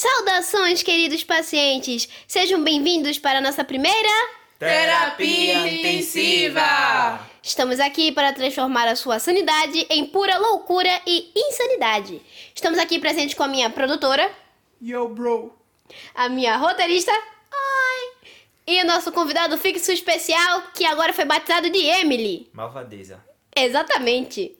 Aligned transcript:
Saudações, 0.00 0.82
queridos 0.82 1.22
pacientes! 1.24 2.08
Sejam 2.26 2.64
bem-vindos 2.64 3.18
para 3.18 3.36
a 3.36 3.42
nossa 3.42 3.62
primeira. 3.62 4.08
Terapia 4.58 5.68
intensiva! 5.68 7.20
Estamos 7.42 7.78
aqui 7.78 8.10
para 8.10 8.32
transformar 8.32 8.88
a 8.88 8.96
sua 8.96 9.18
sanidade 9.18 9.86
em 9.90 10.06
pura 10.06 10.38
loucura 10.38 10.88
e 11.06 11.30
insanidade. 11.36 12.22
Estamos 12.54 12.78
aqui 12.78 12.98
presentes 12.98 13.34
com 13.34 13.42
a 13.42 13.46
minha 13.46 13.68
produtora, 13.68 14.32
Yo, 14.80 15.06
bro. 15.06 15.54
a 16.14 16.30
minha 16.30 16.56
roteirista, 16.56 17.12
ai, 17.12 18.30
e 18.68 18.82
o 18.82 18.86
nosso 18.86 19.12
convidado 19.12 19.58
fixo 19.58 19.92
especial, 19.92 20.62
que 20.74 20.86
agora 20.86 21.12
foi 21.12 21.26
batizado 21.26 21.68
de 21.68 21.78
Emily. 21.78 22.48
Malvadeza. 22.54 23.22
Exatamente. 23.54 24.56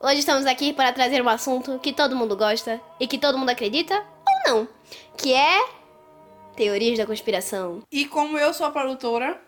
Hoje 0.00 0.18
estamos 0.18 0.46
aqui 0.46 0.72
para 0.72 0.92
trazer 0.92 1.22
um 1.22 1.28
assunto 1.28 1.78
que 1.78 1.92
todo 1.92 2.16
mundo 2.16 2.36
gosta 2.36 2.80
e 2.98 3.06
que 3.06 3.18
todo 3.18 3.38
mundo 3.38 3.50
acredita 3.50 4.15
ou 4.36 4.52
não, 4.52 4.68
que 5.16 5.32
é 5.32 5.68
teorias 6.56 6.98
da 6.98 7.06
conspiração. 7.06 7.82
E 7.90 8.06
como 8.06 8.38
eu 8.38 8.52
sou 8.54 8.66
a 8.66 8.70
produtora, 8.70 9.40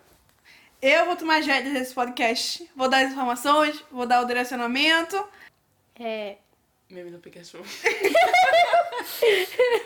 eu 0.81 1.05
vou 1.05 1.15
tomar 1.15 1.37
as 1.39 1.45
rédeas 1.45 1.73
desse 1.73 1.93
podcast. 1.93 2.69
Vou 2.75 2.89
dar 2.89 3.05
as 3.05 3.11
informações, 3.11 3.83
vou 3.91 4.05
dar 4.05 4.21
o 4.21 4.25
direcionamento. 4.25 5.27
É, 5.99 6.37
Meme 6.89 7.11
do 7.11 7.19
Pikachu. 7.19 7.59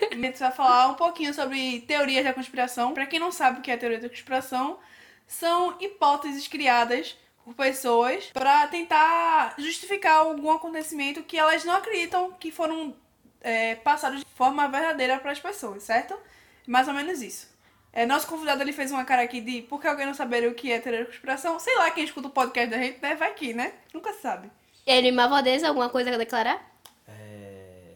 A 0.10 0.16
gente 0.16 0.40
vai 0.40 0.52
falar 0.52 0.88
um 0.88 0.94
pouquinho 0.94 1.34
sobre 1.34 1.82
teorias 1.82 2.24
da 2.24 2.34
conspiração. 2.34 2.94
Pra 2.94 3.06
quem 3.06 3.20
não 3.20 3.32
sabe 3.32 3.60
o 3.60 3.62
que 3.62 3.70
é 3.70 3.76
teoria 3.76 4.00
da 4.00 4.08
conspiração, 4.08 4.80
são 5.28 5.76
hipóteses 5.82 6.48
criadas 6.48 7.18
por 7.44 7.54
pessoas 7.56 8.28
pra 8.28 8.68
tentar 8.68 9.56
justificar 9.58 10.20
algum 10.20 10.50
acontecimento 10.50 11.24
que 11.24 11.38
elas 11.38 11.66
não 11.66 11.74
acreditam 11.74 12.32
que 12.40 12.52
foram 12.52 12.96
é, 13.44 13.76
passados 13.76 14.22
de 14.22 14.26
forma 14.34 14.68
verdadeira 14.68 15.20
para 15.20 15.32
as 15.32 15.40
pessoas, 15.40 15.84
certo? 15.84 16.18
Mais 16.66 16.88
ou 16.88 16.94
menos 16.94 17.22
isso. 17.22 17.52
É, 17.92 18.08
nosso 18.08 18.26
convidado 18.26 18.64
ele 18.64 18.74
fez 18.74 18.92
uma 18.92 19.06
cara 19.06 19.22
aqui 19.22 19.40
de 19.40 19.62
por 19.62 19.80
que 19.80 19.88
alguém 19.88 20.08
não 20.08 20.16
saberia 20.16 20.50
o 20.50 20.56
que 20.56 20.72
é 20.72 20.80
teoria 20.80 21.02
da 21.02 21.06
conspiração? 21.06 21.60
Sei 21.60 21.76
lá, 21.76 21.92
quem 21.92 22.04
escuta 22.04 22.28
o 22.28 22.32
podcast 22.32 22.72
da 22.72 22.78
gente, 22.78 23.00
né? 23.00 23.14
Vai 23.16 23.30
aqui, 23.30 23.54
né? 23.54 23.74
Nunca 23.94 24.12
se 24.14 24.22
sabe. 24.22 24.50
ele 24.88 25.12
Malvadeza, 25.12 25.68
alguma 25.68 25.90
coisa 25.90 26.12
a 26.12 26.18
declarar? 26.18 26.74
É... 27.08 27.94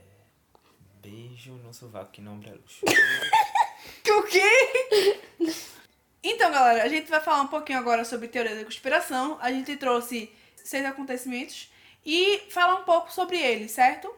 Beijo 1.01 1.53
no 1.53 1.73
sovaco 1.73 2.11
que 2.11 2.21
não 2.21 2.33
ombra 2.33 2.51
luxo. 2.51 2.85
O 4.09 4.23
quê? 4.23 5.19
Então, 6.23 6.51
galera, 6.51 6.83
a 6.83 6.87
gente 6.87 7.09
vai 7.09 7.19
falar 7.19 7.41
um 7.41 7.47
pouquinho 7.47 7.77
agora 7.77 8.03
sobre 8.05 8.27
teoria 8.27 8.55
da 8.55 8.63
conspiração. 8.63 9.37
A 9.41 9.51
gente 9.51 9.75
trouxe 9.75 10.31
seis 10.55 10.85
acontecimentos 10.85 11.69
e 12.05 12.41
falar 12.49 12.75
um 12.75 12.83
pouco 12.83 13.11
sobre 13.11 13.37
eles, 13.37 13.71
certo? 13.71 14.13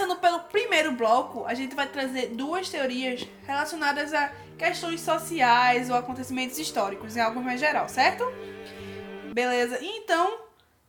Começando 0.00 0.18
pelo 0.18 0.40
primeiro 0.44 0.92
bloco, 0.92 1.44
a 1.44 1.52
gente 1.52 1.74
vai 1.74 1.86
trazer 1.86 2.28
duas 2.28 2.70
teorias 2.70 3.28
relacionadas 3.46 4.14
a 4.14 4.32
questões 4.56 5.02
sociais 5.02 5.90
ou 5.90 5.96
acontecimentos 5.96 6.58
históricos, 6.58 7.18
em 7.18 7.20
algo 7.20 7.42
mais 7.42 7.60
geral, 7.60 7.86
certo? 7.86 8.24
Beleza. 9.34 9.78
Então, 9.82 10.40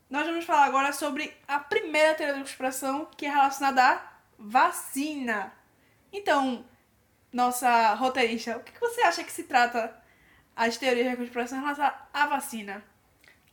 nós 0.09 0.25
vamos 0.25 0.45
falar 0.45 0.63
agora 0.63 0.93
sobre 0.93 1.35
a 1.45 1.59
primeira 1.59 2.13
teoria 2.13 2.35
da 2.35 2.39
conspiração, 2.39 3.05
que 3.17 3.25
é 3.25 3.29
relacionada 3.29 3.83
à 3.83 4.01
vacina. 4.39 5.51
Então, 6.13 6.63
nossa 7.33 7.93
roteirista, 7.95 8.55
o 8.55 8.63
que 8.63 8.79
você 8.79 9.01
acha 9.01 9.25
que 9.25 9.31
se 9.33 9.43
trata 9.43 9.93
as 10.55 10.77
teorias 10.77 11.11
da 11.11 11.17
conspiração 11.17 11.57
em 11.57 11.61
relação 11.61 11.91
à 12.13 12.27
vacina? 12.27 12.81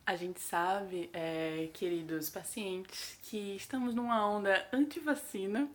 A 0.09 0.15
gente 0.15 0.41
sabe, 0.41 1.07
é, 1.13 1.69
queridos 1.71 2.31
pacientes, 2.31 3.15
que 3.21 3.55
estamos 3.55 3.93
numa 3.93 4.27
onda 4.27 4.67
anti-vacina 4.73 5.69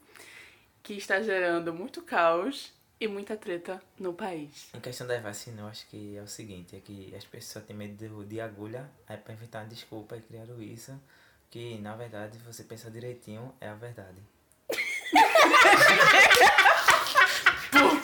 que 0.82 0.94
está 0.94 1.22
gerando 1.22 1.72
muito 1.72 2.02
caos 2.02 2.72
e 2.98 3.06
muita 3.06 3.36
treta 3.36 3.80
no 3.96 4.12
país. 4.12 4.70
Em 4.74 4.80
questão 4.80 5.06
da 5.06 5.20
vacina, 5.20 5.62
eu 5.62 5.68
acho 5.68 5.86
que 5.86 6.16
é 6.16 6.20
o 6.20 6.26
seguinte, 6.26 6.74
é 6.74 6.80
que 6.80 7.14
as 7.14 7.24
pessoas 7.24 7.64
têm 7.64 7.76
medo 7.76 8.24
de, 8.24 8.40
agulha, 8.40 8.90
aí 9.06 9.16
pra 9.16 9.34
inventar 9.34 9.62
uma 9.62 9.68
desculpa 9.68 10.16
e 10.16 10.20
criaram 10.20 10.60
isso, 10.60 11.00
que 11.48 11.78
na 11.78 11.94
verdade, 11.94 12.36
se 12.36 12.42
você 12.42 12.64
pensar 12.64 12.90
direitinho, 12.90 13.54
é 13.60 13.68
a 13.68 13.74
verdade. 13.76 14.20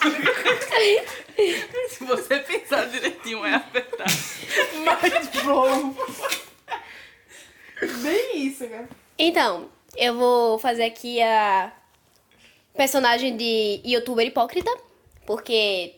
Se 1.89 2.05
você 2.05 2.39
pensar 2.41 2.87
direitinho, 2.89 3.45
é 3.45 3.55
a 3.55 3.59
verdade. 3.59 4.19
Mas, 4.85 5.29
bom. 5.45 5.95
Bem 8.03 8.47
isso, 8.47 8.67
cara. 8.69 8.89
Então, 9.19 9.69
eu 9.97 10.15
vou 10.15 10.59
fazer 10.59 10.85
aqui 10.85 11.23
a 11.23 11.73
personagem 12.75 13.37
de 13.37 13.81
youtuber 13.85 14.27
hipócrita, 14.27 14.71
porque 15.27 15.95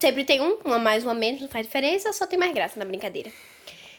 sempre 0.00 0.24
tem 0.24 0.40
um, 0.40 0.58
uma 0.64 0.78
mais, 0.78 1.04
uma 1.04 1.14
menos, 1.14 1.40
não 1.40 1.48
faz 1.48 1.66
diferença, 1.66 2.12
só 2.12 2.26
tem 2.26 2.38
mais 2.38 2.52
graça 2.52 2.78
na 2.78 2.84
brincadeira. 2.84 3.30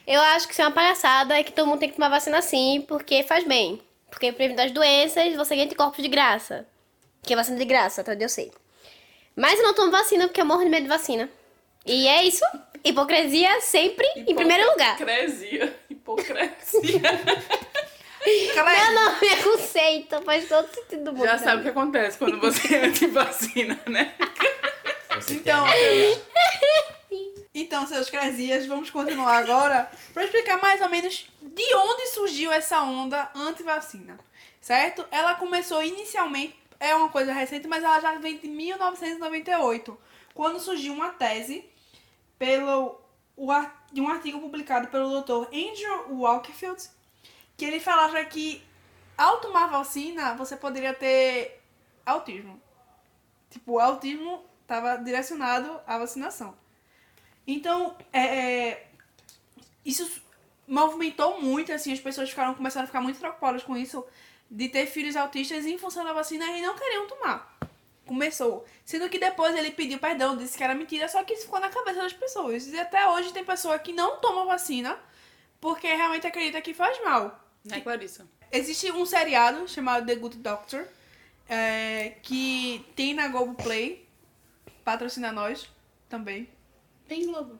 Eu 0.05 0.19
acho 0.21 0.47
que 0.47 0.53
isso 0.53 0.61
é 0.61 0.65
uma 0.65 0.73
palhaçada 0.73 1.39
e 1.39 1.43
que 1.43 1.51
todo 1.53 1.67
mundo 1.67 1.79
tem 1.79 1.89
que 1.89 1.95
tomar 1.95 2.09
vacina 2.09 2.41
sim, 2.41 2.83
porque 2.87 3.23
faz 3.23 3.45
bem. 3.45 3.81
Porque 4.09 4.31
previne 4.31 4.57
das 4.57 4.71
doenças, 4.71 5.33
você 5.35 5.55
ganha 5.55 5.65
anticorpos 5.65 6.03
de 6.03 6.09
graça. 6.09 6.67
Que 7.21 7.33
é 7.33 7.35
vacina 7.35 7.57
de 7.57 7.65
graça, 7.65 8.01
até 8.01 8.11
onde 8.11 8.23
eu 8.23 8.29
sei. 8.29 8.51
Mas 9.35 9.59
eu 9.59 9.65
não 9.65 9.73
tomo 9.73 9.91
vacina 9.91 10.27
porque 10.27 10.41
eu 10.41 10.45
morro 10.45 10.63
de 10.63 10.69
medo 10.69 10.83
de 10.83 10.89
vacina. 10.89 11.29
E 11.85 12.07
é 12.07 12.23
isso. 12.23 12.45
Hipocrisia 12.83 13.61
sempre 13.61 14.05
em 14.15 14.35
primeiro 14.35 14.69
lugar. 14.71 14.95
Hipocrisia. 14.95 15.79
Hipocrisia. 15.89 17.01
Meu 18.25 18.93
nome 18.93 19.27
é 19.27 19.35
conceito, 19.43 20.21
faz 20.21 20.47
todo 20.47 20.73
sentido 20.73 21.03
do 21.05 21.13
mundo. 21.13 21.25
Já 21.25 21.37
sabe 21.37 21.59
o 21.59 21.63
que 21.63 21.69
acontece 21.69 22.17
quando 22.17 22.39
você 22.39 22.75
é 22.75 22.85
anti-vacina, 22.85 23.79
né? 23.87 24.13
Então, 25.29 25.65
Então, 27.53 27.85
seus 27.85 28.09
cresias, 28.09 28.65
vamos 28.65 28.89
continuar 28.89 29.37
agora 29.37 29.89
para 30.13 30.23
explicar 30.23 30.59
mais 30.61 30.81
ou 30.81 30.89
menos 30.89 31.27
de 31.41 31.75
onde 31.75 32.07
surgiu 32.07 32.51
essa 32.51 32.81
onda 32.81 33.29
anti-vacina, 33.35 34.17
certo? 34.59 35.05
Ela 35.11 35.35
começou 35.35 35.83
inicialmente, 35.83 36.55
é 36.83 36.93
uma 36.93 37.07
coisa 37.07 37.31
recente, 37.31 37.65
mas 37.65 37.81
ela 37.81 37.99
já 38.01 38.17
vem 38.17 38.37
de 38.37 38.47
1998, 38.47 39.97
quando 40.33 40.59
surgiu 40.59 40.93
uma 40.93 41.11
tese 41.11 41.63
pelo, 42.37 42.99
o 43.37 43.47
de 43.91 44.01
um 44.01 44.09
artigo 44.09 44.39
publicado 44.41 44.89
pelo 44.89 45.21
Dr. 45.21 45.47
Andrew 45.47 46.19
Walkerfield, 46.19 46.89
que 47.55 47.63
ele 47.63 47.79
falava 47.79 48.23
que 48.25 48.61
ao 49.17 49.39
tomar 49.39 49.67
vacina 49.67 50.33
você 50.33 50.57
poderia 50.57 50.93
ter 50.93 51.61
autismo. 52.05 52.61
Tipo, 53.49 53.73
o 53.73 53.79
autismo 53.79 54.43
estava 54.63 54.97
direcionado 54.97 55.79
à 55.87 55.97
vacinação. 55.97 56.53
Então, 57.47 57.95
é, 58.11 58.69
é, 58.69 58.87
isso 59.85 60.21
movimentou 60.67 61.39
muito, 61.41 61.71
assim, 61.71 61.93
as 61.93 61.99
pessoas 61.99 62.29
ficaram, 62.29 62.55
começaram 62.55 62.83
a 62.83 62.87
ficar 62.87 63.01
muito 63.01 63.19
preocupadas 63.19 63.63
com 63.63 63.77
isso, 63.77 64.05
de 64.53 64.69
ter 64.69 64.85
filhos 64.85 65.15
autistas 65.15 65.65
em 65.65 65.79
função 65.79 66.03
da 66.05 66.13
vacina 66.13 66.45
e 66.45 66.61
não 66.61 66.77
queriam 66.77 67.07
tomar. 67.07 67.57
Começou. 68.05 68.65
Sendo 68.85 69.09
que 69.09 69.17
depois 69.17 69.55
ele 69.55 69.71
pediu 69.71 69.97
perdão, 69.97 70.37
disse 70.37 70.55
que 70.55 70.63
era 70.63 70.75
mentira, 70.75 71.07
só 71.09 71.23
que 71.23 71.33
isso 71.33 71.45
ficou 71.45 71.59
na 71.59 71.69
cabeça 71.69 72.03
das 72.03 72.13
pessoas. 72.13 72.67
E 72.67 72.79
até 72.79 73.07
hoje 73.09 73.33
tem 73.33 73.43
pessoa 73.43 73.79
que 73.79 73.91
não 73.91 74.17
toma 74.17 74.45
vacina 74.45 74.99
porque 75.59 75.87
realmente 75.87 76.27
acredita 76.27 76.61
que 76.61 76.73
faz 76.73 77.03
mal. 77.03 77.43
Né, 77.65 77.81
Clarissa? 77.81 78.27
Existe 78.51 78.91
um 78.91 79.05
seriado 79.07 79.67
chamado 79.67 80.05
The 80.05 80.15
Good 80.15 80.37
Doctor, 80.37 80.85
é, 81.49 82.17
que 82.21 82.85
tem 82.95 83.15
na 83.15 83.27
Globoplay, 83.29 84.07
patrocina 84.83 85.31
nós 85.31 85.67
também, 86.07 86.47
Tem 87.07 87.25
Globo. 87.25 87.57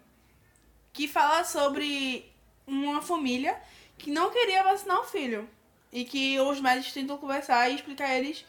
que 0.92 1.08
fala 1.08 1.44
sobre 1.44 2.32
uma 2.68 3.02
família 3.02 3.60
que 3.98 4.12
não 4.12 4.30
queria 4.30 4.62
vacinar 4.62 5.00
o 5.00 5.06
filho. 5.06 5.50
E 5.94 6.04
que 6.04 6.38
os 6.40 6.60
médicos 6.60 6.92
tentam 6.92 7.18
conversar 7.18 7.70
e 7.70 7.76
explicar 7.76 8.10
a 8.10 8.18
eles 8.18 8.44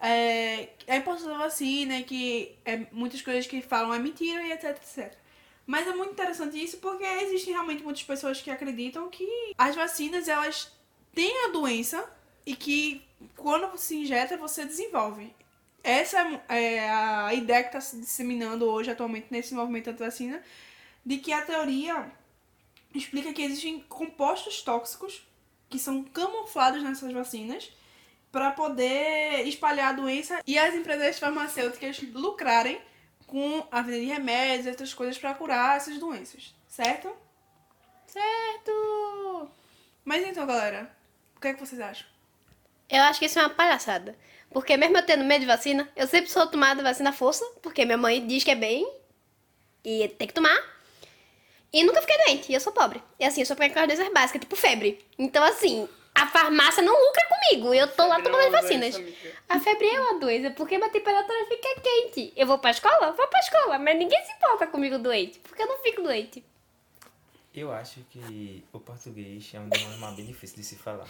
é, 0.00 0.70
a 0.88 0.96
importância 0.96 1.28
da 1.28 1.38
vacina, 1.38 1.98
e 1.98 2.04
que 2.04 2.56
é, 2.64 2.86
muitas 2.90 3.22
coisas 3.22 3.46
que 3.46 3.60
falam 3.62 3.94
é 3.94 3.98
mentira 3.98 4.42
e 4.42 4.52
etc, 4.52 4.70
etc. 4.70 5.14
Mas 5.66 5.86
é 5.86 5.92
muito 5.92 6.12
interessante 6.12 6.62
isso 6.62 6.78
porque 6.78 7.04
existem 7.04 7.52
realmente 7.52 7.82
muitas 7.82 8.02
pessoas 8.02 8.40
que 8.40 8.50
acreditam 8.50 9.08
que 9.10 9.26
as 9.58 9.74
vacinas, 9.74 10.28
elas 10.28 10.72
têm 11.14 11.46
a 11.46 11.48
doença 11.48 12.08
e 12.44 12.54
que 12.54 13.02
quando 13.36 13.70
você 13.70 13.96
injeta, 13.96 14.36
você 14.36 14.64
desenvolve. 14.64 15.34
Essa 15.82 16.18
é 16.48 16.56
é 16.56 16.90
a 16.90 17.34
ideia 17.34 17.62
que 17.62 17.68
está 17.68 17.80
se 17.80 17.98
disseminando 17.98 18.64
hoje, 18.66 18.90
atualmente, 18.90 19.26
nesse 19.30 19.54
movimento 19.54 19.90
anti-vacina, 19.90 20.42
de 21.04 21.18
que 21.18 21.32
a 21.32 21.42
teoria 21.42 22.10
explica 22.94 23.32
que 23.32 23.42
existem 23.42 23.80
compostos 23.88 24.62
tóxicos 24.62 25.25
que 25.68 25.78
são 25.78 26.02
camuflados 26.04 26.82
nessas 26.82 27.12
vacinas 27.12 27.70
para 28.30 28.50
poder 28.50 29.46
espalhar 29.46 29.90
a 29.90 29.96
doença 29.96 30.40
e 30.46 30.58
as 30.58 30.74
empresas 30.74 31.18
farmacêuticas 31.18 32.00
lucrarem 32.12 32.80
com 33.26 33.66
a 33.70 33.82
venda 33.82 34.00
de 34.00 34.06
remédios 34.06 34.66
e 34.66 34.70
outras 34.70 34.94
coisas 34.94 35.18
para 35.18 35.34
curar 35.34 35.76
essas 35.76 35.98
doenças, 35.98 36.54
certo? 36.68 37.10
Certo! 38.06 39.50
Mas 40.04 40.24
então, 40.24 40.46
galera, 40.46 40.90
o 41.36 41.40
que 41.40 41.48
é 41.48 41.54
que 41.54 41.60
vocês 41.60 41.80
acham? 41.80 42.06
Eu 42.88 43.02
acho 43.02 43.18
que 43.18 43.26
isso 43.26 43.38
é 43.38 43.42
uma 43.42 43.50
palhaçada. 43.50 44.16
Porque 44.50 44.76
mesmo 44.76 44.96
eu 44.96 45.04
tendo 45.04 45.24
medo 45.24 45.40
de 45.40 45.46
vacina, 45.46 45.88
eu 45.96 46.06
sempre 46.06 46.30
sou 46.30 46.46
tomada 46.46 46.82
vacina 46.82 47.10
à 47.10 47.12
força, 47.12 47.44
porque 47.60 47.84
minha 47.84 47.98
mãe 47.98 48.24
diz 48.26 48.44
que 48.44 48.50
é 48.50 48.54
bem 48.54 48.88
e 49.84 50.08
tem 50.08 50.28
que 50.28 50.34
tomar. 50.34 50.75
E 51.72 51.84
nunca 51.84 52.00
fiquei 52.00 52.16
doente, 52.24 52.50
e 52.50 52.54
eu 52.54 52.60
sou 52.60 52.72
pobre. 52.72 53.02
E 53.18 53.24
assim, 53.24 53.40
eu 53.40 53.46
sou 53.46 53.56
com 53.56 53.62
aquelas 53.62 53.88
doenças 53.88 54.12
básicas, 54.12 54.40
tipo 54.40 54.56
febre. 54.56 55.04
Então, 55.18 55.42
assim, 55.44 55.88
a 56.14 56.26
farmácia 56.26 56.82
não 56.82 56.92
lucra 56.92 57.26
comigo. 57.28 57.74
Eu 57.74 57.88
tô 57.88 58.06
lá 58.06 58.20
tomando 58.20 58.42
é 58.42 58.46
as 58.46 58.52
vacinas. 58.52 59.00
A 59.48 59.60
febre 59.60 59.86
é 59.86 60.00
uma 60.00 60.18
doença, 60.18 60.50
porque 60.52 60.78
minha 60.78 60.90
temperatura 60.90 61.46
fica 61.46 61.80
quente. 61.80 62.32
Eu 62.36 62.46
vou 62.46 62.58
pra 62.58 62.70
escola? 62.70 63.12
Vou 63.12 63.26
pra 63.28 63.40
escola, 63.40 63.78
mas 63.78 63.98
ninguém 63.98 64.24
se 64.24 64.32
importa 64.32 64.66
comigo 64.66 64.98
doente, 64.98 65.38
porque 65.40 65.62
eu 65.62 65.66
não 65.66 65.78
fico 65.78 66.02
doente. 66.02 66.42
Eu 67.54 67.72
acho 67.72 68.00
que 68.10 68.64
o 68.72 68.80
português 68.80 69.50
é 69.54 69.60
um 69.60 69.66
idioma 69.66 70.12
bem 70.12 70.26
difícil 70.26 70.56
de 70.56 70.64
se 70.64 70.76
falar. 70.76 71.08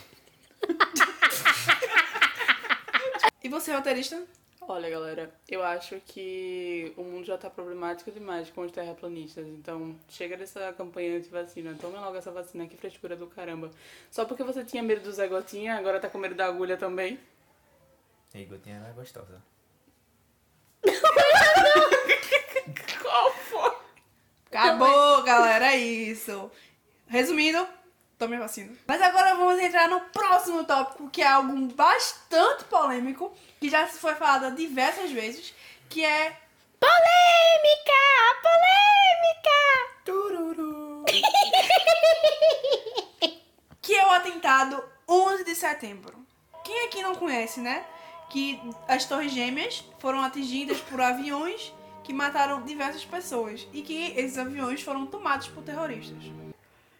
E 3.46 3.48
você, 3.48 3.72
roteirista? 3.72 4.20
Olha, 4.60 4.90
galera, 4.90 5.32
eu 5.48 5.62
acho 5.62 6.00
que 6.00 6.92
o 6.96 7.04
mundo 7.04 7.24
já 7.24 7.38
tá 7.38 7.48
problemático 7.48 8.10
demais 8.10 8.50
com 8.50 8.62
os 8.62 8.72
terraplanistas. 8.72 9.46
Então, 9.46 9.94
chega 10.08 10.36
dessa 10.36 10.72
campanha 10.72 11.18
anti-vacina. 11.18 11.76
Tome 11.80 11.96
logo 11.96 12.16
essa 12.16 12.32
vacina, 12.32 12.66
que 12.66 12.76
frescura 12.76 13.14
do 13.14 13.26
caramba. 13.26 13.70
Só 14.10 14.24
porque 14.24 14.42
você 14.42 14.64
tinha 14.64 14.82
medo 14.82 15.02
do 15.02 15.12
Zé 15.12 15.28
Gotinha, 15.28 15.76
agora 15.76 16.00
tá 16.00 16.08
com 16.08 16.18
medo 16.18 16.34
da 16.34 16.46
agulha 16.46 16.76
também. 16.76 17.18
E 18.34 18.44
Gotinha 18.44 18.76
era 18.76 18.92
gostosa. 18.92 19.40
Qual 23.02 23.32
foi? 23.32 23.76
Acabou, 24.46 25.22
galera, 25.22 25.72
é 25.72 25.76
isso. 25.76 26.50
Resumindo, 27.06 27.66
tome 28.18 28.36
a 28.36 28.40
vacina. 28.40 28.72
Mas 28.86 29.00
agora 29.00 29.34
vamos 29.34 29.58
entrar 29.60 29.88
no 29.88 30.00
próximo 30.00 30.64
tópico, 30.64 31.08
que 31.10 31.22
é 31.22 31.26
algo 31.26 31.54
bastante 31.74 32.64
polêmico, 32.64 33.32
que 33.60 33.68
já 33.68 33.86
se 33.86 33.98
foi 33.98 34.14
falado 34.14 34.54
diversas 34.54 35.10
vezes, 35.10 35.54
que 35.88 36.04
é 36.04 36.36
Polêmica! 36.78 37.92
Polêmica! 38.42 39.58
Tururu. 40.04 41.04
que 43.80 43.94
é 43.94 44.06
o 44.06 44.10
atentado 44.10 44.84
11 45.08 45.44
de 45.44 45.54
setembro. 45.54 46.26
Quem 46.64 46.86
aqui 46.86 47.02
não 47.02 47.14
conhece, 47.14 47.60
né? 47.60 47.86
Que 48.28 48.60
as 48.88 49.04
Torres 49.04 49.32
Gêmeas 49.32 49.84
foram 49.98 50.22
atingidas 50.22 50.80
por 50.80 51.00
aviões 51.00 51.72
que 52.02 52.12
mataram 52.12 52.62
diversas 52.62 53.04
pessoas 53.04 53.68
e 53.72 53.82
que 53.82 54.12
esses 54.16 54.36
aviões 54.38 54.82
foram 54.82 55.06
tomados 55.06 55.46
por 55.48 55.62
terroristas. 55.62 56.24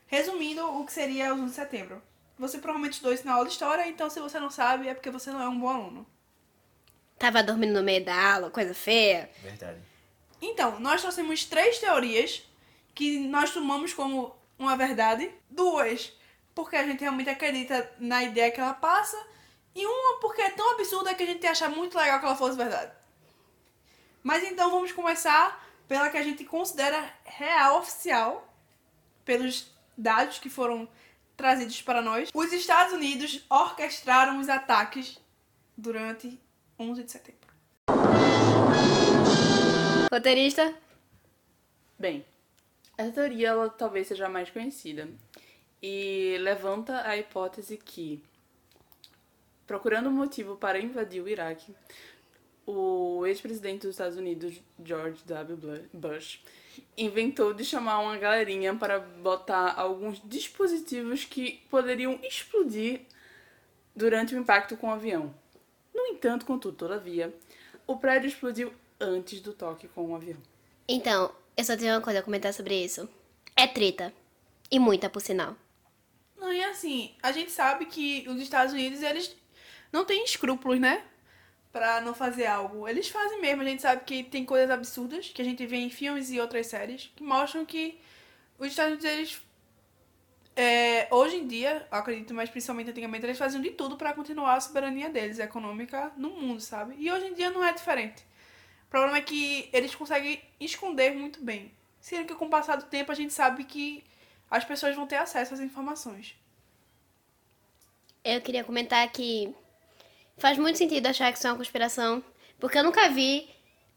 Resumindo 0.06 0.64
o 0.80 0.84
que 0.86 0.92
seria 0.92 1.34
o 1.34 1.38
11 1.38 1.44
de 1.46 1.54
setembro. 1.54 2.02
Você 2.38 2.58
provavelmente 2.58 2.94
estudou 2.94 3.14
isso 3.14 3.26
na 3.26 3.34
aula 3.34 3.46
de 3.46 3.52
história, 3.52 3.88
então 3.88 4.10
se 4.10 4.20
você 4.20 4.38
não 4.38 4.50
sabe 4.50 4.88
é 4.88 4.94
porque 4.94 5.10
você 5.10 5.30
não 5.30 5.40
é 5.40 5.48
um 5.48 5.58
bom 5.58 5.68
aluno. 5.68 6.06
Tava 7.18 7.42
dormindo 7.42 7.72
no 7.72 7.82
meio 7.82 8.04
da 8.04 8.34
aula, 8.34 8.50
coisa 8.50 8.74
feia. 8.74 9.30
Verdade. 9.42 9.80
Então, 10.40 10.78
nós 10.80 11.00
trouxemos 11.00 11.44
três 11.44 11.78
teorias 11.78 12.42
que 12.94 13.18
nós 13.20 13.50
tomamos 13.50 13.94
como 13.94 14.36
uma 14.58 14.76
verdade. 14.76 15.30
Duas, 15.48 16.12
porque 16.54 16.76
a 16.76 16.86
gente 16.86 17.00
realmente 17.00 17.30
acredita 17.30 17.90
na 17.98 18.22
ideia 18.22 18.50
que 18.50 18.60
ela 18.60 18.74
passa. 18.74 19.16
E 19.74 19.86
uma, 19.86 20.20
porque 20.20 20.42
é 20.42 20.50
tão 20.50 20.72
absurda 20.72 21.14
que 21.14 21.22
a 21.22 21.26
gente 21.26 21.46
acha 21.46 21.68
muito 21.68 21.96
legal 21.96 22.18
que 22.18 22.26
ela 22.26 22.36
fosse 22.36 22.56
verdade. 22.56 22.92
Mas 24.22 24.42
então 24.44 24.70
vamos 24.70 24.92
começar 24.92 25.64
pela 25.86 26.10
que 26.10 26.16
a 26.16 26.22
gente 26.22 26.44
considera 26.44 27.14
real 27.24 27.78
oficial, 27.78 28.52
pelos 29.24 29.70
dados 29.96 30.38
que 30.38 30.48
foram 30.48 30.88
trazidos 31.36 31.82
para 31.82 32.00
nós. 32.00 32.30
Os 32.34 32.52
Estados 32.52 32.92
Unidos 32.92 33.44
orquestraram 33.48 34.38
os 34.38 34.48
ataques 34.48 35.18
durante 35.76 36.38
11 36.78 37.04
de 37.04 37.10
setembro. 37.12 37.46
Roteirista? 40.12 40.74
Bem, 41.98 42.24
essa 42.96 43.12
teoria 43.12 43.48
ela 43.48 43.68
talvez 43.68 44.06
seja 44.06 44.26
a 44.26 44.28
mais 44.28 44.50
conhecida 44.50 45.08
e 45.82 46.36
levanta 46.40 47.06
a 47.06 47.16
hipótese 47.16 47.76
que, 47.76 48.22
procurando 49.66 50.08
um 50.08 50.12
motivo 50.12 50.56
para 50.56 50.78
invadir 50.78 51.22
o 51.22 51.28
Iraque, 51.28 51.74
o 52.66 53.24
ex-presidente 53.26 53.82
dos 53.82 53.90
Estados 53.90 54.16
Unidos, 54.16 54.60
George 54.82 55.22
W. 55.24 55.88
Bush, 55.92 56.40
inventou 56.96 57.54
de 57.54 57.64
chamar 57.64 58.00
uma 58.00 58.16
galerinha 58.16 58.74
para 58.74 58.98
botar 58.98 59.74
alguns 59.76 60.20
dispositivos 60.24 61.24
que 61.24 61.62
poderiam 61.70 62.18
explodir 62.22 63.02
durante 63.94 64.34
o 64.34 64.38
impacto 64.38 64.76
com 64.76 64.88
o 64.88 64.92
avião. 64.92 65.34
No 65.94 66.06
entanto, 66.06 66.44
contudo, 66.44 66.76
todavia, 66.76 67.34
o 67.86 67.96
prédio 67.96 68.28
explodiu 68.28 68.72
antes 69.00 69.40
do 69.40 69.52
toque 69.52 69.88
com 69.88 70.10
o 70.10 70.14
avião. 70.14 70.38
Então, 70.88 71.32
eu 71.56 71.64
só 71.64 71.76
tenho 71.76 71.94
uma 71.94 72.00
coisa 72.00 72.20
a 72.20 72.22
comentar 72.22 72.52
sobre 72.52 72.84
isso. 72.84 73.08
É 73.56 73.66
treta. 73.66 74.12
E 74.70 74.78
muita, 74.78 75.08
por 75.08 75.20
sinal. 75.20 75.56
Não, 76.36 76.52
e 76.52 76.62
assim, 76.64 77.14
a 77.22 77.32
gente 77.32 77.50
sabe 77.50 77.86
que 77.86 78.26
os 78.28 78.40
Estados 78.40 78.72
Unidos, 78.72 79.02
eles 79.02 79.34
não 79.92 80.04
têm 80.04 80.24
escrúpulos, 80.24 80.78
né? 80.78 81.02
Pra 81.76 82.00
não 82.00 82.14
fazer 82.14 82.46
algo. 82.46 82.88
Eles 82.88 83.10
fazem 83.10 83.38
mesmo. 83.38 83.60
A 83.60 83.64
gente 83.66 83.82
sabe 83.82 84.02
que 84.02 84.22
tem 84.22 84.46
coisas 84.46 84.70
absurdas 84.70 85.28
que 85.28 85.42
a 85.42 85.44
gente 85.44 85.66
vê 85.66 85.76
em 85.76 85.90
filmes 85.90 86.30
e 86.30 86.40
outras 86.40 86.68
séries 86.68 87.12
que 87.14 87.22
mostram 87.22 87.66
que 87.66 88.00
os 88.58 88.68
Estados 88.68 88.92
Unidos, 88.92 89.04
eles. 89.04 89.42
é, 90.56 91.06
hoje 91.10 91.36
em 91.36 91.46
dia, 91.46 91.86
acredito, 91.90 92.32
mas 92.32 92.48
principalmente 92.48 92.88
antigamente, 92.88 93.26
eles 93.26 93.36
faziam 93.36 93.60
de 93.60 93.72
tudo 93.72 93.94
pra 93.98 94.14
continuar 94.14 94.54
a 94.54 94.60
soberania 94.60 95.10
deles, 95.10 95.38
econômica, 95.38 96.10
no 96.16 96.30
mundo, 96.30 96.62
sabe? 96.62 96.94
E 96.98 97.12
hoje 97.12 97.26
em 97.26 97.34
dia 97.34 97.50
não 97.50 97.62
é 97.62 97.74
diferente. 97.74 98.22
O 98.86 98.88
problema 98.88 99.18
é 99.18 99.20
que 99.20 99.68
eles 99.70 99.94
conseguem 99.94 100.40
esconder 100.58 101.14
muito 101.14 101.44
bem. 101.44 101.70
Sendo 102.00 102.26
que 102.26 102.34
com 102.34 102.46
o 102.46 102.50
passar 102.50 102.76
do 102.76 102.84
tempo 102.86 103.12
a 103.12 103.14
gente 103.14 103.34
sabe 103.34 103.64
que 103.64 104.02
as 104.50 104.64
pessoas 104.64 104.96
vão 104.96 105.06
ter 105.06 105.16
acesso 105.16 105.52
às 105.52 105.60
informações. 105.60 106.34
Eu 108.24 108.40
queria 108.40 108.64
comentar 108.64 109.06
que 109.12 109.54
faz 110.36 110.58
muito 110.58 110.78
sentido 110.78 111.06
achar 111.06 111.32
que 111.32 111.38
isso 111.38 111.46
é 111.46 111.50
uma 111.50 111.56
conspiração. 111.56 112.22
Porque 112.58 112.78
eu 112.78 112.84
nunca 112.84 113.08
vi 113.08 113.48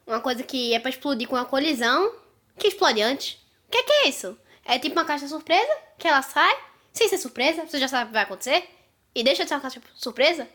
uma 0.06 0.20
coisa 0.20 0.44
que 0.44 0.74
é 0.74 0.80
pra 0.80 0.90
explodir 0.90 1.28
com 1.28 1.36
uma 1.36 1.46
colisão 1.46 2.14
que 2.58 2.68
explode 2.68 3.02
antes. 3.02 3.34
O 3.68 3.72
que, 3.72 3.84
que 3.84 3.92
é 3.92 4.10
isso? 4.10 4.38
É 4.66 4.78
tipo 4.78 4.96
uma 4.96 5.06
caixa 5.06 5.28
surpresa 5.28 5.72
que 5.98 6.08
ela 6.08 6.22
sai 6.22 6.70
sem 6.92 7.08
ser 7.08 7.18
surpresa, 7.18 7.66
você 7.66 7.80
já 7.80 7.88
sabe 7.88 8.06
o 8.06 8.08
que 8.08 8.14
vai 8.14 8.24
acontecer 8.24 8.68
e 9.14 9.24
deixa 9.24 9.44
de 9.44 9.50
ser 9.50 9.56
uma 9.56 9.62
caixa 9.62 9.82
surpresa. 9.96 10.48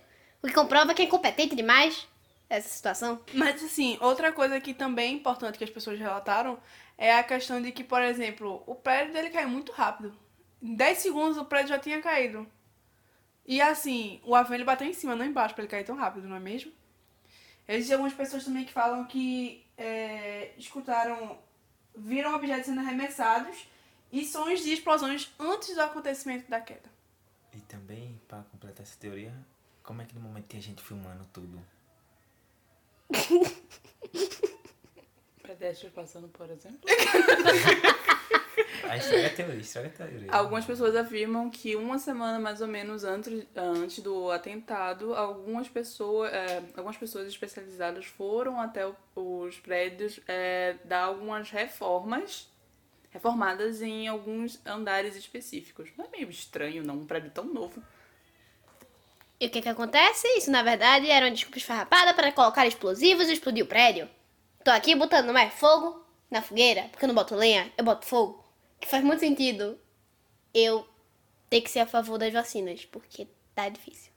O 0.43 0.47
que 0.47 0.53
comprova 0.53 0.93
que 0.93 1.03
é 1.03 1.05
incompetente 1.05 1.57
demais 1.57 2.07
essa 2.51 2.69
situação. 2.69 3.21
Mas 3.33 3.63
assim, 3.63 3.97
outra 4.01 4.31
coisa 4.33 4.61
que 4.61 4.75
também 4.75 5.13
é 5.13 5.17
importante 5.17 5.57
que 5.57 5.65
as 5.65 5.71
pessoas 5.71 5.99
relataram 5.99 6.59
é 6.99 7.17
a 7.17 7.23
questão 7.23 7.61
de 7.61 7.73
que, 7.73 7.83
por 7.83 8.03
exemplo, 8.03 8.63
o 8.67 8.75
prédio 8.75 9.13
dele 9.13 9.31
caiu 9.31 9.49
muito 9.49 9.73
rápido. 9.73 10.15
Em 10.63 10.75
10 10.75 10.99
segundos 10.99 11.39
o 11.39 11.45
prédio 11.45 11.69
já 11.69 11.79
tinha 11.79 12.01
caído. 12.01 12.47
E 13.47 13.61
assim, 13.61 14.21
o 14.25 14.35
avião 14.35 14.55
ele 14.55 14.65
bateu 14.65 14.87
em 14.87 14.93
cima, 14.93 15.15
não 15.15 15.25
embaixo, 15.25 15.55
pra 15.55 15.63
ele 15.63 15.71
cair 15.71 15.85
tão 15.85 15.97
rápido, 15.97 16.27
não 16.27 16.37
é 16.37 16.41
mesmo? 16.41 16.73
Existem 17.69 17.95
algumas 17.95 18.15
pessoas 18.15 18.45
também 18.45 18.65
que 18.65 18.73
falam 18.73 19.05
que 19.07 19.65
é, 19.77 20.53
escutaram, 20.57 21.39
viram 21.95 22.35
objetos 22.35 22.67
sendo 22.67 22.81
arremessados 22.81 23.67
e 24.13 24.25
sons 24.25 24.61
de 24.61 24.73
explosões 24.73 25.33
antes 25.39 25.75
do 25.75 25.83
acontecimento 25.83 26.49
da 26.49 26.61
queda. 26.61 26.93
E 27.53 27.61
também, 27.61 28.21
para 28.27 28.43
completar 28.45 28.83
essa 28.83 28.97
teoria, 28.99 29.35
como 29.83 30.03
é 30.03 30.05
que 30.05 30.15
no 30.15 30.21
momento 30.21 30.47
tem 30.47 30.61
gente 30.61 30.83
filmando 30.83 31.25
tudo? 31.33 31.65
Pedestres 35.45 35.93
passando, 35.93 36.29
por 36.29 36.49
exemplo. 36.51 36.79
A 38.85 39.31
teoria, 39.31 39.61
estraga 39.61 39.89
a 39.89 39.91
teoria. 39.91 40.29
Algumas 40.31 40.65
pessoas 40.65 40.95
afirmam 40.95 41.51
que 41.51 41.75
uma 41.77 41.99
semana 41.99 42.39
mais 42.39 42.61
ou 42.61 42.69
menos 42.69 43.03
antes, 43.05 43.45
antes 43.57 43.99
do 44.01 44.31
atentado, 44.31 45.15
algumas 45.15 45.69
pessoas, 45.69 46.33
é, 46.33 46.63
algumas 46.77 46.97
pessoas 46.97 47.27
especializadas 47.27 48.07
foram 48.07 48.61
até 48.61 48.87
o- 48.87 48.95
os 49.17 49.59
prédios 49.59 50.21
é, 50.29 50.77
dar 50.85 51.03
algumas 51.05 51.51
reformas, 51.51 52.49
reformadas 53.11 53.83
em 53.83 54.07
alguns 54.09 54.61
andares 54.67 55.17
específicos. 55.17 55.89
Não 55.97 56.05
é 56.07 56.09
meio 56.09 56.31
estranho, 56.31 56.83
não, 56.85 56.97
um 56.97 57.07
prédio 57.07 57.31
tão 57.31 57.45
novo. 57.45 57.83
E 59.41 59.47
o 59.47 59.51
que 59.51 59.61
que 59.63 59.69
acontece? 59.69 60.27
Isso, 60.39 60.51
na 60.51 60.63
verdade, 60.63 61.11
era 61.11 61.27
uma 61.27 61.33
desculpa 61.33 61.59
esfarrapada 61.59 62.15
para 62.15 62.31
colocar 62.33 62.67
explosivos 62.67 63.29
e 63.29 63.33
explodir 63.33 63.65
o 63.65 63.69
prédio. 63.69 64.09
Tô 64.65 64.71
aqui 64.71 64.95
botando 64.95 65.31
mais 65.31 65.53
fogo 65.53 66.03
na 66.31 66.41
fogueira, 66.41 66.85
porque 66.91 67.05
eu 67.05 67.09
não 67.09 67.15
boto 67.15 67.35
lenha, 67.35 67.71
eu 67.77 67.85
boto 67.85 68.07
fogo. 68.07 68.43
Que 68.81 68.89
faz 68.89 69.05
muito 69.05 69.21
sentido 69.21 69.79
eu 70.55 70.89
ter 71.51 71.61
que 71.61 71.71
ser 71.71 71.81
a 71.81 71.87
favor 71.87 72.17
das 72.17 72.33
vacinas, 72.33 72.83
porque 72.87 73.29
tá 73.55 73.69
difícil. 73.69 74.11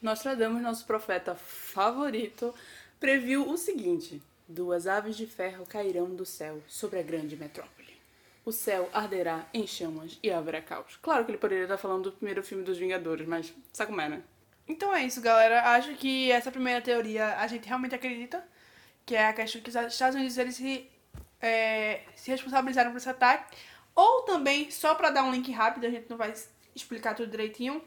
Nostradamus, 0.00 0.62
nosso 0.62 0.86
profeta 0.86 1.34
favorito, 1.34 2.54
previu 3.00 3.50
o 3.50 3.56
seguinte: 3.56 4.22
duas 4.46 4.86
aves 4.86 5.16
de 5.16 5.26
ferro 5.26 5.66
cairão 5.66 6.14
do 6.14 6.24
céu 6.24 6.62
sobre 6.68 7.00
a 7.00 7.02
grande 7.02 7.36
metrópole. 7.36 8.00
O 8.44 8.52
céu 8.52 8.88
arderá 8.92 9.46
em 9.52 9.66
chamas 9.66 10.16
e 10.22 10.30
haverá 10.30 10.62
caos. 10.62 10.96
Claro 11.02 11.24
que 11.24 11.32
ele 11.32 11.38
poderia 11.38 11.64
estar 11.64 11.76
falando 11.76 12.04
do 12.04 12.12
primeiro 12.12 12.44
filme 12.44 12.62
dos 12.62 12.78
Vingadores, 12.78 13.26
mas 13.26 13.52
sabe 13.72 13.90
como 13.90 14.00
é, 14.00 14.08
né? 14.08 14.22
Então 14.68 14.94
é 14.94 15.04
isso, 15.04 15.20
galera. 15.20 15.72
Acho 15.72 15.92
que 15.96 16.30
essa 16.30 16.52
primeira 16.52 16.80
teoria 16.80 17.36
a 17.38 17.46
gente 17.48 17.66
realmente 17.66 17.96
acredita, 17.96 18.46
que 19.08 19.16
é 19.16 19.28
a 19.28 19.32
questão 19.32 19.62
que 19.62 19.70
os 19.70 19.74
Estados 19.74 20.14
Unidos 20.16 20.36
eles 20.36 20.54
se, 20.54 20.86
é, 21.40 22.02
se 22.14 22.30
responsabilizaram 22.30 22.90
por 22.90 22.98
esse 22.98 23.08
ataque. 23.08 23.56
Ou 23.94 24.20
também, 24.22 24.70
só 24.70 24.94
para 24.94 25.08
dar 25.08 25.24
um 25.24 25.32
link 25.32 25.50
rápido, 25.50 25.86
a 25.86 25.90
gente 25.90 26.10
não 26.10 26.18
vai 26.18 26.34
explicar 26.76 27.14
tudo 27.14 27.30
direitinho, 27.30 27.82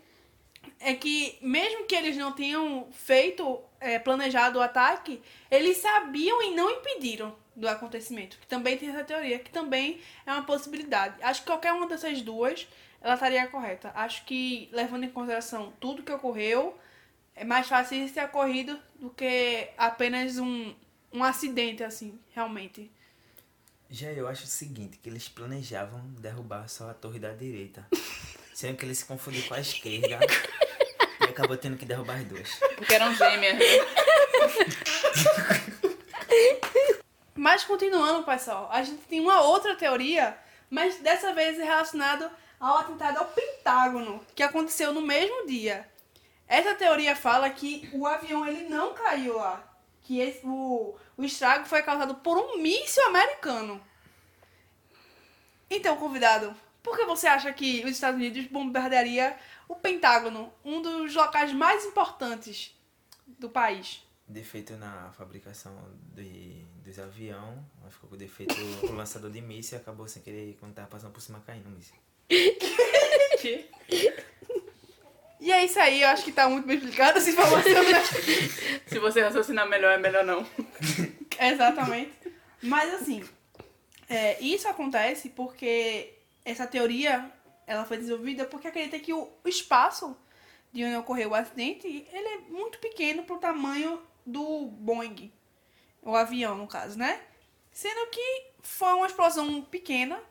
é 0.79 0.95
que 0.95 1.37
mesmo 1.39 1.85
que 1.85 1.93
eles 1.93 2.17
não 2.17 2.31
tenham 2.31 2.87
feito, 2.91 3.61
é, 3.79 3.99
planejado 3.99 4.57
o 4.57 4.63
ataque, 4.63 5.21
eles 5.51 5.77
sabiam 5.77 6.41
e 6.41 6.55
não 6.55 6.71
impediram 6.71 7.35
do 7.55 7.67
acontecimento. 7.69 8.39
Que 8.39 8.47
também 8.47 8.75
tem 8.75 8.89
essa 8.89 9.03
teoria, 9.03 9.37
que 9.37 9.51
também 9.51 10.01
é 10.25 10.31
uma 10.33 10.43
possibilidade. 10.43 11.21
Acho 11.21 11.41
que 11.41 11.47
qualquer 11.47 11.71
uma 11.71 11.85
dessas 11.85 12.19
duas, 12.23 12.67
ela 12.99 13.13
estaria 13.13 13.47
correta. 13.47 13.91
Acho 13.93 14.25
que, 14.25 14.69
levando 14.71 15.03
em 15.03 15.09
consideração 15.11 15.71
tudo 15.79 16.01
que 16.01 16.11
ocorreu, 16.11 16.75
é 17.35 17.45
mais 17.45 17.67
fácil 17.67 18.03
isso 18.03 18.15
ter 18.15 18.25
ocorrido 18.25 18.79
do 18.95 19.11
que 19.11 19.69
apenas 19.77 20.39
um, 20.39 20.73
um 21.11 21.23
acidente, 21.23 21.83
assim, 21.83 22.19
realmente. 22.33 22.91
Já 23.89 24.11
eu 24.11 24.27
acho 24.27 24.45
o 24.45 24.47
seguinte, 24.47 24.97
que 24.97 25.09
eles 25.09 25.27
planejavam 25.27 25.99
derrubar 26.19 26.67
só 26.69 26.89
a 26.89 26.93
torre 26.93 27.19
da 27.19 27.33
direita. 27.33 27.85
Sendo 28.53 28.77
que 28.77 28.85
eles 28.85 28.99
se 28.99 29.05
confundiram 29.05 29.47
com 29.47 29.53
a 29.55 29.59
esquerda 29.59 30.19
e 31.19 31.23
acabou 31.23 31.57
tendo 31.57 31.77
que 31.77 31.85
derrubar 31.85 32.17
as 32.17 32.25
duas. 32.25 32.49
Porque 32.75 32.93
eram 32.93 33.13
gêmeas. 33.15 33.57
né? 33.57 33.61
Mas 37.35 37.63
continuando, 37.63 38.23
pessoal, 38.23 38.69
a 38.71 38.83
gente 38.83 39.01
tem 39.03 39.19
uma 39.19 39.41
outra 39.41 39.75
teoria, 39.75 40.37
mas 40.69 40.97
dessa 40.97 41.33
vez 41.33 41.57
é 41.57 41.63
relacionado 41.63 42.29
ao 42.59 42.77
atentado 42.77 43.17
ao 43.17 43.25
Pentágono, 43.25 44.23
que 44.35 44.43
aconteceu 44.43 44.93
no 44.93 45.01
mesmo 45.01 45.47
dia. 45.47 45.89
Essa 46.47 46.75
teoria 46.75 47.15
fala 47.15 47.49
que 47.49 47.89
o 47.93 48.05
avião 48.05 48.45
ele 48.45 48.69
não 48.69 48.93
caiu 48.93 49.37
lá, 49.37 49.70
que 50.11 50.19
esse, 50.19 50.45
o, 50.45 50.93
o 51.15 51.23
estrago 51.23 51.65
foi 51.65 51.81
causado 51.81 52.15
por 52.15 52.37
um 52.37 52.61
míssil 52.61 53.07
americano. 53.07 53.81
Então, 55.69 55.95
convidado, 55.95 56.53
por 56.83 56.97
que 56.97 57.05
você 57.05 57.27
acha 57.27 57.53
que 57.53 57.81
os 57.85 57.91
Estados 57.91 58.19
Unidos 58.19 58.45
bombardearia 58.47 59.37
o 59.69 59.75
Pentágono, 59.75 60.51
um 60.65 60.81
dos 60.81 61.15
locais 61.15 61.53
mais 61.53 61.85
importantes 61.85 62.77
do 63.25 63.49
país? 63.49 64.05
Defeito 64.27 64.75
na 64.75 65.13
fabricação 65.13 65.73
de, 66.13 66.65
dos 66.83 66.99
aviões, 66.99 67.59
mas 67.81 67.93
ficou 67.93 68.09
com 68.09 68.17
defeito 68.17 68.53
o 68.83 68.91
lançador 68.91 69.31
de 69.31 69.39
míssil 69.39 69.77
e 69.77 69.81
acabou 69.81 70.09
sem 70.09 70.21
querer, 70.21 70.57
quando 70.59 70.73
tava 70.73 70.89
passando 70.89 71.13
por 71.13 71.21
cima, 71.21 71.39
caindo 71.39 71.67
o 71.67 71.71
míssil. 71.71 71.95
E 75.41 75.51
é 75.51 75.65
isso 75.65 75.79
aí, 75.79 76.03
eu 76.03 76.09
acho 76.09 76.23
que 76.23 76.31
tá 76.31 76.47
muito 76.47 76.67
bem 76.67 76.77
explicado 76.77 77.17
essa 77.17 77.29
informação, 77.29 77.83
né? 77.83 78.03
Se 78.85 78.99
você 78.99 79.21
raciocinar 79.21 79.67
melhor, 79.67 79.91
é 79.93 79.97
melhor 79.97 80.23
não. 80.23 80.45
Exatamente. 81.39 82.11
Mas 82.61 82.93
assim, 82.93 83.27
é, 84.07 84.39
isso 84.39 84.67
acontece 84.67 85.29
porque 85.29 86.13
essa 86.45 86.67
teoria 86.67 87.31
ela 87.65 87.85
foi 87.85 87.97
desenvolvida 87.97 88.45
porque 88.45 88.67
acredita 88.67 88.99
que 88.99 89.13
o, 89.13 89.29
espaço 89.45 90.15
de 90.71 90.83
onde 90.85 90.95
ocorreu 90.97 91.31
o 91.31 91.35
acidente 91.35 91.87
ele 91.87 92.27
é 92.27 92.37
muito 92.49 92.77
pequeno 92.77 93.23
pro 93.23 93.37
tamanho 93.39 93.99
do 94.25 94.67
Boeing, 94.67 95.31
o 96.03 96.15
avião 96.15 96.55
no 96.55 96.67
caso, 96.67 96.99
né? 96.99 97.19
Sendo 97.71 98.07
que 98.11 98.45
foi 98.61 98.93
uma 98.93 99.07
explosão 99.07 99.63
pequena 99.63 100.21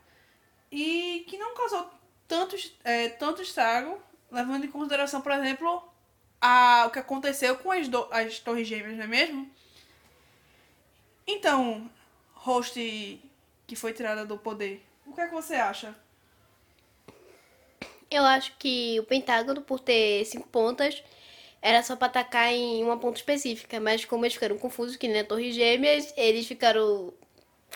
e 0.70 1.24
que 1.28 1.36
não 1.36 1.52
causou 1.54 1.90
tanto, 2.28 2.54
es- 2.54 2.72
é, 2.84 3.08
tanto 3.08 3.42
estrago, 3.42 4.00
levando 4.30 4.64
em 4.64 4.70
consideração, 4.70 5.20
por 5.20 5.32
exemplo, 5.32 5.82
a, 6.40 6.84
o 6.86 6.90
que 6.90 6.98
aconteceu 6.98 7.56
com 7.58 7.70
as, 7.72 7.88
do- 7.88 8.08
as 8.10 8.38
torres 8.38 8.66
gêmeas, 8.68 8.96
não 8.96 9.04
é 9.04 9.06
mesmo? 9.06 9.50
Então, 11.26 11.90
host 12.34 13.20
que 13.66 13.76
foi 13.76 13.92
tirada 13.92 14.24
do 14.26 14.36
poder, 14.36 14.84
o 15.06 15.12
que 15.12 15.20
é 15.20 15.26
que 15.28 15.34
você 15.34 15.54
acha? 15.54 15.94
Eu 18.10 18.24
acho 18.24 18.56
que 18.58 18.98
o 18.98 19.04
Pentágono, 19.04 19.62
por 19.62 19.78
ter 19.78 20.24
cinco 20.24 20.48
pontas, 20.48 21.02
era 21.62 21.82
só 21.82 21.94
pra 21.94 22.08
atacar 22.08 22.52
em 22.52 22.82
uma 22.82 22.98
ponta 22.98 23.18
específica. 23.18 23.78
Mas 23.80 24.04
como 24.04 24.24
eles 24.24 24.34
ficaram 24.34 24.58
confusos, 24.58 24.96
que 24.96 25.06
nem 25.06 25.20
a 25.20 25.24
Torre 25.24 25.52
Gêmeas, 25.52 26.12
eles 26.16 26.46
ficaram 26.46 27.14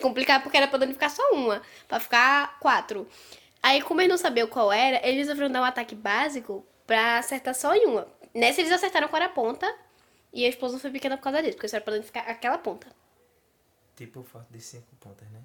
complicados 0.00 0.42
porque 0.42 0.56
era 0.56 0.66
podendo 0.66 0.92
ficar 0.92 1.08
só 1.10 1.22
uma, 1.32 1.62
pra 1.86 2.00
ficar 2.00 2.58
quatro. 2.58 3.08
Aí, 3.66 3.80
como 3.80 4.02
eles 4.02 4.10
não 4.10 4.18
sabiam 4.18 4.46
qual 4.46 4.70
era, 4.70 4.96
eles 5.08 5.20
resolveram 5.26 5.50
dar 5.50 5.62
um 5.62 5.64
ataque 5.64 5.94
básico 5.94 6.62
pra 6.86 7.16
acertar 7.16 7.54
só 7.54 7.74
em 7.74 7.86
uma. 7.86 8.06
Nessa, 8.34 8.60
eles 8.60 8.70
acertaram 8.70 9.08
qual 9.08 9.22
era 9.22 9.30
a 9.30 9.34
ponta, 9.34 9.74
e 10.30 10.44
a 10.44 10.48
explosão 10.50 10.78
foi 10.78 10.90
pequena 10.90 11.16
por 11.16 11.22
causa 11.24 11.40
disso, 11.42 11.54
porque 11.54 11.68
só 11.68 11.76
era 11.76 11.84
podendo 11.84 12.02
ficar 12.04 12.20
aquela 12.28 12.58
ponta. 12.58 12.86
Tipo 13.96 14.20
o 14.20 14.22
fato 14.22 14.48
de 14.50 14.60
cinco 14.60 14.94
pontas, 15.00 15.26
né? 15.30 15.40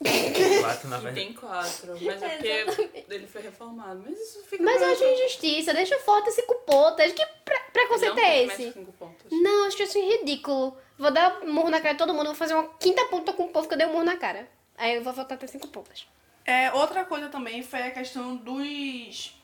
Quatro, 0.60 0.88
na 0.88 0.98
verdade. 0.98 1.24
tem 1.26 1.32
quatro, 1.32 1.96
mas 2.00 2.22
é 2.22 2.64
porque 2.64 3.04
ele 3.08 3.26
foi 3.26 3.42
reformado. 3.42 4.02
Mas 4.04 4.20
isso 4.20 4.44
fica 4.44 4.62
Mas 4.62 4.74
eu 4.74 4.80
pra- 4.80 4.92
acho 4.92 5.04
injustiça, 5.04 5.72
deixa 5.74 5.96
o 5.96 6.00
forte 6.00 6.30
cinco 6.32 6.54
pontas. 6.66 7.12
Que 7.12 7.24
pre 7.44 7.58
preconceito 7.72 8.18
é 8.18 8.42
esse? 8.44 8.72
cinco. 8.72 8.92
Não, 9.30 9.66
acho 9.66 9.82
isso 9.82 9.98
ridículo. 9.98 10.76
Vou 10.98 11.10
dar 11.10 11.40
um 11.42 11.52
murro 11.52 11.70
na 11.70 11.80
cara 11.80 11.94
de 11.94 11.98
todo 11.98 12.12
mundo, 12.12 12.26
vou 12.26 12.34
fazer 12.34 12.54
uma 12.54 12.68
quinta 12.78 13.04
ponta 13.06 13.32
com 13.32 13.44
o 13.44 13.48
povo 13.48 13.66
que 13.68 13.74
eu 13.74 13.78
dei 13.78 13.86
um 13.86 13.92
murro 13.92 14.04
na 14.04 14.16
cara. 14.16 14.48
Aí 14.76 14.96
eu 14.96 15.02
vou 15.02 15.12
voltar 15.12 15.36
a 15.36 15.38
ter 15.38 15.48
cinco 15.48 15.68
pontas. 15.68 16.06
É, 16.44 16.72
outra 16.72 17.04
coisa 17.04 17.28
também 17.28 17.62
foi 17.62 17.82
a 17.82 17.90
questão 17.90 18.36
dos 18.36 19.34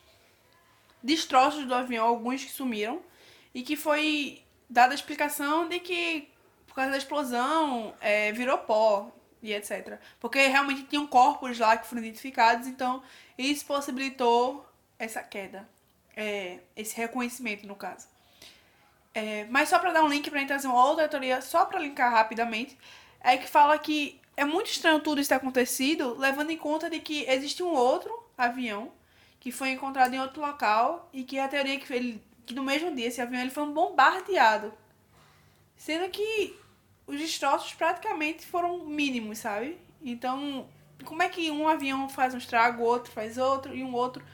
destroços 1.01 1.65
do 1.65 1.73
avião, 1.73 2.05
alguns 2.05 2.43
que 2.43 2.51
sumiram, 2.51 3.01
e 3.53 3.63
que 3.63 3.75
foi 3.75 4.43
dada 4.69 4.93
a 4.93 4.95
explicação 4.95 5.67
de 5.67 5.79
que 5.79 6.29
por 6.67 6.75
causa 6.75 6.91
da 6.91 6.97
explosão 6.97 7.93
é, 7.99 8.31
virou 8.31 8.57
pó 8.59 9.11
e 9.41 9.53
etc. 9.53 9.99
Porque 10.19 10.47
realmente 10.47 10.83
tinham 10.83 11.05
corpos 11.05 11.59
lá 11.59 11.75
que 11.75 11.87
foram 11.87 12.01
identificados, 12.01 12.67
então 12.67 13.03
isso 13.37 13.65
possibilitou 13.65 14.65
essa 14.97 15.21
queda, 15.21 15.67
é, 16.15 16.59
esse 16.75 16.95
reconhecimento 16.95 17.67
no 17.67 17.75
caso. 17.75 18.07
É, 19.13 19.45
mas 19.49 19.67
só 19.67 19.79
para 19.79 19.91
dar 19.91 20.03
um 20.03 20.07
link 20.07 20.29
para 20.29 20.45
trazer 20.45 20.67
uma 20.67 20.85
outra 20.85 21.09
teoria, 21.09 21.41
só 21.41 21.65
para 21.65 21.79
linkar 21.79 22.09
rapidamente, 22.11 22.77
é 23.19 23.35
que 23.35 23.47
fala 23.47 23.77
que 23.77 24.21
é 24.41 24.45
muito 24.45 24.71
estranho 24.71 24.99
tudo 24.99 25.21
isso 25.21 25.29
ter 25.29 25.35
acontecido, 25.35 26.17
levando 26.17 26.49
em 26.49 26.57
conta 26.57 26.89
de 26.89 26.99
que 26.99 27.29
existe 27.29 27.61
um 27.61 27.73
outro 27.75 28.11
avião 28.35 28.91
que 29.39 29.51
foi 29.51 29.69
encontrado 29.69 30.15
em 30.15 30.19
outro 30.19 30.41
local 30.41 31.07
e 31.13 31.23
que 31.23 31.37
a 31.37 31.47
teoria 31.47 31.75
é 31.75 31.77
que, 31.77 31.93
ele, 31.93 32.23
que 32.43 32.55
no 32.55 32.63
mesmo 32.63 32.91
dia 32.95 33.05
esse 33.05 33.21
avião 33.21 33.39
ele 33.39 33.51
foi 33.51 33.67
bombardeado. 33.67 34.73
Sendo 35.77 36.09
que 36.09 36.55
os 37.05 37.19
destroços 37.19 37.71
praticamente 37.75 38.43
foram 38.43 38.83
mínimos, 38.83 39.37
sabe? 39.37 39.77
Então, 40.01 40.67
como 41.05 41.21
é 41.21 41.29
que 41.29 41.51
um 41.51 41.67
avião 41.67 42.09
faz 42.09 42.33
um 42.33 42.39
estrago, 42.39 42.81
outro 42.81 43.11
faz 43.11 43.37
outro 43.37 43.75
e 43.75 43.83
um 43.83 43.93
outro 43.93 44.25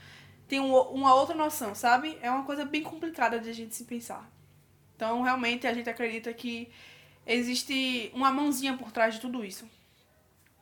tem 0.47 0.61
um, 0.61 0.73
uma 0.73 1.13
outra 1.15 1.35
noção, 1.35 1.75
sabe? 1.75 2.17
É 2.21 2.31
uma 2.31 2.45
coisa 2.45 2.63
bem 2.63 2.81
complicada 2.81 3.41
de 3.41 3.49
a 3.49 3.53
gente 3.53 3.75
se 3.75 3.83
pensar. 3.83 4.25
Então, 4.95 5.21
realmente, 5.21 5.67
a 5.67 5.73
gente 5.73 5.89
acredita 5.89 6.33
que 6.33 6.69
existe 7.25 8.09
uma 8.13 8.31
mãozinha 8.31 8.77
por 8.77 8.89
trás 8.89 9.15
de 9.15 9.19
tudo 9.19 9.43
isso. 9.43 9.67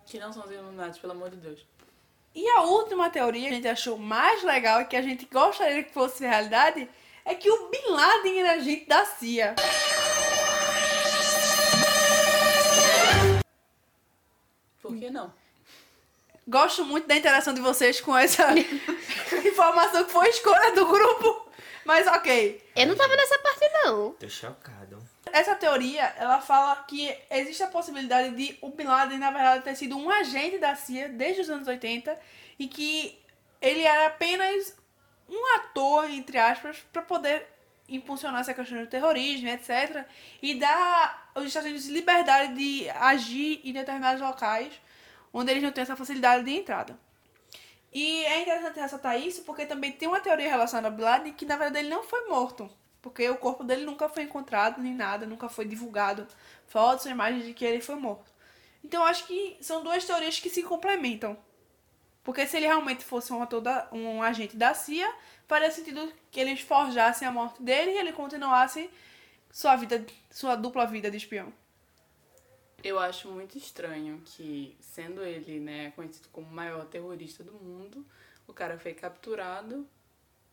Que 0.06 0.20
não 0.20 0.32
são 0.32 0.44
os 0.44 0.52
Illuminati, 0.52 1.00
pelo 1.00 1.14
amor 1.14 1.30
de 1.30 1.38
Deus. 1.38 1.66
E 2.34 2.48
a 2.50 2.64
última 2.64 3.10
teoria 3.10 3.48
que 3.48 3.48
a 3.48 3.56
gente 3.56 3.68
achou 3.68 3.98
mais 3.98 4.44
legal 4.44 4.82
e 4.82 4.86
que 4.86 4.96
a 4.96 5.02
gente 5.02 5.26
gostaria 5.26 5.84
que 5.84 5.94
fosse 5.94 6.26
realidade 6.26 6.88
é 7.24 7.34
que 7.34 7.50
o 7.50 7.70
Bin 7.70 7.90
Laden 7.90 8.40
era 8.42 8.52
agente 8.54 8.86
da 8.86 9.06
CIA. 9.06 9.56
Por 14.82 14.96
que 14.98 15.10
não? 15.10 15.34
Gosto 16.48 16.86
muito 16.86 17.08
da 17.08 17.16
interação 17.16 17.54
de 17.54 17.62
vocês 17.62 18.00
com 18.00 18.16
essa 18.16 18.48
informação 19.44 20.04
que 20.04 20.12
foi 20.12 20.30
escolha 20.30 20.76
do 20.76 20.86
grupo. 20.86 21.50
Mas 21.84 22.06
ok. 22.06 22.64
Eu 22.76 22.88
não 22.88 22.96
tava 22.96 23.16
nessa 23.16 23.40
parte, 23.40 23.68
não. 23.84 24.12
Tô 24.12 24.30
chocado. 24.30 24.85
Essa 25.36 25.54
teoria, 25.54 26.14
ela 26.18 26.40
fala 26.40 26.78
que 26.88 27.14
existe 27.30 27.62
a 27.62 27.68
possibilidade 27.68 28.34
de 28.38 28.58
o 28.62 28.70
Bin 28.70 28.86
Laden, 28.86 29.18
na 29.18 29.32
verdade, 29.32 29.66
ter 29.66 29.76
sido 29.76 29.98
um 29.98 30.10
agente 30.10 30.58
da 30.60 30.78
CIA 30.78 31.10
desde 31.10 31.42
os 31.42 31.50
anos 31.50 31.68
80 31.68 32.18
e 32.58 32.70
que 32.70 33.20
ele 33.62 33.82
era 33.82 34.08
apenas 34.08 34.74
um 35.28 35.56
ator, 35.58 36.10
entre 36.10 36.38
aspas, 36.38 36.78
para 36.94 37.02
poder 37.02 37.46
impulsionar 37.90 38.40
essa 38.40 38.54
questão 38.54 38.80
do 38.80 38.88
terrorismo, 38.88 39.50
etc. 39.50 40.06
E 40.42 40.56
dar 40.56 41.30
aos 41.36 41.48
Estados 41.48 41.68
Unidos 41.68 41.90
liberdade 41.90 42.54
de 42.56 42.90
agir 42.92 43.60
em 43.66 43.74
determinados 43.74 44.22
locais 44.22 44.72
onde 45.34 45.52
eles 45.52 45.64
não 45.64 45.74
têm 45.74 45.82
essa 45.82 45.98
facilidade 45.98 46.46
de 46.46 46.56
entrada. 46.56 46.98
E 47.92 48.24
é 48.24 48.42
interessante 48.42 48.80
ressaltar 48.80 49.20
isso 49.20 49.44
porque 49.44 49.66
também 49.66 49.92
tem 49.92 50.08
uma 50.08 50.22
teoria 50.22 50.50
relacionada 50.50 50.88
ao 50.88 50.94
Bin 50.94 51.04
Laden 51.04 51.34
que 51.34 51.46
na 51.46 51.58
verdade 51.58 51.80
ele 51.80 51.94
não 51.94 52.04
foi 52.04 52.26
morto. 52.30 52.72
Porque 53.06 53.30
o 53.30 53.38
corpo 53.38 53.64
dele 53.64 53.86
nunca 53.86 54.10
foi 54.10 54.24
encontrado, 54.24 54.82
nem 54.82 54.96
nada, 54.96 55.28
nunca 55.28 55.48
foi 55.48 55.64
divulgado 55.64 56.26
fotos 56.66 57.06
imagens 57.06 57.46
de 57.46 57.54
que 57.54 57.64
ele 57.64 57.80
foi 57.80 57.94
morto. 57.94 58.32
Então 58.84 59.04
acho 59.04 59.28
que 59.28 59.58
são 59.62 59.84
duas 59.84 60.04
teorias 60.04 60.40
que 60.40 60.50
se 60.50 60.64
complementam. 60.64 61.38
Porque 62.24 62.48
se 62.48 62.58
ele 62.58 62.66
realmente 62.66 63.06
fosse 63.06 63.32
um, 63.32 63.44
ator 63.44 63.62
da, 63.62 63.88
um 63.92 64.24
agente 64.24 64.58
da 64.58 64.74
CIA, 64.74 65.08
faria 65.48 65.70
sentido 65.70 66.12
que 66.32 66.40
eles 66.40 66.62
forjassem 66.62 67.28
a 67.28 67.32
morte 67.32 67.62
dele 67.62 67.92
e 67.92 67.98
ele 68.00 68.12
continuasse 68.12 68.90
sua 69.52 69.76
vida, 69.76 70.04
sua 70.32 70.56
dupla 70.56 70.88
vida 70.88 71.12
de 71.12 71.18
espião. 71.18 71.54
Eu 72.84 72.98
acho 72.98 73.30
muito 73.30 73.56
estranho 73.56 74.20
que, 74.26 74.76
sendo 74.82 75.22
ele, 75.22 75.60
né, 75.60 75.92
conhecido 75.92 76.28
como 76.30 76.48
o 76.48 76.52
maior 76.52 76.86
terrorista 76.86 77.44
do 77.44 77.54
mundo, 77.54 78.04
o 78.48 78.54
cara 78.54 78.80
foi 78.80 78.96
capturado, 78.96 79.88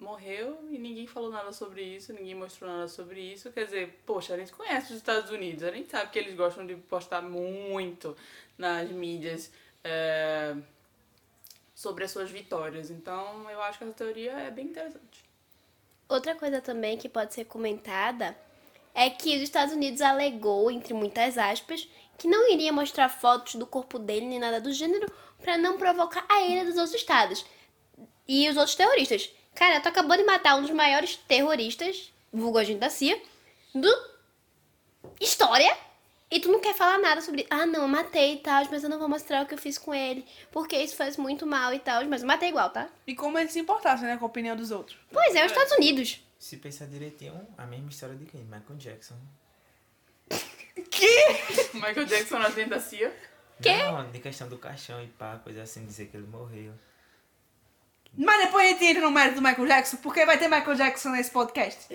morreu 0.03 0.59
e 0.71 0.79
ninguém 0.79 1.07
falou 1.07 1.31
nada 1.31 1.53
sobre 1.53 1.83
isso, 1.83 2.13
ninguém 2.13 2.35
mostrou 2.35 2.71
nada 2.71 2.89
sobre 2.89 3.21
isso. 3.21 3.51
Quer 3.53 3.65
dizer, 3.65 4.03
poxa, 4.05 4.35
a 4.35 4.39
gente 4.39 4.53
conhece 4.53 4.93
os 4.93 4.99
Estados 4.99 5.31
Unidos, 5.31 5.63
a 5.63 5.71
gente 5.71 5.91
sabe 5.91 6.11
que 6.11 6.19
eles 6.19 6.35
gostam 6.35 6.67
de 6.67 6.75
postar 6.75 7.23
muito 7.23 8.17
nas 8.59 8.91
mídias 8.91 9.51
é, 9.83 10.55
sobre 11.75 12.05
as 12.05 12.11
suas 12.11 12.31
vitórias. 12.31 12.91
Então, 12.91 13.49
eu 13.51 13.63
acho 13.63 13.79
que 13.79 13.85
essa 13.85 13.93
teoria 13.93 14.33
é 14.33 14.51
bem 14.51 14.67
interessante. 14.67 15.25
Outra 16.09 16.35
coisa 16.35 16.61
também 16.61 16.99
que 16.99 17.09
pode 17.09 17.33
ser 17.33 17.47
comentada 17.47 18.37
é 18.95 19.09
que 19.09 19.37
os 19.37 19.43
Estados 19.43 19.75
Unidos 19.75 20.03
alegou, 20.03 20.71
entre 20.71 20.93
muitas 20.93 21.39
aspas, 21.39 21.89
que 22.19 22.29
não 22.29 22.53
iria 22.53 22.73
mostrar 22.73 23.09
fotos 23.09 23.55
do 23.55 23.67
corpo 23.67 23.99
dele 23.99 24.27
nem 24.27 24.39
nada 24.39 24.61
do 24.61 24.73
gênero 24.73 25.11
para 25.41 25.57
não 25.57 25.79
provocar 25.79 26.25
a 26.29 26.43
ira 26.43 26.65
dos 26.65 26.77
outros 26.77 26.95
estados 26.95 27.45
e 28.29 28.49
os 28.49 28.57
outros 28.57 28.77
terroristas. 28.77 29.31
Cara, 29.55 29.81
tu 29.81 29.89
acabou 29.89 30.17
de 30.17 30.25
matar 30.25 30.57
um 30.57 30.63
dos 30.63 30.71
maiores 30.71 31.17
terroristas, 31.17 32.13
vulgo 32.33 32.59
agente 32.59 32.81
da 32.81 32.91
CIA, 32.91 33.21
do 33.75 33.89
história, 35.21 35.77
e 36.31 36.41
tu 36.41 36.51
não 36.51 36.61
quer 36.61 36.75
falar 36.75 36.99
nada 36.99 37.21
sobre, 37.21 37.47
ah, 37.51 37.67
não, 37.67 37.83
eu 37.83 37.89
matei 37.89 38.35
e 38.35 38.37
tal, 38.39 38.65
mas 38.71 38.83
eu 38.83 38.89
não 38.89 38.99
vou 38.99 39.09
mostrar 39.09 39.43
o 39.43 39.47
que 39.47 39.53
eu 39.53 39.59
fiz 39.59 39.77
com 39.77 39.95
ele, 39.95 40.25
porque 40.51 40.77
isso 40.77 40.97
faz 40.97 41.17
muito 41.17 41.47
mal 41.47 41.75
e 41.75 41.79
tal, 41.79 42.05
mas 42.07 42.23
eu 42.23 42.27
matei 42.27 42.49
igual, 42.49 42.71
tá? 42.71 42.89
E 43.07 43.15
como 43.15 43.39
ele 43.39 43.51
se 43.51 43.61
importasse, 43.61 44.03
né, 44.03 44.17
com 44.17 44.25
a 44.25 44.29
opinião 44.29 44.57
dos 44.57 44.71
outros. 44.71 44.99
Pois 45.13 45.35
é, 45.35 45.45
os 45.45 45.53
Estados 45.53 45.73
Unidos. 45.73 46.23
Se 46.39 46.57
pensar 46.57 46.87
direitinho, 46.87 47.47
a 47.59 47.67
mesma 47.67 47.91
história 47.91 48.17
de 48.17 48.25
quem? 48.25 48.41
Michael 48.45 48.79
Jackson. 48.79 49.15
Michael 51.75 52.07
Jackson 52.07 52.39
na 52.39 52.47
agente 52.47 52.71
da 52.71 52.81
CIA. 52.81 53.15
Quê? 53.61 53.77
Não, 53.85 54.11
de 54.11 54.19
questão 54.19 54.49
do 54.49 54.59
caixão 54.59 55.03
e 55.03 55.07
pá, 55.07 55.39
coisa 55.45 55.63
assim, 55.63 55.85
dizer 55.85 56.07
que 56.07 56.17
ele 56.17 56.27
morreu. 56.27 56.73
Mas 58.17 58.45
depois 58.45 58.67
a 58.67 58.69
gente 58.69 58.85
entra 58.85 59.03
no 59.03 59.11
mérito 59.11 59.37
do 59.37 59.43
Michael 59.43 59.67
Jackson, 59.67 59.97
porque 59.99 60.27
vai 60.27 60.39
ter 60.39 60.49
Michael 60.49 60.75
Jackson 60.75 61.11
nesse 61.11 61.31
podcast. 61.31 61.87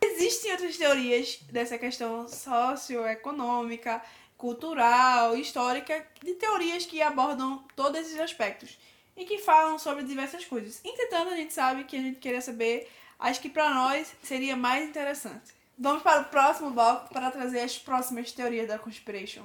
Existem 0.00 0.52
outras 0.52 0.76
teorias 0.76 1.40
dessa 1.50 1.76
questão 1.76 2.28
socioeconômica, 2.28 4.00
cultural, 4.36 5.36
histórica, 5.36 6.06
de 6.22 6.34
teorias 6.34 6.86
que 6.86 7.02
abordam 7.02 7.64
todos 7.74 8.00
esses 8.00 8.18
aspectos 8.18 8.78
e 9.16 9.24
que 9.24 9.38
falam 9.38 9.78
sobre 9.78 10.04
diversas 10.04 10.44
coisas. 10.44 10.80
Entretanto, 10.84 11.32
a 11.32 11.36
gente 11.36 11.52
sabe 11.52 11.84
que 11.84 11.96
a 11.96 12.00
gente 12.00 12.18
queria 12.18 12.40
saber 12.40 12.88
as 13.18 13.38
que 13.38 13.48
para 13.48 13.72
nós 13.72 14.12
seria 14.22 14.56
mais 14.56 14.88
interessante. 14.88 15.52
Vamos 15.78 16.02
para 16.02 16.22
o 16.22 16.24
próximo 16.26 16.70
bloco 16.70 17.12
para 17.12 17.30
trazer 17.30 17.60
as 17.60 17.78
próximas 17.78 18.30
teorias 18.32 18.68
da 18.68 18.78
conspiration. 18.78 19.42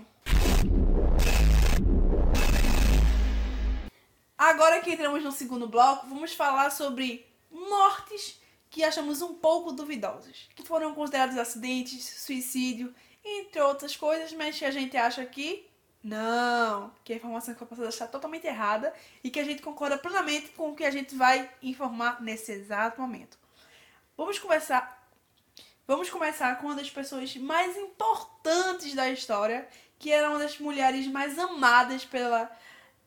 Agora 4.38 4.82
que 4.82 4.91
entramos 4.91 5.24
no 5.24 5.32
segundo 5.32 5.67
bloco, 5.67 6.06
vamos 6.08 6.34
falar 6.34 6.70
sobre 6.70 7.25
mortes 7.50 8.39
que 8.70 8.84
achamos 8.84 9.22
um 9.22 9.34
pouco 9.34 9.72
duvidosas, 9.72 10.48
que 10.56 10.63
foram 10.63 10.94
considerados 10.94 11.38
acidentes, 11.38 12.03
suicídio, 12.22 12.94
entre 13.25 13.60
outras 13.62 13.96
coisas, 13.96 14.32
mas 14.34 14.58
que 14.58 14.65
a 14.65 14.72
gente 14.72 14.96
acha 14.96 15.25
que 15.25 15.67
não, 16.03 16.91
que 17.03 17.13
a 17.13 17.15
informação 17.15 17.53
que 17.53 17.60
foi 17.60 17.67
passada 17.67 17.89
está 17.89 18.08
totalmente 18.08 18.46
errada 18.46 18.94
e 19.23 19.32
que 19.32 19.39
a 19.39 19.43
gente 19.43 19.62
concorda 19.62 19.97
plenamente 19.97 20.50
com 20.50 20.69
o 20.69 20.76
que 20.76 20.86
a 20.86 20.91
gente 20.91 21.15
vai 21.15 21.50
informar 21.62 22.21
nesse 22.21 22.52
exato 22.52 23.02
momento. 23.02 23.38
Vamos 24.15 24.38
começar 24.38 24.97
Vamos 25.88 26.10
começar 26.10 26.60
com 26.60 26.67
uma 26.67 26.76
das 26.76 26.89
pessoas 26.89 27.34
mais 27.38 27.78
importantes 27.78 28.93
da 28.93 29.10
história, 29.10 29.65
que 29.97 30.12
era 30.12 30.30
uma 30.30 30.38
das 30.38 30.60
mulheres 30.60 31.08
mais 31.08 31.39
amadas 31.39 32.04
pela 32.04 32.52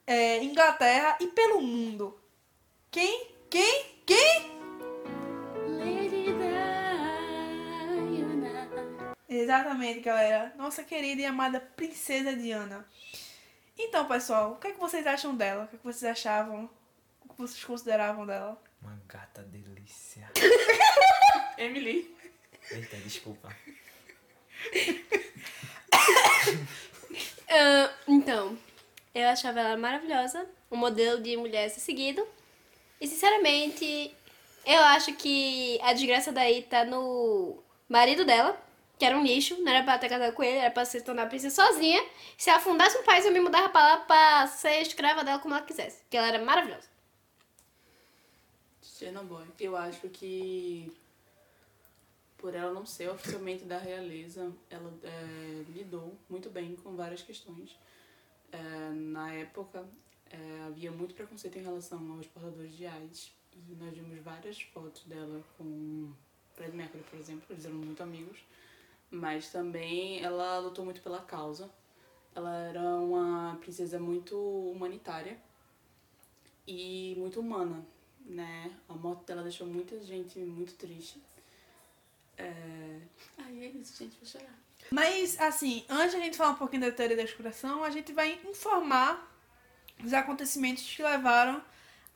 é, 0.06 0.42
Inglaterra 0.42 1.16
e 1.20 1.26
pelo 1.28 1.60
mundo. 1.60 2.20
Quem? 2.90 3.28
Quem? 3.48 4.02
Quem? 4.06 4.60
Lady 5.78 6.24
Diana. 6.24 7.20
Exatamente, 9.28 10.00
galera. 10.00 10.52
Nossa 10.56 10.82
querida 10.82 11.22
e 11.22 11.24
amada 11.24 11.60
Princesa 11.60 12.34
Diana. 12.34 12.86
Então, 13.78 14.06
pessoal, 14.06 14.52
o 14.52 14.56
que, 14.56 14.68
é 14.68 14.72
que 14.72 14.78
vocês 14.78 15.06
acham 15.06 15.34
dela? 15.34 15.64
O 15.64 15.68
que, 15.68 15.76
é 15.76 15.78
que 15.78 15.84
vocês 15.84 16.10
achavam? 16.10 16.68
O 17.24 17.28
que 17.28 17.38
vocês 17.38 17.64
consideravam 17.64 18.26
dela? 18.26 18.60
Uma 18.82 19.00
gata 19.06 19.42
delícia. 19.42 20.30
Emily. 21.56 22.14
Eita, 22.70 22.96
desculpa. 22.96 23.54
Ah, 27.52 27.92
então, 28.06 28.56
eu 29.20 29.28
achava 29.28 29.61
ela 29.61 29.76
maravilhosa, 29.76 30.48
um 30.70 30.76
modelo 30.76 31.20
de 31.22 31.37
mulher 31.37 31.66
a 31.66 31.70
ser 31.70 31.80
seguido. 31.80 32.26
E 33.00 33.06
sinceramente, 33.06 34.14
eu 34.66 34.80
acho 34.80 35.14
que 35.14 35.78
a 35.83 35.92
desgraça 35.92 36.33
daí 36.33 36.62
tá 36.62 36.85
no 36.85 37.62
marido 37.88 38.24
dela, 38.24 38.61
que 38.98 39.04
era 39.04 39.16
um 39.16 39.22
lixo, 39.22 39.56
não 39.62 39.72
era 39.72 39.83
pra 39.83 39.98
ter 39.98 40.09
casado 40.09 40.35
com 40.35 40.42
ele, 40.42 40.59
era 40.59 40.70
pra 40.70 40.85
se 40.85 41.00
tornar 41.00 41.28
princesa 41.28 41.62
sozinha. 41.62 42.04
Se 42.37 42.50
ela 42.50 42.61
fundasse 42.61 42.98
um 42.98 43.02
país, 43.02 43.24
eu 43.24 43.33
me 43.33 43.40
mudava 43.40 43.68
pra 43.70 43.80
lá 43.80 43.96
pra 43.98 44.46
ser 44.46 44.83
escrava 44.83 45.24
dela 45.24 45.38
como 45.38 45.54
ela 45.54 45.64
quisesse, 45.64 46.02
porque 46.02 46.16
ela 46.16 46.28
era 46.28 46.44
maravilhosa. 46.44 46.88
Chernobyl. 48.83 49.46
Eu 49.59 49.76
acho 49.76 50.09
que 50.11 50.92
por 52.37 52.54
ela 52.54 52.72
não 52.72 52.87
ser 52.87 53.09
oficialmente 53.11 53.64
da 53.64 53.78
realeza, 53.78 54.50
ela 54.70 54.92
é, 55.02 55.64
lidou 55.74 56.14
muito 56.28 56.48
bem 56.48 56.74
com 56.76 56.96
várias 56.96 57.22
questões. 57.22 57.76
É, 58.52 58.90
na 58.90 59.32
época, 59.32 59.86
é, 60.30 60.62
havia 60.66 60.90
muito 60.90 61.14
preconceito 61.14 61.58
em 61.58 61.62
relação 61.62 62.12
aos 62.12 62.26
portadores 62.26 62.76
de 62.76 62.86
AIDS. 62.86 63.32
E 63.52 63.74
nós 63.74 63.92
vimos 63.92 64.18
várias 64.22 64.60
fotos 64.60 65.04
dela 65.04 65.42
com 65.56 66.12
Fred 66.54 66.76
Mercury, 66.76 67.02
por 67.04 67.18
exemplo, 67.18 67.44
eles 67.50 67.64
eram 67.64 67.76
muito 67.76 68.02
amigos. 68.02 68.38
Mas 69.10 69.50
também 69.50 70.22
ela 70.22 70.58
lutou 70.58 70.84
muito 70.84 71.00
pela 71.02 71.20
causa. 71.20 71.70
Ela 72.34 72.56
era 72.58 72.80
uma 72.80 73.56
princesa 73.60 73.98
muito 73.98 74.36
humanitária 74.36 75.36
e 76.66 77.14
muito 77.18 77.40
humana, 77.40 77.84
né? 78.24 78.72
A 78.88 78.94
morte 78.94 79.24
dela 79.26 79.42
deixou 79.42 79.66
muita 79.66 80.00
gente 80.04 80.38
muito 80.38 80.74
triste. 80.74 81.20
É... 82.38 83.00
Ai, 83.38 83.64
é 83.64 83.68
isso, 83.70 83.96
gente, 83.96 84.16
vou 84.16 84.26
chorar. 84.26 84.69
Mas, 84.92 85.40
assim, 85.40 85.85
antes 85.88 86.12
de 86.12 86.16
a 86.16 86.20
gente 86.20 86.37
falar 86.37 86.50
um 86.50 86.57
pouquinho 86.57 86.83
da 86.83 86.90
teoria 86.90 87.16
da 87.16 87.22
conspiração, 87.22 87.85
a 87.85 87.90
gente 87.90 88.12
vai 88.12 88.40
informar 88.44 89.29
os 90.05 90.12
acontecimentos 90.12 90.83
que 90.83 91.03
levaram 91.03 91.62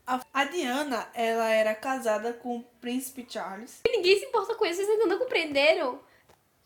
a... 0.06 0.20
a 0.32 0.44
Diana, 0.44 1.08
ela 1.14 1.48
era 1.50 1.74
casada 1.74 2.32
com 2.32 2.58
o 2.58 2.64
príncipe 2.80 3.26
Charles. 3.28 3.80
E 3.86 3.90
ninguém 3.96 4.18
se 4.18 4.26
importa 4.26 4.54
com 4.54 4.66
isso, 4.66 4.76
vocês 4.76 4.88
ainda 4.88 5.06
não 5.06 5.18
compreenderam? 5.18 6.00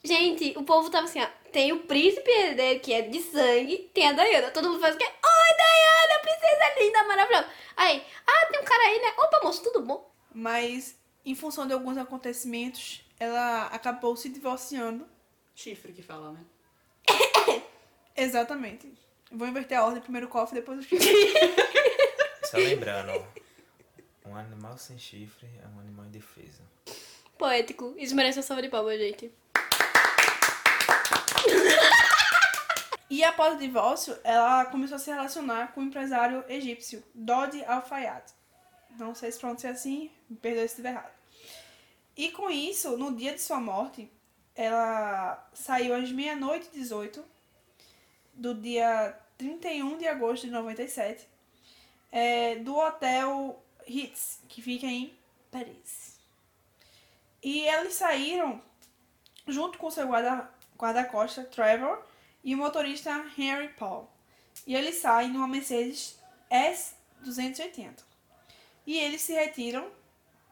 Gente, 0.02 0.56
o 0.56 0.62
povo 0.62 0.90
tava 0.90 1.04
assim, 1.04 1.20
ó. 1.20 1.28
Tem 1.52 1.72
o 1.72 1.80
príncipe 1.80 2.30
herdeiro, 2.30 2.80
que 2.80 2.92
é 2.92 3.02
de 3.02 3.20
sangue, 3.22 3.90
tem 3.92 4.08
a 4.08 4.12
Diana. 4.12 4.50
Todo 4.50 4.68
mundo 4.68 4.80
faz 4.80 4.94
o 4.94 4.98
quê? 4.98 5.04
Oi, 5.04 5.56
Diana, 5.56 6.20
princesa 6.20 6.80
linda, 6.80 7.04
maravilhosa. 7.04 7.48
Aí, 7.76 8.02
ah, 8.26 8.46
tem 8.46 8.60
um 8.60 8.64
cara 8.64 8.82
aí, 8.84 9.00
né? 9.00 9.12
Opa, 9.18 9.40
moço, 9.42 9.62
tudo 9.62 9.82
bom? 9.82 10.10
Mas, 10.32 10.96
em 11.24 11.34
função 11.34 11.66
de 11.66 11.72
alguns 11.72 11.98
acontecimentos, 11.98 13.04
ela 13.18 13.66
acabou 13.66 14.16
se 14.16 14.28
divorciando. 14.28 15.06
Chifre 15.58 15.92
que 15.92 16.02
fala, 16.02 16.30
né? 16.30 16.44
Exatamente. 18.14 18.96
Vou 19.28 19.48
inverter 19.48 19.76
a 19.76 19.84
ordem, 19.84 20.00
primeiro 20.00 20.28
o 20.28 20.30
cofre, 20.30 20.60
depois 20.60 20.78
o 20.78 20.82
chifre. 20.84 21.08
Só 22.48 22.58
lembrando, 22.58 23.26
um 24.24 24.36
animal 24.36 24.78
sem 24.78 24.96
chifre 24.96 25.48
é 25.60 25.66
um 25.66 25.80
animal 25.80 26.06
indefeso. 26.06 26.62
Poético. 27.36 27.92
Isso 27.98 28.14
merece 28.14 28.38
uma 28.38 28.44
salva 28.44 28.62
de 28.62 28.68
palmas, 28.68 29.00
gente. 29.00 29.32
E 33.10 33.24
após 33.24 33.54
o 33.54 33.58
divórcio, 33.58 34.16
ela 34.22 34.66
começou 34.66 34.96
a 34.96 34.98
se 34.98 35.10
relacionar 35.10 35.72
com 35.72 35.80
o 35.80 35.84
empresário 35.84 36.44
egípcio 36.46 37.02
Dodi 37.14 37.64
Al-Fayed. 37.64 38.22
Não 38.98 39.14
sei 39.14 39.32
se 39.32 39.40
pronuncia 39.40 39.70
assim, 39.70 40.10
me 40.28 40.36
perdoe 40.36 40.68
se 40.68 40.74
estiver 40.74 40.90
errado. 40.90 41.10
E 42.14 42.30
com 42.30 42.50
isso, 42.50 42.98
no 42.98 43.16
dia 43.16 43.32
de 43.32 43.40
sua 43.40 43.58
morte, 43.58 44.12
ela 44.58 45.48
saiu 45.54 45.94
às 45.94 46.10
meia-noite 46.10 46.68
e 46.74 46.80
18 46.80 47.24
do 48.34 48.54
dia 48.54 49.16
31 49.38 49.96
de 49.98 50.08
agosto 50.08 50.46
de 50.46 50.52
97 50.52 51.28
é, 52.10 52.56
do 52.56 52.76
hotel 52.76 53.62
Ritz, 53.86 54.40
que 54.48 54.60
fica 54.60 54.84
em 54.84 55.16
Paris. 55.48 56.18
E 57.40 57.60
eles 57.60 57.94
saíram 57.94 58.60
junto 59.46 59.78
com 59.78 59.92
seu 59.92 60.08
guarda- 60.08 60.50
guarda-costa, 60.76 61.44
Trevor, 61.44 62.02
e 62.42 62.52
o 62.52 62.58
motorista 62.58 63.10
Henry 63.38 63.68
Paul. 63.68 64.10
E 64.66 64.74
eles 64.74 64.96
saem 64.96 65.30
numa 65.30 65.46
Mercedes 65.46 66.18
S-280. 66.50 68.02
E 68.84 68.98
eles 68.98 69.22
se 69.22 69.34
retiram. 69.34 69.88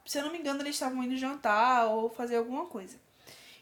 Se 0.07 0.19
eu 0.19 0.23
não 0.25 0.31
me 0.31 0.38
engano, 0.38 0.61
eles 0.62 0.77
estavam 0.77 1.03
indo 1.03 1.16
jantar 1.16 1.88
ou 1.88 2.09
fazer 2.09 2.37
alguma 2.37 2.66
coisa. 2.66 3.05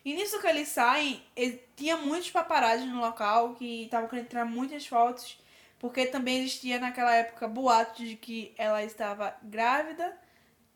E 0.04 0.14
nisso 0.14 0.40
que 0.40 0.46
eles 0.46 0.68
saem, 0.68 1.22
ele- 1.34 1.62
tinha 1.76 1.96
muitos 1.96 2.30
paparazzi 2.30 2.84
no 2.86 3.00
local 3.00 3.54
que 3.54 3.84
estavam 3.84 4.08
querendo 4.08 4.28
tirar 4.28 4.44
muitas 4.44 4.86
fotos. 4.86 5.38
Porque 5.78 6.06
também 6.06 6.38
existia 6.38 6.78
naquela 6.78 7.14
época 7.14 7.48
boatos 7.48 8.06
de 8.08 8.16
que 8.16 8.54
ela 8.56 8.82
estava 8.82 9.36
grávida. 9.42 10.16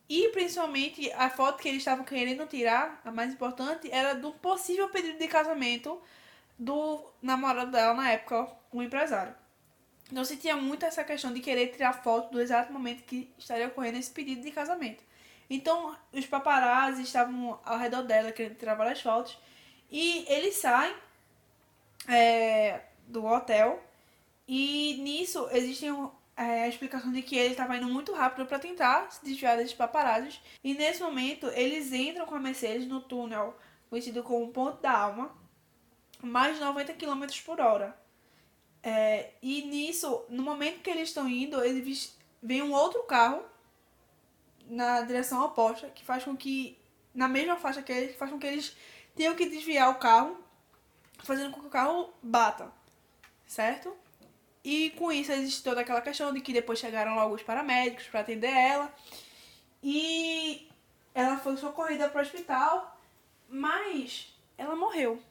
E 0.09 0.29
principalmente 0.31 1.13
a 1.13 1.29
foto 1.31 1.61
que 1.61 1.69
eles 1.69 1.81
estavam 1.81 2.05
querendo 2.05 2.47
tirar, 2.47 3.01
a 3.05 3.11
mais 3.13 3.33
importante, 3.33 3.91
era 3.93 4.15
do 4.15 4.33
possível 4.33 4.89
pedido 4.89 5.19
de 5.19 5.29
casamento 5.29 6.01
do 6.59 7.05
namorado 7.23 7.71
dela 7.71 7.95
na 7.95 8.11
época, 8.11 8.51
um 8.73 8.83
empresário. 8.83 9.35
Então 10.11 10.25
se 10.25 10.37
tinha 10.39 10.57
muito 10.57 10.85
essa 10.87 11.05
questão 11.05 11.33
de 11.33 11.41
querer 11.41 11.69
tirar 11.69 11.93
foto 11.93 12.33
do 12.33 12.41
exato 12.41 12.73
momento 12.73 13.05
que 13.05 13.31
estaria 13.39 13.69
ocorrendo 13.69 13.99
esse 13.99 14.11
pedido 14.11 14.43
de 14.43 14.51
casamento. 14.51 15.03
Então 15.49 15.97
os 16.13 16.27
paparazzi 16.27 17.03
estavam 17.03 17.59
ao 17.65 17.79
redor 17.79 18.03
dela 18.03 18.33
querendo 18.33 18.57
tirar 18.57 18.75
várias 18.75 19.01
fotos. 19.01 19.39
E 19.91 20.25
eles 20.29 20.57
saem 20.57 20.95
é, 22.07 22.83
do 23.07 23.25
hotel 23.25 23.83
e 24.47 24.99
nisso 25.03 25.49
existe 25.51 25.91
um, 25.91 26.11
é, 26.37 26.65
a 26.65 26.69
explicação 26.69 27.11
de 27.13 27.23
que 27.23 27.37
ele 27.37 27.53
estava 27.53 27.77
indo 27.77 27.87
muito 27.87 28.13
rápido 28.13 28.47
para 28.47 28.59
tentar 28.59 29.11
se 29.11 29.25
desviar 29.25 29.57
desses 29.57 29.75
paparazzi. 29.75 30.41
E 30.63 30.75
nesse 30.75 31.03
momento 31.03 31.47
eles 31.49 31.93
entram 31.93 32.27
com 32.27 32.35
a 32.35 32.41
Mercedes 32.41 32.87
no 32.87 33.01
túnel 33.01 33.57
conhecido 33.89 34.23
como 34.23 34.53
Ponto 34.53 34.81
da 34.83 34.93
Alma, 34.93 35.35
mais 36.23 36.57
de 36.57 36.65
90 36.65 36.93
km 36.95 37.25
por 37.45 37.61
hora. 37.61 37.99
É, 38.83 39.31
e 39.43 39.63
nisso, 39.63 40.25
no 40.29 40.43
momento 40.43 40.81
que 40.81 40.91
eles 40.91 41.09
estão 41.09 41.29
indo, 41.29 41.63
eles 41.65 42.17
vem 42.43 42.63
um 42.63 42.73
outro 42.73 43.03
carro 43.05 43.43
na 44.69 45.01
direção 45.03 45.45
oposta, 45.45 45.89
que 45.89 46.05
faz 46.05 46.25
com 46.25 46.37
que, 46.37 46.79
na 47.15 47.27
mesma 47.27 47.57
faixa 47.57 47.83
que 47.83 47.91
eles, 47.91 48.17
faz 48.17 48.31
com 48.31 48.39
que 48.39 48.47
eles 48.47 48.77
tenham 49.17 49.35
que 49.35 49.49
desviar 49.49 49.91
o 49.91 49.97
carro, 49.97 50.37
fazendo 51.25 51.51
com 51.51 51.61
que 51.61 51.67
o 51.67 51.71
carro 51.71 52.13
bata, 52.23 52.71
certo? 53.47 53.97
E 54.63 54.91
com 54.91 55.11
isso 55.11 55.33
existe 55.33 55.63
toda 55.63 55.81
aquela 55.81 56.01
questão 56.01 56.33
de 56.33 56.41
que 56.41 56.53
depois 56.53 56.79
chegaram 56.79 57.15
logo 57.15 57.35
os 57.35 57.43
paramédicos 57.43 58.07
para 58.07 58.21
atender 58.21 58.53
ela. 58.53 58.95
E 59.83 60.69
ela 61.15 61.39
foi 61.39 61.57
socorrida 61.57 62.09
para 62.09 62.21
o 62.21 62.23
hospital, 62.23 63.01
mas 63.49 64.33
ela 64.57 64.77
morreu. 64.77 65.23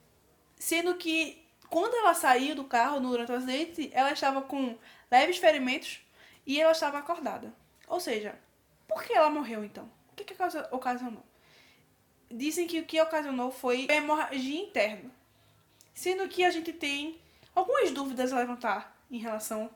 Sendo 0.58 0.95
que 0.95 1.45
quando 1.69 1.93
ela 1.95 2.13
saiu 2.13 2.56
do 2.56 2.63
carro 2.63 3.00
durante 3.00 3.32
o 3.32 3.36
acidente, 3.36 3.91
ela 3.93 4.12
estava 4.12 4.41
com 4.41 4.78
leves 5.12 5.38
ferimentos 5.38 6.00
e 6.45 6.60
ela 6.60 6.71
estava 6.71 6.97
acordada. 6.97 7.54
Ou 7.88 8.00
seja, 8.00 8.38
por 8.88 9.04
que 9.04 9.13
ela 9.13 9.30
morreu 9.30 9.63
então? 9.63 9.89
O 10.12 10.15
que, 10.15 10.23
que 10.23 10.34
ocasi- 10.34 10.67
ocasionou? 10.71 11.23
Dizem 12.30 12.67
que 12.67 12.80
o 12.80 12.86
que 12.86 13.00
ocasionou 13.02 13.52
foi 13.52 13.88
hemorragia 13.89 14.62
interna. 14.62 15.12
Sendo 15.93 16.28
que 16.28 16.43
a 16.43 16.52
gente 16.52 16.73
tem 16.73 17.19
algumas 17.56 17.91
dúvidas 17.91 18.32
a 18.34 18.39
levantar 18.39 18.95
em 19.10 19.17
relação 19.17 19.69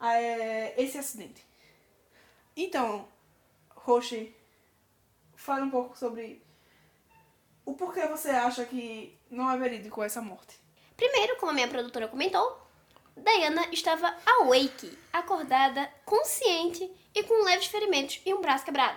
a 0.00 0.14
eh, 0.20 0.74
esse 0.78 0.96
acidente. 0.96 1.44
Então, 2.56 3.08
Roche, 3.70 4.34
fale 5.36 5.62
um 5.62 5.70
pouco 5.70 5.96
sobre 5.98 6.42
o 7.64 7.74
porquê 7.74 8.06
você 8.06 8.30
acha 8.30 8.64
que 8.64 9.16
não 9.30 9.50
é 9.50 9.56
verídico 9.58 10.02
essa 10.02 10.22
morte. 10.22 10.58
Primeiro, 10.96 11.36
como 11.36 11.50
a 11.50 11.54
minha 11.54 11.68
produtora 11.68 12.08
comentou, 12.08 12.66
Diana 13.16 13.68
estava 13.72 14.16
awake, 14.24 14.96
acordada, 15.12 15.92
consciente 16.04 16.90
e 17.18 17.24
com 17.24 17.42
leves 17.44 17.66
ferimentos 17.66 18.20
e 18.24 18.32
um 18.32 18.40
braço 18.40 18.64
quebrado. 18.64 18.96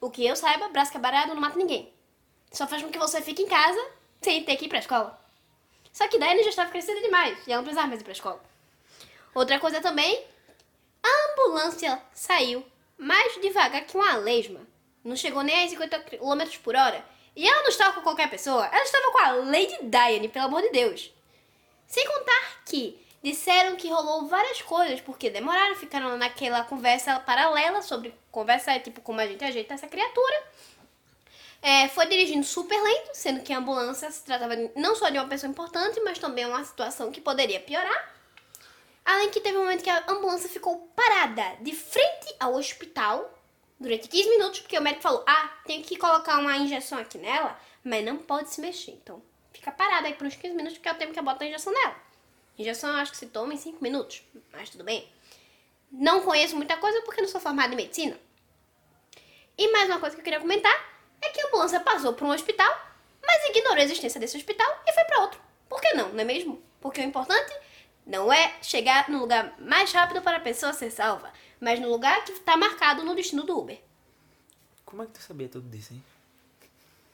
O 0.00 0.10
que 0.10 0.26
eu 0.26 0.36
saiba, 0.36 0.68
braço 0.68 0.92
quebrado 0.92 1.34
não 1.34 1.40
mata 1.40 1.58
ninguém. 1.58 1.92
Só 2.52 2.66
faz 2.66 2.82
com 2.82 2.90
que 2.90 2.98
você 2.98 3.22
fique 3.22 3.42
em 3.42 3.48
casa 3.48 3.80
sem 4.20 4.44
ter 4.44 4.56
que 4.56 4.66
ir 4.66 4.68
pra 4.68 4.78
escola. 4.78 5.18
Só 5.92 6.06
que 6.08 6.18
Diana 6.18 6.42
já 6.42 6.50
estava 6.50 6.70
crescida 6.70 7.00
demais 7.00 7.38
e 7.46 7.52
ela 7.52 7.62
não 7.62 7.64
precisava 7.64 7.88
mais 7.88 8.00
ir 8.00 8.04
pra 8.04 8.12
escola. 8.12 8.42
Outra 9.34 9.58
coisa 9.58 9.80
também, 9.80 10.24
a 11.02 11.32
ambulância 11.32 12.00
saiu 12.12 12.64
mais 12.98 13.40
devagar 13.40 13.84
que 13.86 13.96
uma 13.96 14.16
lesma. 14.16 14.60
Não 15.02 15.16
chegou 15.16 15.42
nem 15.42 15.64
a 15.64 15.68
50 15.68 15.98
km 16.00 16.58
por 16.62 16.76
hora. 16.76 17.04
E 17.36 17.48
ela 17.48 17.62
não 17.62 17.68
estava 17.68 17.94
com 17.94 18.02
qualquer 18.02 18.30
pessoa, 18.30 18.66
ela 18.66 18.84
estava 18.84 19.10
com 19.10 19.18
a 19.18 19.30
Lady 19.32 19.76
Diane, 19.82 20.28
pelo 20.28 20.46
amor 20.46 20.62
de 20.62 20.70
Deus. 20.70 21.12
Sem 21.86 22.06
contar 22.06 22.62
que 22.64 23.03
disseram 23.24 23.74
que 23.74 23.88
rolou 23.88 24.26
várias 24.26 24.60
coisas, 24.60 25.00
porque 25.00 25.30
demoraram, 25.30 25.74
ficaram 25.76 26.14
naquela 26.18 26.62
conversa 26.62 27.18
paralela 27.20 27.80
sobre 27.80 28.14
conversa, 28.30 28.78
tipo, 28.78 29.00
como 29.00 29.18
a 29.18 29.26
gente 29.26 29.42
ajeita 29.42 29.72
essa 29.72 29.88
criatura. 29.88 30.42
É, 31.62 31.88
foi 31.88 32.04
dirigindo 32.04 32.44
super 32.44 32.78
lento, 32.78 33.14
sendo 33.14 33.40
que 33.40 33.50
a 33.50 33.56
ambulância 33.56 34.10
se 34.10 34.22
tratava 34.22 34.54
não 34.76 34.94
só 34.94 35.08
de 35.08 35.16
uma 35.16 35.26
pessoa 35.26 35.50
importante, 35.50 35.98
mas 36.02 36.18
também 36.18 36.44
uma 36.44 36.62
situação 36.62 37.10
que 37.10 37.18
poderia 37.18 37.58
piorar. 37.58 38.14
Além 39.02 39.30
que 39.30 39.40
teve 39.40 39.56
um 39.56 39.62
momento 39.62 39.82
que 39.82 39.88
a 39.88 40.04
ambulância 40.06 40.50
ficou 40.50 40.92
parada 40.94 41.56
de 41.62 41.74
frente 41.74 42.34
ao 42.38 42.54
hospital 42.54 43.32
durante 43.80 44.06
15 44.06 44.28
minutos, 44.28 44.60
porque 44.60 44.78
o 44.78 44.82
médico 44.82 45.02
falou: 45.02 45.24
Ah, 45.26 45.50
tem 45.64 45.80
que 45.80 45.96
colocar 45.96 46.38
uma 46.38 46.58
injeção 46.58 46.98
aqui 46.98 47.16
nela, 47.16 47.58
mas 47.82 48.04
não 48.04 48.18
pode 48.18 48.50
se 48.50 48.60
mexer. 48.60 48.90
Então, 48.90 49.22
fica 49.50 49.72
parada 49.72 50.08
aí 50.08 50.12
por 50.12 50.26
uns 50.26 50.36
15 50.36 50.54
minutos, 50.54 50.76
porque 50.76 50.90
é 50.90 50.92
o 50.92 50.96
tempo 50.96 51.14
que 51.14 51.18
eu 51.18 51.24
boto 51.24 51.42
a 51.42 51.46
injeção 51.46 51.72
nela. 51.72 52.03
Injeção 52.58 52.90
eu 52.90 52.96
acho 52.96 53.12
que 53.12 53.18
se 53.18 53.26
toma 53.26 53.54
em 53.54 53.56
5 53.56 53.82
minutos, 53.82 54.22
mas 54.52 54.70
tudo 54.70 54.84
bem. 54.84 55.08
Não 55.90 56.20
conheço 56.20 56.56
muita 56.56 56.76
coisa 56.76 57.02
porque 57.02 57.20
não 57.20 57.28
sou 57.28 57.40
formada 57.40 57.72
em 57.72 57.76
medicina. 57.76 58.18
E 59.56 59.70
mais 59.72 59.88
uma 59.88 59.98
coisa 59.98 60.14
que 60.14 60.20
eu 60.20 60.24
queria 60.24 60.40
comentar 60.40 60.72
é 61.20 61.28
que 61.28 61.40
a 61.40 61.46
ambulância 61.46 61.80
passou 61.80 62.12
por 62.14 62.26
um 62.26 62.32
hospital, 62.32 62.70
mas 63.24 63.44
ignorou 63.50 63.78
a 63.78 63.84
existência 63.84 64.20
desse 64.20 64.36
hospital 64.36 64.82
e 64.86 64.92
foi 64.92 65.04
para 65.04 65.20
outro. 65.20 65.40
Por 65.68 65.80
que 65.80 65.94
não, 65.94 66.12
não 66.12 66.20
é 66.20 66.24
mesmo? 66.24 66.62
Porque 66.80 67.00
o 67.00 67.04
importante 67.04 67.52
não 68.06 68.32
é 68.32 68.54
chegar 68.60 69.08
no 69.08 69.20
lugar 69.20 69.54
mais 69.58 69.92
rápido 69.92 70.20
para 70.22 70.36
a 70.36 70.40
pessoa 70.40 70.72
ser 70.72 70.90
salva, 70.90 71.32
mas 71.60 71.80
no 71.80 71.88
lugar 71.88 72.24
que 72.24 72.32
está 72.32 72.56
marcado 72.56 73.04
no 73.04 73.14
destino 73.14 73.44
do 73.44 73.58
Uber. 73.58 73.80
Como 74.84 75.02
é 75.02 75.06
que 75.06 75.12
tu 75.12 75.22
sabia 75.22 75.48
tudo 75.48 75.68
disso, 75.68 75.94
hein? 75.94 76.04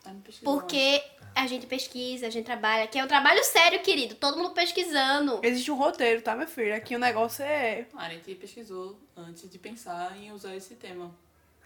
Ah, 0.04 0.14
pesquisou 0.24 0.58
Porque 0.58 1.02
a 1.34 1.46
gente 1.46 1.66
pesquisa, 1.66 2.26
a 2.26 2.30
gente 2.30 2.44
trabalha, 2.44 2.86
que 2.86 2.98
é 2.98 3.04
um 3.04 3.08
trabalho 3.08 3.42
sério, 3.44 3.80
querido. 3.82 4.14
Todo 4.14 4.36
mundo 4.36 4.50
pesquisando. 4.50 5.40
Existe 5.42 5.70
um 5.70 5.76
roteiro, 5.76 6.22
tá, 6.22 6.34
meu 6.34 6.46
filho? 6.46 6.74
Aqui 6.74 6.96
o 6.96 6.98
negócio 6.98 7.44
é. 7.44 7.80
antes. 7.80 7.94
A 7.94 8.08
gente 8.08 8.34
pesquisou 8.34 8.98
antes 9.16 9.48
de 9.48 9.58
pensar 9.58 10.16
em 10.16 10.32
usar 10.32 10.54
esse 10.54 10.74
tema. 10.74 11.14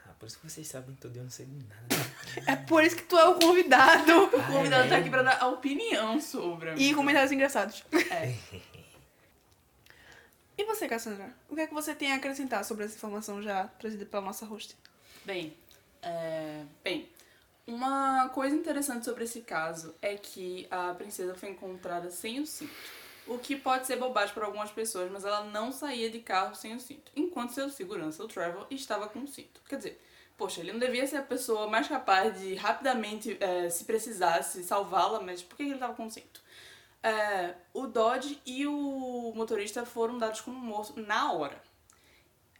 Ah, 0.05 0.12
por 0.18 0.27
isso 0.27 0.38
que 0.38 0.49
vocês 0.49 0.66
sabem 0.66 0.94
tudo 0.97 1.16
e 1.16 1.18
eu 1.18 1.25
não 1.25 1.31
sei 1.31 1.47
de 1.47 1.64
nada. 1.64 2.05
É 2.47 2.57
por 2.57 2.83
isso 2.83 2.97
que 2.97 3.03
tu 3.03 3.16
é 3.16 3.29
o 3.29 3.38
convidado. 3.38 4.25
O 4.25 4.47
convidado 4.53 4.85
é? 4.85 4.88
tá 4.88 4.97
aqui 4.99 5.11
pra 5.11 5.23
dar 5.23 5.40
a 5.40 5.49
opinião 5.49 6.20
sobre. 6.20 6.75
E 6.75 6.94
comentários 6.94 7.33
engraçados. 7.33 7.85
É. 8.11 8.35
E 10.57 10.64
você, 10.64 10.87
Cassandra? 10.87 11.35
O 11.49 11.57
que 11.57 11.62
é 11.62 11.66
que 11.66 11.75
você 11.75 11.97
tem 11.97 12.12
a 12.12 12.14
acrescentar 12.14 12.64
sobre 12.64 12.85
essa 12.85 12.94
informação 12.94 13.42
já 13.42 13.64
trazida 13.66 14.07
pela 14.07 14.23
nossa 14.23 14.47
host? 14.47 14.77
Bem, 15.25 15.53
é, 16.01 16.62
bem, 16.83 17.09
uma 17.66 18.29
coisa 18.29 18.55
interessante 18.55 19.05
sobre 19.05 19.24
esse 19.24 19.40
caso 19.40 19.94
é 20.03 20.16
que 20.16 20.66
a 20.70 20.92
princesa 20.94 21.35
foi 21.35 21.50
encontrada 21.50 22.11
sem 22.11 22.40
o 22.40 22.46
cinto. 22.46 22.72
O 23.27 23.38
que 23.38 23.57
pode 23.57 23.87
ser 23.87 23.96
bobagem 23.96 24.35
para 24.35 24.44
algumas 24.44 24.70
pessoas, 24.70 25.11
mas 25.11 25.24
ela 25.24 25.44
não 25.44 25.72
saía 25.72 26.11
de 26.11 26.20
carro 26.20 26.55
sem 26.55 26.77
o 26.77 26.81
cinto. 26.81 27.11
Enquanto 27.16 27.55
seu 27.55 27.70
segurança, 27.70 28.22
o 28.22 28.29
Trevor, 28.29 28.66
estava 28.70 29.09
com 29.09 29.20
o 29.20 29.27
cinto. 29.27 29.62
Quer 29.66 29.77
dizer, 29.77 30.00
poxa, 30.37 30.61
ele 30.61 30.72
não 30.72 30.79
devia 30.79 31.07
ser 31.07 31.16
a 31.16 31.22
pessoa 31.22 31.66
mais 31.66 31.88
capaz 31.88 32.38
de 32.38 32.55
rapidamente, 32.55 33.37
é, 33.40 33.70
se 33.70 33.85
precisasse, 33.85 34.62
salvá-la, 34.62 35.20
mas 35.20 35.42
por 35.42 35.57
que 35.57 35.62
ele 35.62 35.74
estava 35.74 35.94
com 35.94 36.07
o 36.07 36.11
cinto? 36.11 36.42
É, 37.03 37.55
o 37.72 37.87
Dodge 37.87 38.40
e 38.44 38.66
o 38.66 39.33
motorista 39.35 39.87
foram 39.87 40.18
dados 40.18 40.42
como 40.42 40.59
mortos 40.59 40.94
na 41.07 41.33
hora. 41.33 41.62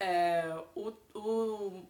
É, 0.01 0.45
o, 0.75 0.93
o 1.15 1.83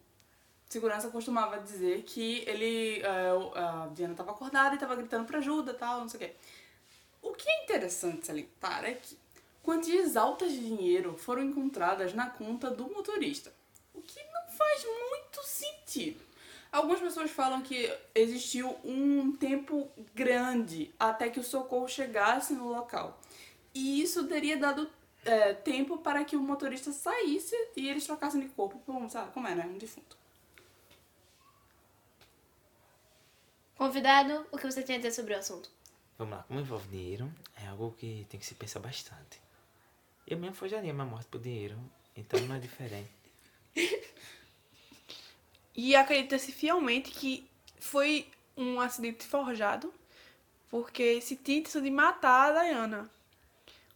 segurança 0.75 1.07
costumava 1.07 1.57
dizer 1.59 2.03
que 2.03 2.43
ele 2.45 3.01
é, 3.01 3.29
a 3.55 3.89
Diana 3.93 4.11
estava 4.11 4.31
acordada 4.31 4.71
e 4.71 4.73
estava 4.73 4.93
gritando 4.93 5.25
para 5.25 5.37
ajuda 5.37 5.73
tal 5.73 6.01
não 6.01 6.09
sei 6.09 6.17
o 6.17 6.23
quê 6.23 6.33
o 7.21 7.31
que 7.31 7.49
é 7.49 7.63
interessante 7.63 8.27
salientar 8.27 8.83
é 8.83 8.93
que 8.93 9.17
quantias 9.63 10.17
altas 10.17 10.51
de 10.51 10.59
dinheiro 10.59 11.17
foram 11.17 11.43
encontradas 11.43 12.13
na 12.13 12.29
conta 12.29 12.69
do 12.69 12.89
motorista 12.89 13.53
o 13.93 14.01
que 14.01 14.19
não 14.33 14.51
faz 14.51 14.83
muito 14.83 15.41
sentido 15.43 16.19
algumas 16.69 16.99
pessoas 16.99 17.31
falam 17.31 17.61
que 17.61 17.89
existiu 18.13 18.75
um 18.83 19.33
tempo 19.37 19.89
grande 20.13 20.93
até 20.99 21.29
que 21.29 21.39
o 21.39 21.43
socorro 21.43 21.87
chegasse 21.87 22.53
no 22.53 22.67
local 22.67 23.17
e 23.73 24.01
isso 24.01 24.27
teria 24.27 24.57
dado 24.57 24.89
é, 25.23 25.53
tempo 25.53 25.97
para 25.99 26.25
que 26.25 26.35
o 26.35 26.41
motorista 26.41 26.91
saísse 26.91 27.55
e 27.77 27.87
eles 27.87 28.05
trocassem 28.05 28.41
de 28.41 28.49
corpo 28.49 28.81
sabe 29.09 29.31
como 29.31 29.47
é, 29.47 29.55
né? 29.55 29.65
Um 29.65 29.77
defunto. 29.77 30.24
Convidado, 33.77 34.47
o 34.51 34.57
que 34.57 34.65
você 34.65 34.81
tem 34.81 34.95
a 34.95 34.99
dizer 34.99 35.11
sobre 35.11 35.33
o 35.33 35.37
assunto? 35.37 35.69
Vamos 36.17 36.37
lá, 36.37 36.43
como 36.43 36.61
envolve 36.61 36.87
dinheiro, 36.87 37.29
é 37.61 37.67
algo 37.67 37.93
que 37.99 38.25
tem 38.29 38.39
que 38.39 38.45
se 38.45 38.55
pensar 38.55 38.79
bastante. 38.79 39.41
Eu 40.25 40.37
mesmo 40.37 40.55
forjaria 40.55 40.93
minha 40.93 41.05
morte 41.05 41.27
por 41.27 41.41
dinheiro, 41.41 41.77
Então 42.15 42.39
não 42.41 42.55
é 42.55 42.59
diferente. 42.59 43.09
E 45.77 45.93
acredita-se 45.93 46.53
fielmente 46.53 47.11
que 47.11 47.45
foi 47.81 48.31
um 48.55 48.79
acidente 48.79 49.25
forjado, 49.25 49.93
porque 50.69 51.19
se 51.19 51.35
tinha 51.35 51.57
intenção 51.57 51.81
de 51.81 51.91
matar 51.91 52.55
a 52.55 52.63
Diana. 52.63 53.11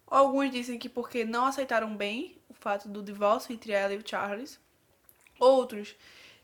Alguns 0.05 0.51
dizem 0.51 0.77
que 0.77 0.89
porque 0.89 1.23
não 1.23 1.45
aceitaram 1.45 1.95
bem 1.95 2.37
o 2.49 2.53
fato 2.53 2.89
do 2.89 3.01
divórcio 3.01 3.53
entre 3.53 3.71
ela 3.71 3.93
e 3.93 3.97
o 3.97 4.05
Charles. 4.05 4.59
Outros 5.39 5.95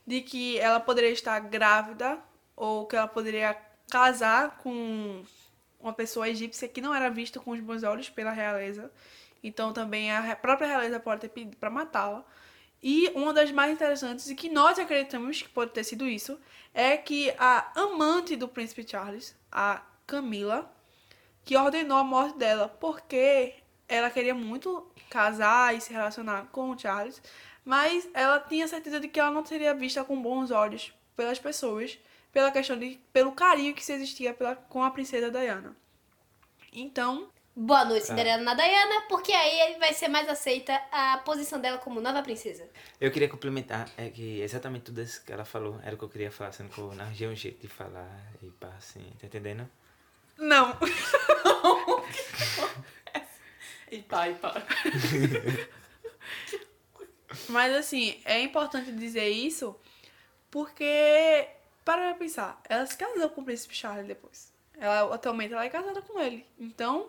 de 0.06 0.22
que 0.22 0.58
ela 0.58 0.80
poderia 0.80 1.10
estar 1.10 1.38
grávida 1.40 2.18
ou 2.56 2.86
que 2.86 2.96
ela 2.96 3.06
poderia 3.06 3.56
casar 3.90 4.58
com 4.58 5.22
uma 5.78 5.92
pessoa 5.92 6.28
egípcia 6.28 6.66
que 6.66 6.80
não 6.80 6.94
era 6.94 7.10
vista 7.10 7.38
com 7.38 7.50
os 7.52 7.60
bons 7.60 7.82
olhos 7.82 8.08
pela 8.08 8.32
realeza. 8.32 8.90
Então 9.42 9.72
também 9.72 10.10
a 10.10 10.34
própria 10.34 10.66
realeza 10.66 10.98
pode 10.98 11.20
ter 11.20 11.28
pedido 11.28 11.56
para 11.56 11.70
matá-la. 11.70 12.24
E 12.82 13.08
uma 13.14 13.32
das 13.32 13.50
mais 13.50 13.72
interessantes, 13.72 14.28
e 14.28 14.34
que 14.34 14.48
nós 14.48 14.78
acreditamos 14.78 15.42
que 15.42 15.48
pode 15.48 15.72
ter 15.72 15.84
sido 15.84 16.06
isso, 16.06 16.38
é 16.74 16.96
que 16.96 17.34
a 17.38 17.70
amante 17.74 18.36
do 18.36 18.48
príncipe 18.48 18.86
Charles, 18.88 19.34
a 19.50 19.82
Camila, 20.06 20.70
que 21.44 21.56
ordenou 21.56 21.98
a 21.98 22.04
morte 22.04 22.38
dela 22.38 22.68
porque 22.68 23.54
ela 23.88 24.10
queria 24.10 24.34
muito 24.34 24.90
casar 25.08 25.74
e 25.74 25.80
se 25.80 25.92
relacionar 25.92 26.48
com 26.52 26.70
o 26.70 26.78
Charles, 26.78 27.22
mas 27.64 28.08
ela 28.12 28.38
tinha 28.40 28.68
certeza 28.68 29.00
de 29.00 29.08
que 29.08 29.18
ela 29.18 29.30
não 29.30 29.44
seria 29.44 29.74
vista 29.74 30.04
com 30.04 30.20
bons 30.20 30.50
olhos 30.50 30.92
pelas 31.16 31.38
pessoas, 31.38 31.98
pela 32.36 32.50
questão 32.50 32.78
de 32.78 33.00
pelo 33.14 33.32
carinho 33.32 33.72
que 33.72 33.82
se 33.82 33.94
existia 33.94 34.34
pela, 34.34 34.54
com 34.54 34.84
a 34.84 34.90
princesa 34.90 35.30
Diana. 35.30 35.74
Então, 36.70 37.30
Boa 37.58 37.86
noite, 37.86 38.08
Cinderela 38.08 38.42
na 38.42 38.52
Diana, 38.52 39.06
porque 39.08 39.32
aí 39.32 39.78
vai 39.78 39.94
ser 39.94 40.08
mais 40.08 40.28
aceita 40.28 40.74
a 40.92 41.16
posição 41.24 41.58
dela 41.58 41.78
como 41.78 41.98
nova 41.98 42.22
princesa. 42.22 42.68
Eu 43.00 43.10
queria 43.10 43.30
complementar, 43.30 43.88
é 43.96 44.10
que 44.10 44.42
exatamente 44.42 44.82
tudo 44.82 45.00
isso 45.00 45.24
que 45.24 45.32
ela 45.32 45.46
falou 45.46 45.80
era 45.82 45.94
o 45.94 45.98
que 45.98 46.04
eu 46.04 46.10
queria 46.10 46.30
falar, 46.30 46.52
sendo 46.52 46.68
que 46.68 46.78
eu 46.78 46.94
não 46.94 47.06
arranjei 47.06 47.26
um 47.26 47.34
jeito 47.34 47.62
de 47.62 47.68
falar 47.68 48.20
e 48.42 48.50
pá, 48.50 48.68
assim, 48.76 49.10
tá 49.18 49.26
entendendo? 49.26 49.66
não. 50.36 50.76
E 53.88 54.02
pá, 54.02 54.28
e 54.28 54.34
pá. 54.34 54.52
Mas 57.48 57.72
assim, 57.72 58.20
é 58.24 58.40
importante 58.40 58.90
dizer 58.90 59.28
isso 59.28 59.76
porque, 60.50 61.48
para 61.86 62.02
pra 62.02 62.14
pensar, 62.14 62.60
ela 62.68 62.84
se 62.84 62.96
casou 62.96 63.30
com 63.30 63.42
o 63.42 63.44
príncipe 63.44 63.72
Charles 63.72 64.08
depois. 64.08 64.52
Ela, 64.76 65.14
atualmente 65.14 65.54
ela 65.54 65.64
é 65.64 65.68
casada 65.68 66.02
com 66.02 66.20
ele. 66.20 66.44
Então, 66.58 67.08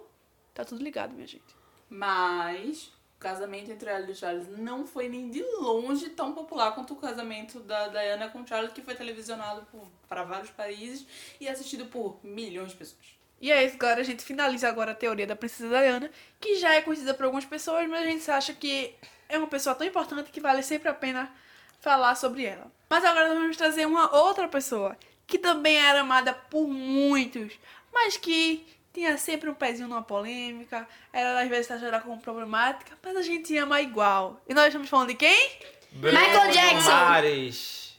tá 0.54 0.63
tudo 0.63 0.84
ligado, 0.84 1.16
minha 1.16 1.26
gente. 1.26 1.58
Mas 1.90 2.86
o 3.16 3.20
casamento 3.20 3.72
entre 3.72 3.90
ela 3.90 4.06
e 4.08 4.12
o 4.12 4.16
Charles 4.16 4.48
não 4.56 4.86
foi 4.86 5.10
nem 5.10 5.32
de 5.32 5.42
longe 5.60 6.12
tão 6.12 6.32
popular 6.32 6.76
quanto 6.76 6.94
o 6.94 6.98
casamento 6.98 7.60
da 7.60 7.88
Diana 7.88 8.30
com 8.30 8.44
o 8.44 8.48
Charles, 8.48 8.72
que 8.72 8.84
foi 8.84 8.94
televisionado 8.94 9.66
para 10.08 10.24
vários 10.24 10.52
países 10.52 11.08
e 11.42 11.50
assistido 11.50 11.88
por 11.88 12.20
milhões 12.24 12.70
de 12.70 12.78
pessoas. 12.78 13.18
E 13.42 13.52
é 13.52 13.66
isso, 13.66 13.80
galera. 13.80 14.02
A 14.02 14.06
gente 14.06 14.24
finaliza 14.24 14.70
agora 14.70 14.92
a 14.92 14.96
teoria 14.96 15.26
da 15.26 15.36
princesa 15.36 15.70
Diana, 15.70 16.12
que 16.40 16.56
já 16.58 16.76
é 16.76 16.82
conhecida 16.82 17.16
por 17.16 17.24
algumas 17.24 17.46
pessoas, 17.46 17.90
mas 17.90 18.04
a 18.04 18.12
gente 18.12 18.30
acha 18.30 18.54
que 18.54 18.94
é 19.28 19.40
uma 19.40 19.48
pessoa 19.48 19.74
tão 19.74 19.88
importante 19.88 20.30
que 20.30 20.40
vale 20.40 20.62
sempre 20.62 20.88
a 20.88 20.94
pena 20.94 21.34
falar 21.80 22.13
sobre 22.13 22.46
ela. 22.46 22.77
Mas 22.89 23.04
agora 23.04 23.30
nós 23.30 23.38
vamos 23.38 23.58
trazer 23.58 23.86
uma 23.86 24.15
outra 24.15 24.47
pessoa, 24.47 24.97
que 25.26 25.38
também 25.38 25.78
era 25.78 26.02
amada 26.02 26.34
por 26.34 26.67
muitos, 26.67 27.54
mas 27.93 28.17
que 28.17 28.65
tinha 28.93 29.17
sempre 29.17 29.50
um 29.50 29.54
pezinho 29.54 29.88
numa 29.88 30.02
polêmica, 30.02 30.88
ela 31.13 31.41
às 31.41 31.50
vezes 31.50 31.67
taxada 31.67 32.00
como 32.00 32.19
problemática, 32.19 32.97
mas 33.04 33.15
a 33.15 33.21
gente 33.21 33.56
ama 33.58 33.82
igual. 33.82 34.41
E 34.47 34.54
nós 34.54 34.67
estamos 34.67 34.89
falando 34.89 35.10
de 35.10 35.15
quem? 35.15 35.60
Michael 35.93 36.52
Jackson. 36.52 36.89
Mares! 36.89 37.97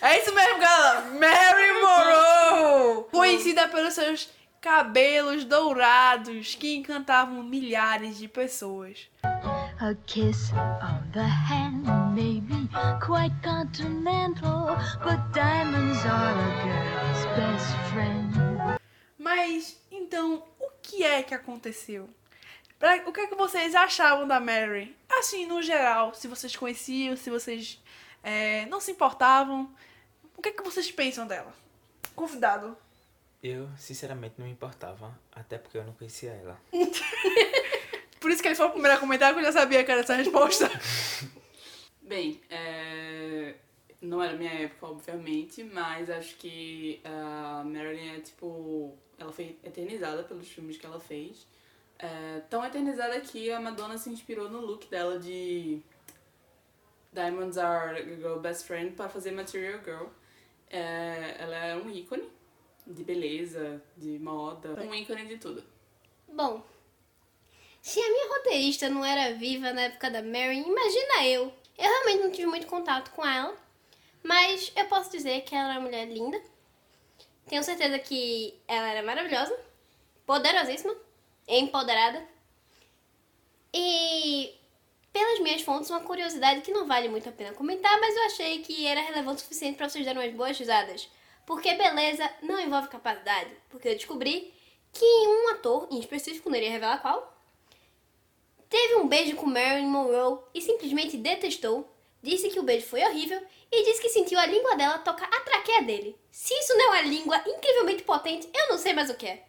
É 0.00 0.22
isso 0.22 0.32
mesmo, 0.34 0.58
galera! 0.60 1.00
Mary 1.10 1.72
Monroe! 1.80 3.04
Conhecida 3.10 3.68
pelos 3.68 3.94
seus 3.94 4.28
cabelos 4.60 5.44
dourados 5.44 6.54
que 6.54 6.76
encantavam 6.76 7.42
milhares 7.42 8.16
de 8.18 8.28
pessoas. 8.28 9.08
A 9.22 9.94
kiss 10.06 10.52
on 10.52 11.10
the 11.12 11.20
hand 11.20 11.67
quite 13.00 13.32
continental, 13.42 14.76
but 15.02 15.18
diamonds 15.32 15.98
are 16.04 16.38
a 16.38 16.62
girl's 16.62 17.26
best 17.36 17.76
friend. 17.92 18.78
Mas, 19.18 19.76
então, 19.90 20.42
o 20.58 20.70
que 20.82 21.02
é 21.04 21.22
que 21.22 21.34
aconteceu? 21.34 22.08
Pra- 22.78 23.02
o 23.06 23.12
que 23.12 23.20
é 23.20 23.26
que 23.26 23.34
vocês 23.34 23.74
achavam 23.74 24.26
da 24.26 24.38
Mary? 24.38 24.94
Assim, 25.08 25.46
no 25.46 25.60
geral, 25.62 26.14
se 26.14 26.28
vocês 26.28 26.54
conheciam, 26.54 27.16
se 27.16 27.28
vocês 27.30 27.80
é, 28.22 28.66
não 28.66 28.80
se 28.80 28.92
importavam, 28.92 29.68
o 30.36 30.42
que 30.42 30.50
é 30.50 30.52
que 30.52 30.62
vocês 30.62 30.90
pensam 30.90 31.26
dela? 31.26 31.52
Convidado. 32.14 32.76
Eu, 33.42 33.68
sinceramente, 33.76 34.34
não 34.38 34.46
me 34.46 34.52
importava, 34.52 35.16
até 35.34 35.58
porque 35.58 35.78
eu 35.78 35.84
não 35.84 35.92
conhecia 35.92 36.30
ela. 36.32 36.58
Por 38.20 38.30
isso 38.32 38.42
que 38.42 38.48
ele 38.48 38.56
foi 38.56 38.66
o 38.66 38.70
primeiro 38.70 38.96
a 38.96 39.00
comentar, 39.00 39.32
que 39.32 39.38
eu 39.38 39.44
já 39.44 39.52
sabia 39.52 39.84
que 39.84 39.90
era 39.90 40.00
essa 40.00 40.14
resposta. 40.14 40.68
Bem, 42.08 42.40
é... 42.48 43.54
não 44.00 44.22
era 44.22 44.34
minha 44.34 44.50
época, 44.50 44.86
obviamente, 44.86 45.62
mas 45.62 46.08
acho 46.08 46.36
que 46.36 47.02
a 47.04 47.62
Marilyn 47.64 48.16
é 48.16 48.20
tipo. 48.20 48.96
Ela 49.18 49.30
foi 49.30 49.58
eternizada 49.62 50.22
pelos 50.22 50.48
filmes 50.48 50.78
que 50.78 50.86
ela 50.86 50.98
fez. 50.98 51.46
É, 51.98 52.40
tão 52.48 52.64
eternizada 52.64 53.20
que 53.20 53.50
a 53.50 53.60
Madonna 53.60 53.98
se 53.98 54.08
inspirou 54.08 54.48
no 54.48 54.60
look 54.60 54.86
dela 54.86 55.18
de 55.18 55.82
Diamonds 57.12 57.58
Are 57.58 58.02
Girl 58.16 58.38
Best 58.38 58.66
Friend 58.66 58.92
para 58.92 59.08
fazer 59.10 59.32
Material 59.32 59.80
Girl. 59.84 60.06
É, 60.70 61.36
ela 61.38 61.56
é 61.56 61.76
um 61.76 61.90
ícone 61.90 62.28
de 62.86 63.04
beleza, 63.04 63.82
de 63.96 64.18
moda, 64.18 64.80
um 64.80 64.94
ícone 64.94 65.26
de 65.26 65.36
tudo. 65.36 65.62
Bom, 66.32 66.64
se 67.80 68.00
a 68.00 68.10
minha 68.10 68.28
roteirista 68.36 68.88
não 68.88 69.04
era 69.04 69.34
viva 69.34 69.72
na 69.72 69.82
época 69.82 70.10
da 70.10 70.22
Mary, 70.22 70.58
imagina 70.58 71.26
eu. 71.26 71.52
Eu 71.78 71.88
realmente 71.88 72.22
não 72.24 72.32
tive 72.32 72.46
muito 72.46 72.66
contato 72.66 73.12
com 73.12 73.24
ela, 73.24 73.56
mas 74.22 74.72
eu 74.74 74.84
posso 74.86 75.10
dizer 75.10 75.42
que 75.42 75.54
ela 75.54 75.70
era 75.70 75.78
uma 75.78 75.86
mulher 75.86 76.06
linda. 76.06 76.42
Tenho 77.46 77.62
certeza 77.62 77.98
que 78.00 78.60
ela 78.66 78.90
era 78.90 79.02
maravilhosa, 79.02 79.56
poderosíssima, 80.26 80.94
empoderada. 81.46 82.26
E 83.72 84.54
pelas 85.12 85.38
minhas 85.40 85.62
fontes, 85.62 85.88
uma 85.88 86.00
curiosidade 86.00 86.62
que 86.62 86.72
não 86.72 86.86
vale 86.86 87.08
muito 87.08 87.28
a 87.28 87.32
pena 87.32 87.54
comentar, 87.54 87.98
mas 88.00 88.16
eu 88.16 88.24
achei 88.24 88.58
que 88.62 88.86
era 88.86 89.00
relevante 89.00 89.38
o 89.38 89.40
suficiente 89.44 89.76
para 89.76 89.88
vocês 89.88 90.04
darem 90.04 90.20
umas 90.20 90.34
boas 90.34 90.58
risadas. 90.58 91.08
Porque 91.46 91.74
beleza 91.74 92.28
não 92.42 92.60
envolve 92.60 92.88
capacidade. 92.88 93.50
Porque 93.70 93.88
eu 93.88 93.94
descobri 93.94 94.52
que 94.92 95.04
um 95.04 95.50
ator, 95.50 95.88
em 95.90 96.00
específico, 96.00 96.50
não 96.50 96.56
iria 96.56 96.70
revelar 96.70 97.00
qual, 97.00 97.37
teve 98.68 98.96
um 98.96 99.08
beijo 99.08 99.36
com 99.36 99.46
Marilyn 99.46 99.86
Monroe 99.86 100.40
e 100.54 100.60
simplesmente 100.60 101.16
detestou, 101.16 101.92
disse 102.22 102.50
que 102.50 102.58
o 102.58 102.62
beijo 102.62 102.86
foi 102.86 103.02
horrível 103.04 103.40
e 103.70 103.84
disse 103.84 104.00
que 104.00 104.08
sentiu 104.08 104.38
a 104.38 104.46
língua 104.46 104.76
dela 104.76 104.98
tocar 104.98 105.28
a 105.32 105.40
traqueia 105.40 105.82
dele. 105.82 106.16
Se 106.30 106.54
isso 106.54 106.76
não 106.76 106.94
é 106.94 107.00
uma 107.00 107.08
língua 107.08 107.42
incrivelmente 107.46 108.02
potente, 108.02 108.48
eu 108.54 108.68
não 108.68 108.78
sei 108.78 108.92
mais 108.92 109.10
o 109.10 109.14
que 109.14 109.26
é. 109.26 109.44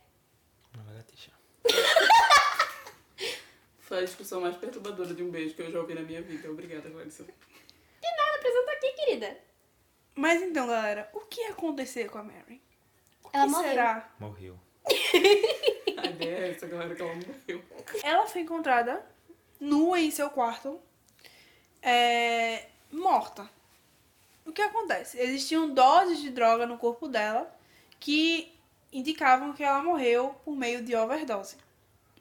Foi 3.79 3.99
a 3.99 4.05
discussão 4.05 4.41
mais 4.41 4.55
perturbadora 4.55 5.13
de 5.13 5.23
um 5.23 5.31
beijo 5.31 5.55
que 5.55 5.61
eu 5.61 5.71
já 5.71 5.79
ouvi 5.79 5.95
na 5.95 6.01
minha 6.01 6.21
vida. 6.21 6.49
Obrigada, 6.49 6.89
Clarissa. 6.89 7.23
Nada 7.23 8.35
apresenta 8.37 8.71
aqui, 8.73 8.91
querida. 8.93 9.37
Mas 10.15 10.41
então, 10.41 10.67
galera, 10.67 11.09
o 11.13 11.21
que 11.21 11.41
ia 11.41 11.49
acontecer 11.49 12.09
com 12.09 12.17
a 12.19 12.23
Mary? 12.23 12.61
O 13.23 13.29
Ela 13.33 13.45
que 13.45 13.51
morreu. 13.51 13.69
será? 13.69 14.13
Morreu. 14.19 14.59
É 16.21 16.51
essa, 16.51 16.67
galera, 16.67 16.95
que 16.95 17.01
ela 17.01 17.13
morreu. 17.15 17.63
Ela 18.03 18.27
foi 18.27 18.41
encontrada 18.41 19.05
nua 19.59 19.99
em 19.99 20.11
seu 20.11 20.29
quarto, 20.29 20.79
é, 21.81 22.67
morta. 22.91 23.49
O 24.45 24.51
que 24.51 24.61
acontece? 24.61 25.19
Existiam 25.19 25.73
doses 25.73 26.19
de 26.19 26.29
droga 26.29 26.65
no 26.65 26.77
corpo 26.77 27.07
dela 27.07 27.53
que 27.99 28.51
indicavam 28.91 29.53
que 29.53 29.63
ela 29.63 29.83
morreu 29.83 30.35
por 30.43 30.55
meio 30.55 30.83
de 30.83 30.95
overdose. 30.95 31.57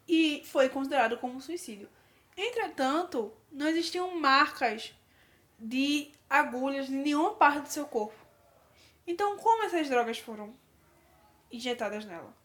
E 0.06 0.42
foi 0.46 0.68
considerado 0.68 1.18
como 1.18 1.40
suicídio. 1.40 1.88
Entretanto, 2.36 3.32
não 3.50 3.66
existiam 3.66 4.18
marcas 4.18 4.94
de 5.58 6.12
agulhas 6.28 6.88
em 6.88 6.96
nenhuma 6.96 7.34
parte 7.34 7.62
do 7.62 7.68
seu 7.68 7.86
corpo. 7.86 8.14
Então, 9.06 9.36
como 9.38 9.64
essas 9.64 9.88
drogas 9.88 10.18
foram 10.18 10.54
injetadas 11.50 12.04
nela? 12.04 12.37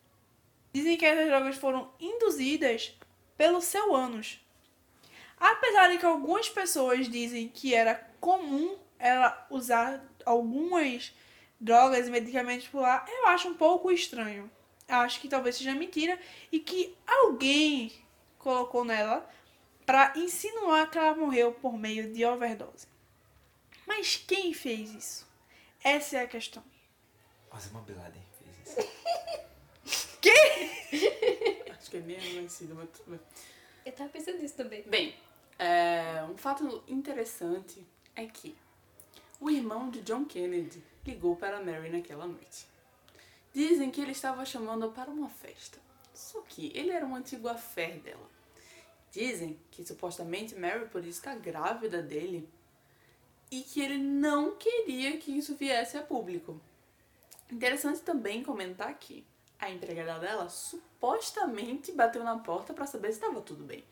Dizem 0.73 0.97
que 0.97 1.05
essas 1.05 1.27
drogas 1.27 1.55
foram 1.55 1.93
induzidas 1.99 2.97
pelo 3.37 3.61
seu 3.61 3.95
ânus. 3.95 4.39
Apesar 5.37 5.89
de 5.89 5.97
que 5.97 6.05
algumas 6.05 6.49
pessoas 6.49 7.07
dizem 7.07 7.47
que 7.47 7.73
era 7.73 7.95
comum 8.19 8.77
ela 8.97 9.45
usar 9.49 10.03
algumas 10.25 11.13
drogas 11.59 12.07
e 12.07 12.11
medicamentos 12.11 12.67
por 12.67 12.81
lá, 12.81 13.05
eu 13.07 13.27
acho 13.27 13.49
um 13.49 13.53
pouco 13.53 13.91
estranho. 13.91 14.49
Acho 14.87 15.19
que 15.19 15.27
talvez 15.27 15.57
seja 15.57 15.73
mentira 15.73 16.19
e 16.51 16.59
que 16.59 16.95
alguém 17.05 17.91
colocou 18.39 18.83
nela 18.83 19.29
para 19.85 20.13
insinuar 20.15 20.89
que 20.89 20.97
ela 20.97 21.15
morreu 21.15 21.51
por 21.53 21.77
meio 21.77 22.11
de 22.11 22.25
overdose. 22.25 22.87
Mas 23.85 24.15
quem 24.15 24.53
fez 24.53 24.93
isso? 24.93 25.27
Essa 25.83 26.17
é 26.17 26.21
a 26.23 26.27
questão. 26.27 26.63
Osama 27.51 27.81
Bin 27.81 27.93
Laden 27.93 28.23
fez 28.39 28.77
isso. 28.77 28.89
Acho 31.71 31.91
que 31.91 31.97
é 31.97 31.99
meio 31.99 32.19
conhecido, 32.19 32.75
mas 32.75 32.89
tudo 32.89 33.11
bem. 33.11 33.19
Eu 33.85 33.91
tava 33.91 34.09
pensando 34.09 34.39
nisso 34.39 34.55
também. 34.55 34.83
Bem, 34.83 35.15
é, 35.59 36.23
um 36.29 36.37
fato 36.37 36.83
interessante 36.87 37.85
é 38.15 38.25
que 38.25 38.55
o 39.39 39.49
irmão 39.49 39.89
de 39.89 40.01
John 40.01 40.25
Kennedy 40.25 40.83
ligou 41.05 41.35
para 41.35 41.63
Mary 41.63 41.89
naquela 41.89 42.25
noite. 42.25 42.65
Dizem 43.53 43.91
que 43.91 44.01
ele 44.01 44.13
estava 44.13 44.45
chamando 44.45 44.89
para 44.91 45.11
uma 45.11 45.29
festa. 45.29 45.79
Só 46.13 46.41
que 46.41 46.71
ele 46.73 46.91
era 46.91 47.05
um 47.05 47.15
antigo 47.15 47.47
affair 47.47 47.99
dela. 47.99 48.29
Dizem 49.11 49.59
que 49.69 49.85
supostamente 49.85 50.55
Mary 50.55 50.87
podia 50.87 51.09
estar 51.09 51.35
grávida 51.35 52.01
dele 52.01 52.49
e 53.51 53.61
que 53.61 53.81
ele 53.81 53.97
não 53.97 54.55
queria 54.55 55.17
que 55.17 55.31
isso 55.37 55.55
viesse 55.55 55.97
a 55.97 56.01
público. 56.01 56.59
Interessante 57.51 58.01
também 58.01 58.43
comentar 58.43 58.97
que 58.97 59.23
a 59.63 59.71
empregada 59.71 60.19
dela 60.19 60.49
supostamente 60.49 61.91
bateu 61.91 62.23
na 62.23 62.37
porta 62.37 62.73
para 62.73 62.85
saber 62.85 63.07
se 63.09 63.19
estava 63.19 63.41
tudo 63.41 63.63
bem. 63.63 63.83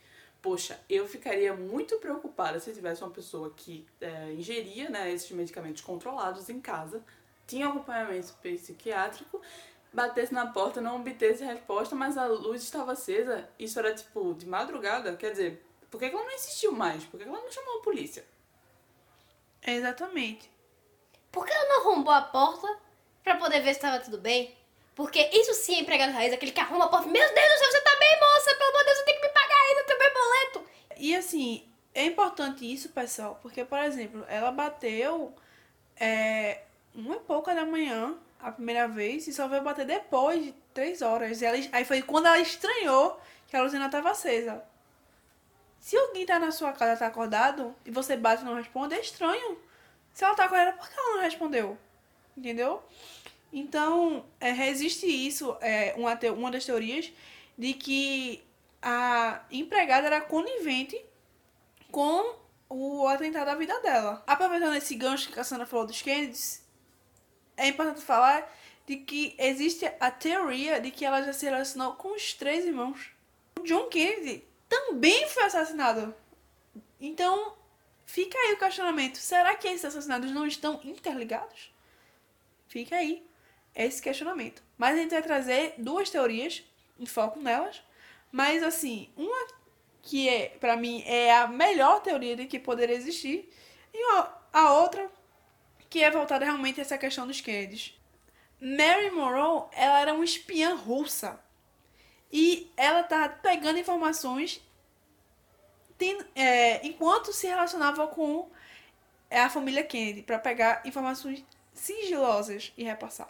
Poxa, 0.41 0.79
eu 0.89 1.07
ficaria 1.07 1.53
muito 1.53 1.97
preocupada 1.97 2.59
se 2.59 2.73
tivesse 2.73 3.03
uma 3.03 3.11
pessoa 3.11 3.53
que 3.55 3.87
é, 3.99 4.33
ingeria 4.33 4.89
né, 4.89 5.11
esses 5.11 5.29
medicamentos 5.31 5.81
controlados 5.81 6.49
em 6.49 6.59
casa, 6.59 7.03
tinha 7.45 7.67
acompanhamento 7.67 8.33
psiquiátrico, 8.41 9.39
batesse 9.93 10.33
na 10.33 10.47
porta, 10.47 10.81
não 10.81 10.97
obtesse 10.97 11.43
resposta, 11.43 11.95
mas 11.95 12.17
a 12.17 12.25
luz 12.25 12.63
estava 12.63 12.93
acesa, 12.93 13.47
isso 13.59 13.77
era 13.77 13.93
tipo 13.93 14.33
de 14.33 14.47
madrugada, 14.47 15.15
quer 15.15 15.31
dizer, 15.31 15.65
por 15.91 15.99
que 15.99 16.05
ela 16.05 16.23
não 16.23 16.31
insistiu 16.31 16.71
mais? 16.71 17.03
Por 17.03 17.17
que 17.17 17.25
que 17.25 17.29
ela 17.29 17.41
não 17.41 17.51
chamou 17.51 17.79
a 17.79 17.83
polícia? 17.83 18.25
Exatamente. 19.61 20.49
Por 21.31 21.45
que 21.45 21.53
ela 21.53 21.69
não 21.69 21.81
arrombou 21.81 22.13
a 22.13 22.21
porta 22.21 22.67
pra 23.23 23.35
poder 23.35 23.61
ver 23.61 23.73
se 23.73 23.79
tava 23.79 23.99
tudo 23.99 24.17
bem? 24.17 24.60
Porque 24.95 25.29
isso 25.33 25.53
sim 25.53 25.75
é 25.75 25.79
empregado 25.79 26.11
raiz, 26.11 26.33
aquele 26.33 26.51
que 26.51 26.59
arruma 26.59 26.85
a 26.85 26.87
porta. 26.89 27.07
Meu 27.07 27.13
Deus 27.33 27.33
do 27.33 27.57
céu, 27.57 27.71
você 27.71 27.81
tá 27.81 27.97
bem, 27.99 28.19
moça? 28.19 28.55
Pelo 28.55 28.69
amor 28.69 28.79
de 28.79 28.85
Deus, 28.85 28.97
você 28.97 29.05
tem 29.05 29.15
que 29.15 29.27
me 29.27 29.33
pagar 29.33 29.61
ainda, 29.61 29.83
teu 29.83 29.97
meu 29.97 30.13
boleto. 30.13 30.65
E 30.97 31.15
assim, 31.15 31.67
é 31.93 32.05
importante 32.05 32.71
isso, 32.71 32.89
pessoal, 32.89 33.39
porque, 33.41 33.63
por 33.65 33.79
exemplo, 33.79 34.25
ela 34.27 34.51
bateu 34.51 35.33
é, 35.99 36.61
uma 36.93 37.15
e 37.15 37.19
pouca 37.19 37.55
da 37.55 37.65
manhã 37.65 38.15
a 38.39 38.51
primeira 38.51 38.87
vez 38.87 39.27
e 39.27 39.33
só 39.33 39.47
veio 39.47 39.61
bater 39.61 39.85
depois 39.85 40.43
de 40.43 40.51
três 40.73 41.01
horas. 41.01 41.41
E 41.41 41.45
ela, 41.45 41.57
aí 41.71 41.85
foi 41.85 42.01
quando 42.01 42.27
ela 42.27 42.39
estranhou 42.39 43.19
que 43.47 43.55
a 43.55 43.61
luzina 43.61 43.85
estava 43.85 44.11
acesa. 44.11 44.63
Se 45.79 45.97
alguém 45.97 46.25
tá 46.25 46.39
na 46.39 46.51
sua 46.51 46.71
casa, 46.73 46.99
tá 46.99 47.07
acordado, 47.07 47.75
e 47.85 47.91
você 47.91 48.15
bate 48.15 48.43
e 48.43 48.45
não 48.45 48.55
responde, 48.55 48.95
é 48.95 48.99
estranho. 48.99 49.59
Se 50.13 50.23
ela 50.23 50.35
tá 50.35 50.45
acordada, 50.45 50.73
por 50.73 50.87
que 50.87 50.99
ela 50.99 51.15
não 51.15 51.21
respondeu? 51.21 51.77
Entendeu? 52.37 52.83
Então, 53.51 54.25
é, 54.39 54.51
isso, 54.71 55.57
é, 55.59 55.93
uma, 55.97 56.17
uma 56.33 56.51
das 56.51 56.65
teorias, 56.65 57.11
de 57.57 57.73
que 57.73 58.43
a 58.81 59.43
empregada 59.51 60.07
era 60.07 60.21
conivente 60.21 60.99
com 61.91 62.35
o 62.69 63.05
atentado 63.07 63.49
à 63.49 63.55
vida 63.55 63.77
dela. 63.81 64.23
Aproveitando 64.25 64.75
esse 64.75 64.95
gancho 64.95 65.27
que 65.27 65.33
a 65.33 65.37
Cassandra 65.37 65.65
falou 65.65 65.85
dos 65.85 66.01
Kennedys, 66.01 66.65
é 67.57 67.67
importante 67.67 68.01
falar 68.01 68.49
de 68.87 68.97
que 68.97 69.35
existe 69.37 69.85
a 69.99 70.09
teoria 70.09 70.79
de 70.79 70.89
que 70.89 71.05
ela 71.05 71.21
já 71.21 71.33
se 71.33 71.45
relacionou 71.45 71.93
com 71.93 72.15
os 72.15 72.33
três 72.33 72.65
irmãos. 72.65 73.11
O 73.59 73.63
John 73.63 73.87
Kennedy 73.89 74.43
também 74.67 75.27
foi 75.27 75.43
assassinado. 75.43 76.15
Então, 76.99 77.55
fica 78.05 78.37
aí 78.37 78.53
o 78.53 78.57
questionamento. 78.57 79.17
Será 79.17 79.55
que 79.55 79.67
esses 79.67 79.85
assassinatos 79.85 80.31
não 80.31 80.47
estão 80.47 80.79
interligados? 80.83 81.73
Fica 82.67 82.95
aí 82.95 83.29
esse 83.75 84.01
questionamento. 84.01 84.63
Mas 84.77 84.95
a 84.95 85.01
gente 85.01 85.11
vai 85.11 85.21
trazer 85.21 85.75
duas 85.77 86.09
teorias, 86.09 86.63
em 86.99 87.05
foco 87.05 87.39
nelas. 87.39 87.81
Mas, 88.31 88.63
assim, 88.63 89.09
uma 89.15 89.47
que 90.01 90.27
é, 90.27 90.49
para 90.59 90.75
mim, 90.75 91.03
é 91.05 91.31
a 91.35 91.47
melhor 91.47 92.01
teoria 92.01 92.35
de 92.35 92.45
que 92.45 92.59
poderia 92.59 92.95
existir. 92.95 93.49
E 93.93 94.03
a- 94.53 94.73
outra 94.73 95.09
que 95.89 96.01
é 96.03 96.09
voltada 96.09 96.45
realmente 96.45 96.79
a 96.79 96.83
essa 96.83 96.97
questão 96.97 97.27
dos 97.27 97.41
Kennedys. 97.41 97.93
Mary 98.59 99.11
Monroe, 99.11 99.67
ela 99.73 99.99
era 99.99 100.13
uma 100.13 100.23
espiã 100.23 100.75
russa. 100.75 101.39
E 102.31 102.71
ela 102.77 103.03
tá 103.03 103.27
pegando 103.27 103.79
informações 103.79 104.61
é, 106.33 106.85
enquanto 106.87 107.31
se 107.33 107.45
relacionava 107.45 108.07
com 108.07 108.49
é, 109.29 109.39
a 109.41 109.49
família 109.49 109.83
Kennedy 109.83 110.23
para 110.23 110.39
pegar 110.39 110.81
informações 110.85 111.43
sigilosas 111.73 112.73
e 112.77 112.83
repassar. 112.83 113.29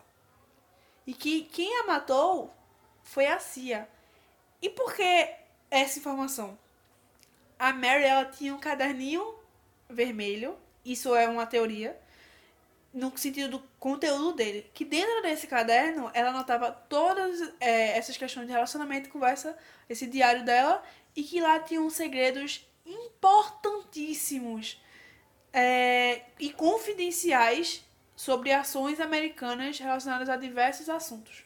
E 1.12 1.14
que 1.14 1.42
quem 1.42 1.78
a 1.82 1.88
matou 1.88 2.56
foi 3.04 3.28
a 3.28 3.38
CIA. 3.38 3.86
E 4.62 4.70
por 4.70 4.96
que 4.96 5.30
essa 5.70 6.00
informação? 6.00 6.58
A 7.60 7.74
Mary 7.74 8.06
ela 8.06 8.24
tinha 8.24 8.56
um 8.56 8.58
caderninho 8.58 9.36
vermelho, 9.90 10.58
isso 10.86 11.14
é 11.14 11.28
uma 11.28 11.46
teoria, 11.46 12.00
no 12.94 13.12
sentido 13.18 13.58
do 13.58 13.64
conteúdo 13.78 14.32
dele. 14.32 14.72
Que 14.74 14.86
dentro 14.86 15.22
desse 15.22 15.48
caderno 15.48 16.10
ela 16.14 16.30
anotava 16.30 16.72
todas 16.72 17.42
é, 17.60 17.98
essas 17.98 18.16
questões 18.16 18.48
de 18.48 18.54
relacionamento, 18.54 19.10
conversa, 19.10 19.58
esse 19.90 20.08
diário 20.08 20.46
dela, 20.46 20.82
e 21.14 21.24
que 21.24 21.42
lá 21.42 21.60
tinham 21.60 21.90
segredos 21.90 22.66
importantíssimos 22.86 24.82
é, 25.52 26.22
e 26.40 26.54
confidenciais 26.54 27.84
sobre 28.22 28.54
ações 28.54 29.00
americanas 29.00 29.80
relacionadas 29.80 30.30
a 30.30 30.38
diversos 30.38 30.88
assuntos. 30.90 31.44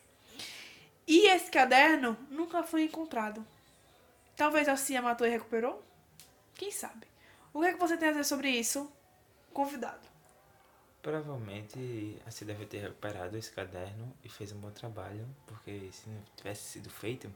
E 1.08 1.26
esse 1.28 1.50
caderno 1.50 2.18
nunca 2.30 2.64
foi 2.64 2.84
encontrado. 2.84 3.48
Talvez 4.36 4.68
a 4.68 4.76
CIA 4.76 5.02
matou 5.02 5.26
e 5.26 5.30
recuperou? 5.30 5.82
Quem 6.54 6.70
sabe? 6.72 7.08
O 7.54 7.62
que, 7.62 7.68
é 7.68 7.74
que 7.74 7.80
você 7.80 7.96
tem 7.96 8.10
a 8.10 8.12
dizer 8.12 8.26
sobre 8.26 8.50
isso? 8.50 8.92
Convidado. 9.54 10.06
Provavelmente 11.02 12.22
a 12.26 12.32
CIA 12.32 12.48
deve 12.48 12.66
ter 12.66 12.80
recuperado 12.80 13.38
esse 13.38 13.52
caderno 13.52 14.14
e 14.22 14.28
fez 14.28 14.52
um 14.52 14.60
bom 14.60 14.72
trabalho, 14.72 15.26
porque 15.48 15.90
se 15.94 16.10
não 16.10 16.22
tivesse 16.36 16.64
sido 16.64 16.90
feito, 16.90 17.34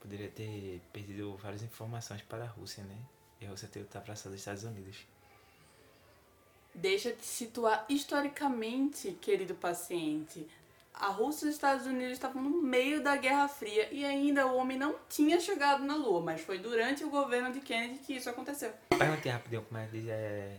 poderia 0.00 0.30
ter 0.30 0.80
perdido 0.94 1.36
várias 1.36 1.62
informações 1.62 2.22
para 2.22 2.44
a 2.44 2.48
Rússia, 2.48 2.82
né? 2.84 2.96
E 3.38 3.44
a 3.44 3.50
Rússia 3.50 3.68
ter 3.68 3.80
ultrapassado 3.80 4.34
os 4.34 4.40
Estados 4.40 4.64
Unidos. 4.64 5.06
Deixa 6.80 7.12
de 7.12 7.24
situar 7.24 7.84
historicamente, 7.88 9.12
querido 9.20 9.54
paciente. 9.54 10.46
A 10.94 11.08
Rússia 11.08 11.46
e 11.46 11.48
os 11.48 11.54
Estados 11.56 11.86
Unidos 11.86 12.12
estavam 12.12 12.40
no 12.42 12.62
meio 12.62 13.02
da 13.02 13.16
Guerra 13.16 13.48
Fria 13.48 13.88
e 13.90 14.04
ainda 14.04 14.46
o 14.46 14.56
homem 14.56 14.78
não 14.78 14.94
tinha 15.08 15.40
chegado 15.40 15.84
na 15.84 15.96
Lua, 15.96 16.20
mas 16.20 16.40
foi 16.40 16.58
durante 16.58 17.02
o 17.04 17.10
governo 17.10 17.52
de 17.52 17.60
Kennedy 17.60 17.98
que 17.98 18.14
isso 18.14 18.30
aconteceu. 18.30 18.72
Perguntei 18.90 19.30
rapidinho 19.30 19.62
como 19.62 19.80
é 19.80 19.86
que 19.86 19.98
diz, 19.98 20.08
é... 20.08 20.56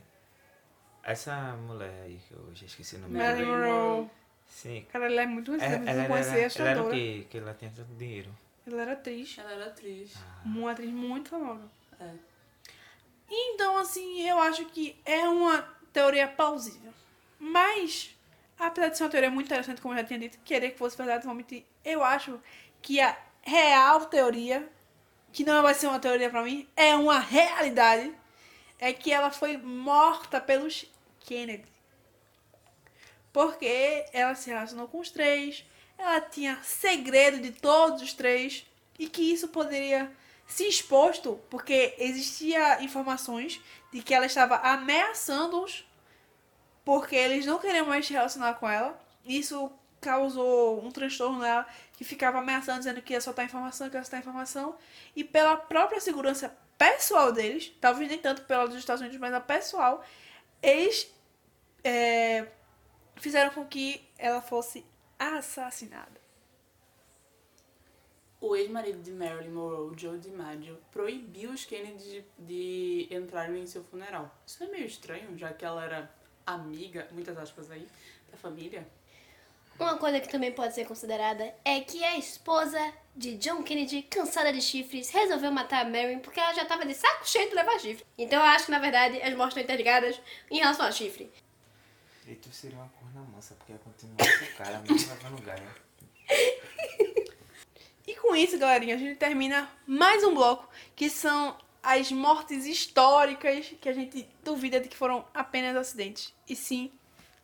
Essa 1.03 1.55
mulher 1.55 2.03
aí, 2.03 2.19
que 2.27 2.33
eu 2.33 2.49
já 2.53 2.65
esqueci 2.65 2.97
o 2.97 2.99
nome 2.99 3.17
Marilyn 3.17 3.45
dela. 3.45 3.67
Monroe. 3.67 4.09
Sim. 4.45 4.85
Cara, 4.91 5.05
ela 5.05 5.21
é 5.21 5.25
muito 5.25 5.53
Ela, 5.53 5.63
recente, 5.63 5.89
ela, 5.89 6.07
conheci 6.07 6.29
era, 6.29 6.53
ela 6.59 6.69
era 6.69 6.83
o 6.83 6.89
quê? 6.89 7.27
Que 7.29 7.37
ela 7.37 7.53
tinha 7.53 7.71
tanto 7.73 7.93
dinheiro. 7.95 8.29
Ela 8.67 8.81
era 8.81 8.93
atriz. 8.93 9.37
Ela 9.37 9.51
era 9.51 9.65
atriz. 9.67 10.13
Uma 10.43 10.71
atriz 10.71 10.89
muito 10.89 11.29
famosa. 11.29 11.69
É. 11.99 12.11
Então, 13.29 13.77
assim, 13.77 14.27
eu 14.27 14.39
acho 14.39 14.65
que 14.65 14.99
é 15.05 15.27
uma 15.29 15.78
teoria 15.93 16.27
plausível. 16.27 16.93
Mas, 17.39 18.15
apesar 18.57 18.89
de 18.89 18.97
ser 18.97 19.03
uma 19.03 19.09
teoria 19.09 19.31
muito 19.31 19.47
interessante, 19.47 19.81
como 19.81 19.93
eu 19.93 19.99
já 19.99 20.03
tinha 20.03 20.19
dito, 20.19 20.39
querer 20.43 20.71
que 20.71 20.77
fosse 20.77 20.97
verdade, 20.97 21.25
vou 21.25 21.35
mentir. 21.35 21.63
Eu 21.83 22.03
acho 22.03 22.39
que 22.81 22.99
a 22.99 23.17
real 23.41 24.05
teoria, 24.05 24.69
que 25.31 25.43
não 25.43 25.61
vai 25.61 25.73
ser 25.73 25.87
uma 25.87 25.99
teoria 25.99 26.29
pra 26.29 26.43
mim, 26.43 26.67
é 26.75 26.95
uma 26.95 27.19
realidade, 27.19 28.13
é 28.77 28.91
que 28.93 29.11
ela 29.11 29.31
foi 29.31 29.57
morta 29.57 30.39
pelos 30.39 30.85
Kennedy. 31.21 31.65
Porque 33.31 34.05
ela 34.11 34.35
se 34.35 34.49
relacionou 34.49 34.87
com 34.87 34.99
os 34.99 35.11
três, 35.11 35.65
ela 35.97 36.19
tinha 36.21 36.59
segredo 36.63 37.39
de 37.39 37.51
todos 37.51 38.01
os 38.01 38.13
três, 38.13 38.65
e 38.97 39.07
que 39.07 39.21
isso 39.21 39.47
poderia 39.47 40.11
se 40.45 40.67
exposto 40.67 41.39
porque 41.49 41.95
existia 41.99 42.83
informações 42.83 43.61
de 43.91 44.01
que 44.01 44.13
ela 44.13 44.25
estava 44.25 44.57
ameaçando-os 44.57 45.85
porque 46.85 47.15
eles 47.15 47.45
não 47.45 47.59
queriam 47.59 47.85
mais 47.85 48.07
se 48.07 48.13
relacionar 48.13 48.55
com 48.55 48.67
ela. 48.67 48.99
Isso 49.23 49.71
causou 50.01 50.83
um 50.83 50.89
transtorno 50.89 51.39
nela 51.39 51.67
que 51.93 52.03
ficava 52.03 52.39
ameaçando, 52.39 52.79
dizendo 52.79 53.01
que 53.01 53.13
ia 53.13 53.21
soltar 53.21 53.45
informação, 53.45 53.89
que 53.89 53.95
ia 53.95 54.03
soltar 54.03 54.21
informação. 54.21 54.75
E 55.15 55.23
pela 55.23 55.55
própria 55.55 55.99
segurança 55.99 56.55
pessoal 56.77 57.31
deles, 57.31 57.71
talvez 57.79 58.09
nem 58.09 58.17
tanto 58.17 58.41
pela 58.43 58.65
dos 58.65 58.77
Estados 58.77 59.01
Unidos, 59.01 59.19
mas 59.19 59.33
a 59.33 59.41
pessoal, 59.41 60.03
eles 60.63 61.13
é, 61.83 62.47
fizeram 63.17 63.51
com 63.51 63.65
que 63.65 64.09
ela 64.17 64.41
fosse 64.41 64.85
assassinada. 65.19 66.19
O 68.41 68.55
ex-marido 68.55 69.01
de 69.01 69.11
Marilyn 69.11 69.51
Monroe, 69.51 69.97
Joe 69.97 70.17
DiMaggio, 70.17 70.77
proibiu 70.91 71.51
os 71.51 71.65
Kennedy 71.65 72.23
de, 72.37 73.07
de 73.07 73.13
entrarem 73.13 73.61
em 73.61 73.67
seu 73.67 73.83
funeral. 73.83 74.33
Isso 74.47 74.63
é 74.63 74.67
meio 74.67 74.85
estranho, 74.85 75.37
já 75.37 75.51
que 75.51 75.65
ela 75.65 75.83
era 75.83 76.09
amiga, 76.45 77.07
muitas 77.11 77.37
aspas 77.37 77.69
aí, 77.69 77.85
da 78.31 78.37
família? 78.37 78.87
Uma 79.77 79.97
coisa 79.97 80.19
que 80.19 80.27
também 80.27 80.51
pode 80.51 80.73
ser 80.75 80.85
considerada 80.85 81.53
é 81.63 81.79
que 81.79 82.03
a 82.03 82.17
esposa 82.17 82.79
de 83.15 83.35
John 83.37 83.63
Kennedy, 83.63 84.03
cansada 84.03 84.51
de 84.51 84.61
chifres, 84.61 85.09
resolveu 85.09 85.51
matar 85.51 85.85
a 85.85 85.89
Marilyn 85.89 86.19
porque 86.19 86.39
ela 86.39 86.53
já 86.53 86.65
tava 86.65 86.85
de 86.85 86.93
saco 86.93 87.27
cheio 87.27 87.49
de 87.49 87.55
levar 87.55 87.79
chifre. 87.79 88.05
Então 88.17 88.39
eu 88.39 88.45
acho 88.45 88.65
que, 88.65 88.71
na 88.71 88.79
verdade, 88.79 89.21
as 89.21 89.33
mortes 89.35 89.57
estão 89.57 89.63
interligadas 89.63 90.19
em 90.51 90.59
relação 90.59 90.85
ao 90.85 90.91
chifre. 90.91 91.31
E 92.27 92.35
tu 92.35 92.49
seria 92.53 92.77
uma 92.77 92.89
corna 92.89 93.21
mansa, 93.21 93.55
porque 93.55 93.71
ia 93.71 93.79
continuar 93.79 94.17
com 94.17 94.45
o 94.45 94.55
cara, 94.57 94.79
mesmo 94.79 95.09
levando 95.09 95.41
gaia. 95.43 95.75
Isso, 98.39 98.57
galerinha, 98.57 98.95
a 98.95 98.97
gente 98.97 99.17
termina 99.17 99.69
mais 99.85 100.23
um 100.23 100.33
bloco, 100.33 100.69
que 100.95 101.09
são 101.09 101.57
as 101.83 102.09
mortes 102.09 102.65
históricas 102.65 103.73
que 103.81 103.89
a 103.89 103.91
gente 103.91 104.25
duvida 104.41 104.79
de 104.79 104.87
que 104.87 104.95
foram 104.95 105.25
apenas 105.33 105.75
acidentes, 105.75 106.33
e 106.47 106.55
sim 106.55 106.89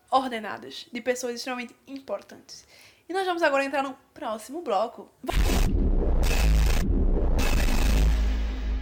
ordenadas, 0.09 0.85
de 0.89 1.01
pessoas 1.01 1.35
extremamente 1.35 1.75
importantes. 1.85 2.65
E 3.09 3.13
nós 3.13 3.25
vamos 3.25 3.43
agora 3.43 3.65
entrar 3.65 3.83
no 3.83 3.93
próximo 4.13 4.61
bloco. 4.61 5.11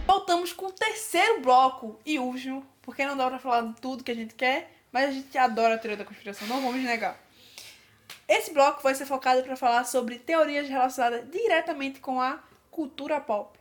Voltamos 0.06 0.52
com 0.52 0.66
o 0.66 0.72
terceiro 0.72 1.40
bloco 1.40 1.98
e 2.06 2.20
último, 2.20 2.64
porque 2.80 3.04
não 3.04 3.16
dá 3.16 3.28
pra 3.28 3.40
falar 3.40 3.74
tudo 3.80 4.04
que 4.04 4.12
a 4.12 4.14
gente 4.14 4.36
quer, 4.36 4.70
mas 4.92 5.08
a 5.08 5.12
gente 5.12 5.36
adora 5.36 5.74
a 5.74 5.78
teoria 5.78 5.96
da 5.96 6.04
conspiração, 6.04 6.46
não 6.46 6.62
vamos 6.62 6.80
negar. 6.80 7.23
Esse 8.26 8.52
bloco 8.52 8.82
vai 8.82 8.94
ser 8.94 9.06
focado 9.06 9.42
para 9.42 9.56
falar 9.56 9.84
sobre 9.84 10.18
teorias 10.18 10.68
relacionadas 10.68 11.28
diretamente 11.30 12.00
com 12.00 12.20
a 12.20 12.38
cultura 12.70 13.20
pop. 13.20 13.58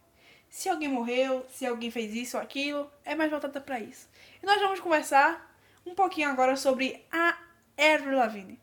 Se 0.50 0.70
alguém 0.70 0.88
morreu, 0.88 1.46
se 1.50 1.66
alguém 1.66 1.92
fez 1.92 2.14
isso 2.14 2.38
ou 2.38 2.44
aquilo, 2.44 2.90
é 3.04 3.16
mais 3.16 3.30
voltada 3.30 3.60
para 3.60 3.80
isso. 3.80 4.08
E 4.42 4.46
nós 4.46 4.62
vamos 4.62 4.80
conversar 4.80 5.54
um 5.86 5.94
pouquinho 5.94 6.30
agora 6.30 6.56
sobre 6.56 7.06
a 7.12 7.38
Avril 7.78 8.18
Lavigne. 8.18 8.60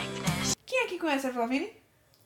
E 0.00 0.20
this. 0.22 0.54
Quem 0.66 0.84
aqui 0.84 0.98
conhece 0.98 1.26
a 1.26 1.28
Avril 1.28 1.42
Lavigne? 1.42 1.72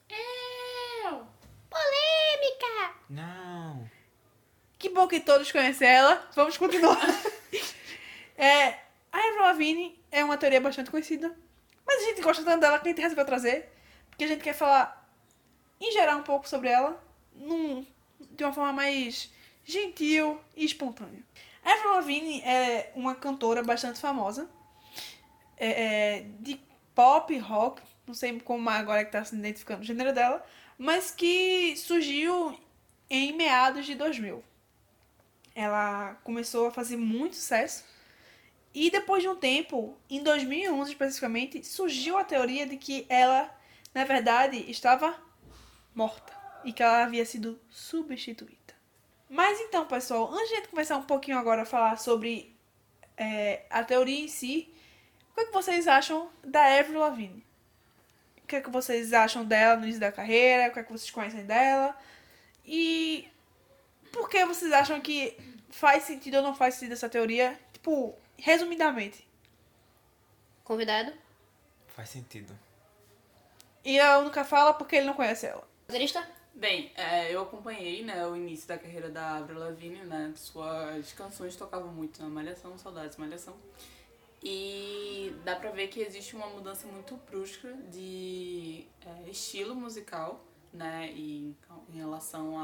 Eu! 0.09 1.27
Polêmica! 1.69 2.95
Não! 3.09 3.52
Que 4.83 4.89
bom 4.89 5.07
que 5.07 5.21
todos 5.21 5.49
conhecem 5.49 5.87
ela. 5.87 6.27
Vamos 6.35 6.57
continuar. 6.57 6.99
é, 8.37 8.67
a 9.13 9.17
Avril 9.17 9.43
Lavigne 9.43 9.97
é 10.11 10.21
uma 10.25 10.35
teoria 10.35 10.59
bastante 10.59 10.91
conhecida, 10.91 11.33
mas 11.87 12.03
a 12.03 12.05
gente 12.07 12.21
gosta 12.21 12.43
tanto 12.43 12.59
dela 12.59 12.77
que 12.77 12.89
a 12.89 12.91
gente 12.91 12.99
resolveu 12.99 13.23
trazer, 13.23 13.71
porque 14.09 14.25
a 14.25 14.27
gente 14.27 14.43
quer 14.43 14.51
falar 14.51 15.09
em 15.79 15.89
geral 15.93 16.19
um 16.19 16.23
pouco 16.23 16.49
sobre 16.49 16.67
ela, 16.67 17.01
num, 17.33 17.87
de 18.31 18.43
uma 18.43 18.51
forma 18.51 18.73
mais 18.73 19.31
gentil 19.63 20.37
e 20.53 20.65
espontânea. 20.65 21.23
A 21.63 21.71
Avril 21.71 21.91
Lavigne 21.93 22.41
é 22.41 22.91
uma 22.93 23.15
cantora 23.15 23.63
bastante 23.63 24.01
famosa, 24.01 24.49
é, 25.55 25.69
é, 26.17 26.25
de 26.41 26.59
pop, 26.93 27.37
rock, 27.37 27.81
não 28.05 28.13
sei 28.13 28.37
como 28.41 28.69
agora 28.69 28.99
é 28.99 29.05
que 29.05 29.13
tá 29.13 29.23
se 29.23 29.33
identificando 29.33 29.79
o 29.79 29.85
gênero 29.85 30.11
dela, 30.11 30.45
mas 30.77 31.09
que 31.09 31.73
surgiu 31.77 32.59
em 33.09 33.31
meados 33.31 33.85
de 33.85 33.95
2000 33.95 34.43
ela 35.55 36.15
começou 36.23 36.67
a 36.67 36.71
fazer 36.71 36.97
muito 36.97 37.35
sucesso. 37.35 37.85
E 38.73 38.89
depois 38.89 39.21
de 39.21 39.29
um 39.29 39.35
tempo, 39.35 39.97
em 40.09 40.23
2011 40.23 40.91
especificamente, 40.91 41.63
surgiu 41.65 42.17
a 42.17 42.23
teoria 42.23 42.65
de 42.65 42.77
que 42.77 43.05
ela, 43.07 43.53
na 43.93 44.03
verdade, 44.03 44.69
estava 44.69 45.15
morta 45.93 46.33
e 46.63 46.73
que 46.73 46.81
ela 46.81 47.03
havia 47.03 47.25
sido 47.25 47.59
substituída. 47.69 48.73
Mas 49.29 49.59
então, 49.61 49.85
pessoal, 49.85 50.31
antes 50.33 50.49
de 50.49 50.67
começar 50.67 50.97
um 50.97 51.03
pouquinho 51.03 51.37
agora 51.37 51.63
a 51.63 51.65
falar 51.65 51.97
sobre 51.97 52.55
é, 53.15 53.63
a 53.69 53.83
teoria 53.83 54.23
em 54.23 54.27
si, 54.27 54.73
o 55.31 55.35
que, 55.35 55.41
é 55.41 55.45
que 55.45 55.53
vocês 55.53 55.87
acham 55.87 56.29
da 56.43 56.63
Avril 56.79 56.99
Lavigne? 56.99 57.43
O 58.43 58.47
que, 58.47 58.55
é 58.57 58.61
que 58.61 58.69
vocês 58.69 59.13
acham 59.13 59.45
dela 59.45 59.75
no 59.75 59.83
início 59.83 59.99
da 59.99 60.11
carreira? 60.11 60.69
O 60.69 60.73
que, 60.73 60.79
é 60.79 60.83
que 60.83 60.91
vocês 60.91 61.09
conhecem 61.09 61.45
dela? 61.45 61.97
E 62.65 63.27
por 64.13 64.29
que 64.29 64.45
vocês 64.45 64.71
acham 64.71 65.01
que 65.01 65.35
faz 65.69 66.03
sentido 66.03 66.35
ou 66.35 66.43
não 66.43 66.55
faz 66.55 66.75
sentido 66.75 66.93
essa 66.93 67.09
teoria? 67.09 67.59
Tipo, 67.73 68.15
resumidamente. 68.37 69.27
Convidado? 70.63 71.11
Faz 71.87 72.09
sentido. 72.09 72.57
E 73.83 73.99
a 73.99 74.19
única 74.19 74.45
fala 74.45 74.73
porque 74.73 74.95
ele 74.95 75.07
não 75.07 75.15
conhece 75.15 75.47
ela. 75.47 75.67
Roteirista? 75.87 76.25
Bem, 76.53 76.91
é, 76.95 77.33
eu 77.33 77.41
acompanhei 77.41 78.03
né, 78.03 78.25
o 78.27 78.35
início 78.35 78.67
da 78.67 78.77
carreira 78.77 79.09
da 79.09 79.37
Avril 79.37 79.59
Lavigne, 79.59 80.05
né? 80.05 80.31
Suas 80.35 81.11
canções 81.13 81.55
tocavam 81.55 81.91
muito 81.91 82.21
na 82.21 82.29
Malhação, 82.29 82.77
Saudades 82.77 83.17
Malhação. 83.17 83.55
E 84.41 85.35
dá 85.43 85.55
pra 85.55 85.71
ver 85.71 85.87
que 85.87 86.01
existe 86.01 86.35
uma 86.35 86.47
mudança 86.47 86.85
muito 86.85 87.15
brusca 87.29 87.73
de 87.89 88.85
é, 89.05 89.29
estilo 89.29 89.73
musical, 89.73 90.45
né? 90.73 91.11
E 91.13 91.55
em 91.89 91.97
relação 91.97 92.57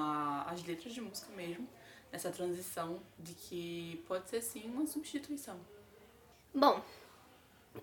às 0.46 0.64
letras 0.64 0.94
de 0.94 1.02
música 1.02 1.32
mesmo, 1.34 1.68
nessa 2.12 2.32
transição 2.32 3.00
de 3.18 3.34
que 3.34 4.04
pode 4.08 4.30
ser 4.30 4.42
sim 4.42 4.64
uma 4.66 4.88
substituição. 4.88 5.60
Bom, 6.54 6.82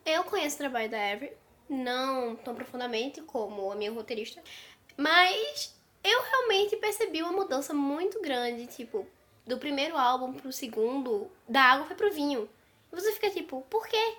eu 0.05 0.25
conheço 0.25 0.57
o 0.57 0.59
trabalho 0.59 0.91
da 0.91 1.13
Avery, 1.13 1.33
não 1.69 2.35
tão 2.37 2.55
profundamente 2.55 3.21
como 3.23 3.71
a 3.71 3.77
minha 3.77 3.93
roteirista, 3.93 4.43
mas 4.97 5.75
eu 6.03 6.23
realmente 6.23 6.77
percebi 6.77 7.23
uma 7.23 7.33
mudança 7.33 7.73
muito 7.73 8.21
grande, 8.21 8.67
tipo, 8.67 9.07
do 9.47 9.59
primeiro 9.59 9.97
álbum 9.97 10.33
pro 10.33 10.53
segundo, 10.53 11.31
da 11.49 11.63
água 11.63 11.87
foi 11.87 11.97
pro 11.97 12.13
vinho. 12.13 12.49
E 12.93 12.95
você 12.95 13.13
fica 13.13 13.31
tipo, 13.31 13.63
por 13.71 13.87
quê? 13.87 14.17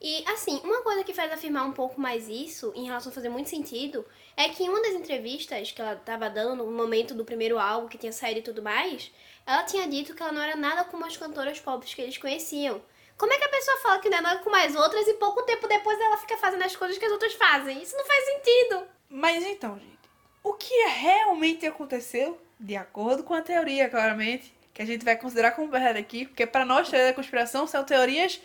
E 0.00 0.24
assim, 0.28 0.60
uma 0.62 0.82
coisa 0.82 1.02
que 1.02 1.12
faz 1.12 1.32
afirmar 1.32 1.64
um 1.64 1.72
pouco 1.72 2.00
mais 2.00 2.28
isso, 2.28 2.72
em 2.74 2.84
relação 2.84 3.10
a 3.10 3.14
fazer 3.14 3.28
muito 3.28 3.48
sentido, 3.48 4.04
é 4.38 4.48
que 4.50 4.62
em 4.62 4.68
uma 4.68 4.80
das 4.80 4.92
entrevistas 4.92 5.72
que 5.72 5.82
ela 5.82 5.96
tava 5.96 6.30
dando, 6.30 6.64
no 6.64 6.70
momento 6.70 7.12
do 7.12 7.24
primeiro 7.24 7.58
álbum 7.58 7.88
que 7.88 7.98
tinha 7.98 8.12
saído 8.12 8.38
e 8.38 8.42
tudo 8.42 8.62
mais, 8.62 9.10
ela 9.44 9.64
tinha 9.64 9.88
dito 9.88 10.14
que 10.14 10.22
ela 10.22 10.30
não 10.30 10.40
era 10.40 10.54
nada 10.54 10.84
como 10.84 11.04
as 11.04 11.16
cantoras 11.16 11.58
pop 11.58 11.84
que 11.84 12.00
eles 12.00 12.16
conheciam. 12.18 12.80
Como 13.16 13.32
é 13.32 13.36
que 13.36 13.42
a 13.42 13.48
pessoa 13.48 13.78
fala 13.78 13.98
que 13.98 14.08
não 14.08 14.18
é 14.18 14.20
nada 14.20 14.38
com 14.38 14.54
as 14.54 14.76
outras 14.76 15.08
e 15.08 15.14
pouco 15.14 15.42
tempo 15.42 15.66
depois 15.66 15.98
ela 15.98 16.16
fica 16.18 16.36
fazendo 16.36 16.62
as 16.62 16.76
coisas 16.76 16.96
que 16.96 17.04
as 17.04 17.10
outras 17.10 17.34
fazem? 17.34 17.82
Isso 17.82 17.96
não 17.96 18.06
faz 18.06 18.24
sentido. 18.26 18.86
Mas 19.10 19.44
então, 19.44 19.76
gente, 19.76 19.98
o 20.44 20.52
que 20.52 20.86
realmente 20.86 21.66
aconteceu, 21.66 22.40
de 22.60 22.76
acordo 22.76 23.24
com 23.24 23.34
a 23.34 23.42
teoria, 23.42 23.88
claramente, 23.88 24.54
que 24.72 24.80
a 24.80 24.86
gente 24.86 25.04
vai 25.04 25.16
considerar 25.16 25.50
como 25.50 25.68
verdade 25.68 25.98
aqui, 25.98 26.26
porque 26.26 26.46
para 26.46 26.64
nós, 26.64 26.88
teoria 26.88 27.08
da 27.08 27.12
conspiração 27.12 27.66
são 27.66 27.82
teorias 27.82 28.40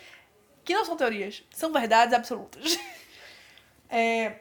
que 0.64 0.74
não 0.74 0.84
são 0.84 0.96
teorias, 0.96 1.44
são 1.52 1.72
verdades 1.72 2.12
absolutas. 2.12 2.76
É, 3.96 4.40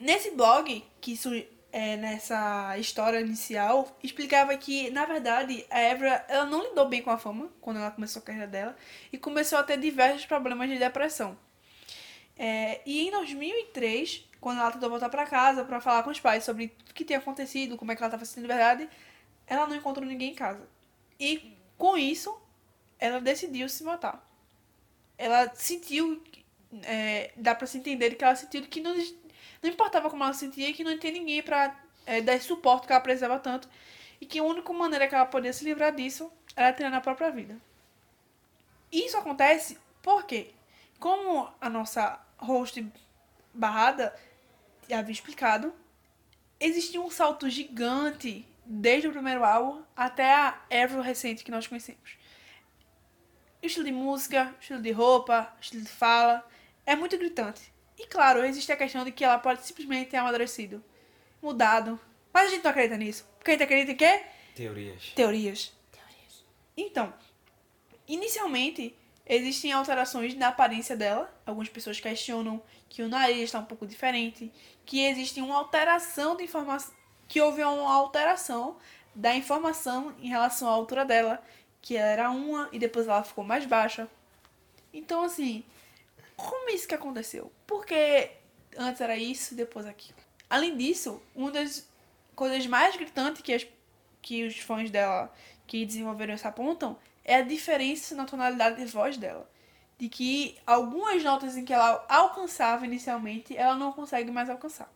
nesse 0.00 0.30
blog, 0.32 0.84
que 1.00 1.12
isso 1.12 1.30
é, 1.72 1.96
nessa 1.96 2.78
história 2.78 3.20
inicial, 3.20 3.96
explicava 4.02 4.56
que, 4.56 4.90
na 4.90 5.04
verdade, 5.04 5.66
a 5.70 5.80
Evra 5.80 6.24
ela 6.28 6.46
não 6.46 6.62
lidou 6.62 6.88
bem 6.88 7.02
com 7.02 7.10
a 7.10 7.18
fama 7.18 7.50
quando 7.60 7.78
ela 7.78 7.90
começou 7.90 8.22
a 8.22 8.24
carreira 8.24 8.46
dela 8.46 8.76
e 9.12 9.18
começou 9.18 9.58
a 9.58 9.62
ter 9.62 9.78
diversos 9.78 10.24
problemas 10.24 10.68
de 10.70 10.78
depressão. 10.78 11.36
É, 12.38 12.80
e 12.86 13.06
em 13.06 13.10
2003, 13.10 14.24
quando 14.40 14.60
ela 14.60 14.70
tentou 14.70 14.88
voltar 14.88 15.08
pra 15.08 15.26
casa 15.26 15.64
pra 15.64 15.80
falar 15.80 16.02
com 16.02 16.10
os 16.10 16.20
pais 16.20 16.44
sobre 16.44 16.72
o 16.90 16.94
que 16.94 17.04
tinha 17.04 17.18
acontecido, 17.18 17.76
como 17.76 17.92
é 17.92 17.96
que 17.96 18.02
ela 18.02 18.08
estava 18.08 18.24
sentindo 18.24 18.42
de 18.42 18.48
verdade, 18.48 18.88
ela 19.46 19.66
não 19.66 19.76
encontrou 19.76 20.06
ninguém 20.06 20.30
em 20.32 20.34
casa. 20.34 20.66
E 21.20 21.56
com 21.76 21.96
isso, 21.96 22.34
ela 22.98 23.20
decidiu 23.20 23.68
se 23.68 23.84
matar. 23.84 24.26
Ela 25.18 25.52
sentiu, 25.54 26.22
é, 26.84 27.32
dá 27.36 27.54
pra 27.54 27.66
se 27.66 27.78
entender 27.78 28.14
que 28.14 28.24
ela 28.24 28.36
sentiu 28.36 28.62
que 28.62 28.80
não, 28.80 28.94
não 29.62 29.70
importava 29.70 30.10
como 30.10 30.22
ela 30.22 30.32
se 30.32 30.40
sentia, 30.40 30.72
que 30.72 30.84
não 30.84 30.98
tinha 30.98 31.12
ninguém 31.12 31.42
pra 31.42 31.76
é, 32.04 32.20
dar 32.20 32.40
suporte 32.40 32.86
que 32.86 32.92
ela 32.92 33.00
precisava 33.00 33.38
tanto. 33.38 33.68
E 34.20 34.26
que 34.26 34.38
a 34.38 34.42
única 34.42 34.72
maneira 34.72 35.08
que 35.08 35.14
ela 35.14 35.26
podia 35.26 35.52
se 35.52 35.64
livrar 35.64 35.94
disso 35.94 36.32
era 36.54 36.72
tirando 36.72 36.94
a 36.94 37.00
própria 37.00 37.30
vida. 37.30 37.60
Isso 38.90 39.16
acontece 39.16 39.78
porque, 40.02 40.54
como 40.98 41.52
a 41.60 41.68
nossa 41.68 42.18
host 42.38 42.86
barrada 43.52 44.14
havia 44.90 45.12
explicado, 45.12 45.74
existiu 46.58 47.04
um 47.04 47.10
salto 47.10 47.50
gigante 47.50 48.46
desde 48.64 49.08
o 49.08 49.12
primeiro 49.12 49.44
álbum 49.44 49.82
até 49.94 50.32
a 50.32 50.60
Avril 50.70 51.00
recente 51.00 51.44
que 51.44 51.50
nós 51.50 51.66
conhecemos. 51.66 52.16
Estilo 53.62 53.84
de 53.84 53.92
música, 53.92 54.54
estilo 54.60 54.80
de 54.80 54.92
roupa, 54.92 55.52
estilo 55.60 55.82
de 55.82 55.90
fala, 55.90 56.46
é 56.84 56.94
muito 56.94 57.18
gritante. 57.18 57.72
E 57.98 58.06
claro, 58.06 58.44
existe 58.44 58.70
a 58.72 58.76
questão 58.76 59.04
de 59.04 59.12
que 59.12 59.24
ela 59.24 59.38
pode 59.38 59.62
simplesmente 59.64 60.10
ter 60.10 60.18
amadurecido, 60.18 60.84
mudado. 61.42 61.98
Mas 62.32 62.48
a 62.48 62.50
gente 62.50 62.64
não 62.64 62.70
acredita 62.70 62.96
nisso. 62.96 63.26
Porque 63.38 63.50
a 63.50 63.54
gente 63.54 63.62
acredita 63.62 63.92
em 63.92 63.96
quê? 63.96 64.24
Teorias. 64.54 65.12
Teorias. 65.14 65.72
Então, 66.76 67.12
inicialmente, 68.06 68.94
Existem 69.28 69.72
alterações 69.72 70.36
na 70.36 70.48
aparência 70.48 70.96
dela. 70.96 71.28
Algumas 71.44 71.68
pessoas 71.68 71.98
questionam 71.98 72.62
que 72.88 73.02
o 73.02 73.08
nariz 73.08 73.40
está 73.40 73.58
um 73.58 73.64
pouco 73.64 73.84
diferente, 73.84 74.52
que 74.84 75.04
existe 75.04 75.40
uma 75.40 75.56
alteração 75.56 76.36
de 76.36 76.44
informação, 76.44 76.94
que 77.26 77.40
houve 77.40 77.62
uma 77.64 77.92
alteração 77.92 78.76
da 79.12 79.34
informação 79.34 80.14
em 80.22 80.28
relação 80.28 80.68
à 80.68 80.70
altura 80.70 81.04
dela, 81.04 81.42
que 81.82 81.96
ela 81.96 82.08
era 82.08 82.30
uma 82.30 82.68
e 82.70 82.78
depois 82.78 83.08
ela 83.08 83.24
ficou 83.24 83.42
mais 83.42 83.66
baixa. 83.66 84.08
Então, 84.94 85.24
assim, 85.24 85.64
como 86.36 86.70
isso 86.70 86.86
que 86.86 86.94
aconteceu? 86.94 87.50
Porque 87.66 88.30
antes 88.76 89.00
era 89.00 89.16
isso, 89.16 89.54
depois 89.54 89.86
aquilo. 89.86 90.18
Além 90.48 90.76
disso, 90.76 91.20
uma 91.34 91.50
das 91.50 91.88
coisas 92.34 92.66
mais 92.66 92.94
gritantes 92.96 93.42
que, 93.42 93.54
as, 93.54 93.66
que 94.20 94.44
os 94.44 94.58
fãs 94.58 94.90
dela 94.90 95.32
que 95.66 95.84
desenvolveram 95.84 96.34
isso 96.34 96.46
apontam 96.46 96.96
é 97.24 97.36
a 97.36 97.42
diferença 97.42 98.14
na 98.14 98.24
tonalidade 98.24 98.76
de 98.76 98.84
voz 98.86 99.16
dela. 99.16 99.50
De 99.98 100.08
que 100.08 100.56
algumas 100.66 101.24
notas 101.24 101.56
em 101.56 101.64
que 101.64 101.72
ela 101.72 102.04
alcançava 102.08 102.84
inicialmente, 102.84 103.56
ela 103.56 103.74
não 103.74 103.92
consegue 103.92 104.30
mais 104.30 104.50
alcançar. 104.50 104.92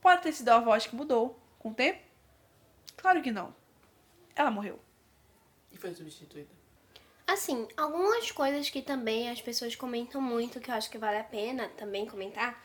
Pode 0.00 0.22
ter 0.22 0.32
sido 0.32 0.48
a 0.48 0.58
voz 0.58 0.86
que 0.86 0.96
mudou 0.96 1.38
com 1.58 1.70
o 1.70 1.74
tempo? 1.74 2.00
Claro 2.96 3.22
que 3.22 3.30
não. 3.30 3.54
Ela 4.34 4.50
morreu. 4.50 4.80
E 5.70 5.76
foi 5.76 5.94
substituída. 5.94 6.57
Assim, 7.28 7.68
algumas 7.76 8.30
coisas 8.32 8.70
que 8.70 8.80
também 8.80 9.28
as 9.28 9.38
pessoas 9.42 9.76
comentam 9.76 10.18
muito, 10.18 10.58
que 10.60 10.70
eu 10.70 10.74
acho 10.74 10.88
que 10.88 10.96
vale 10.96 11.18
a 11.18 11.22
pena 11.22 11.68
também 11.76 12.06
comentar, 12.06 12.64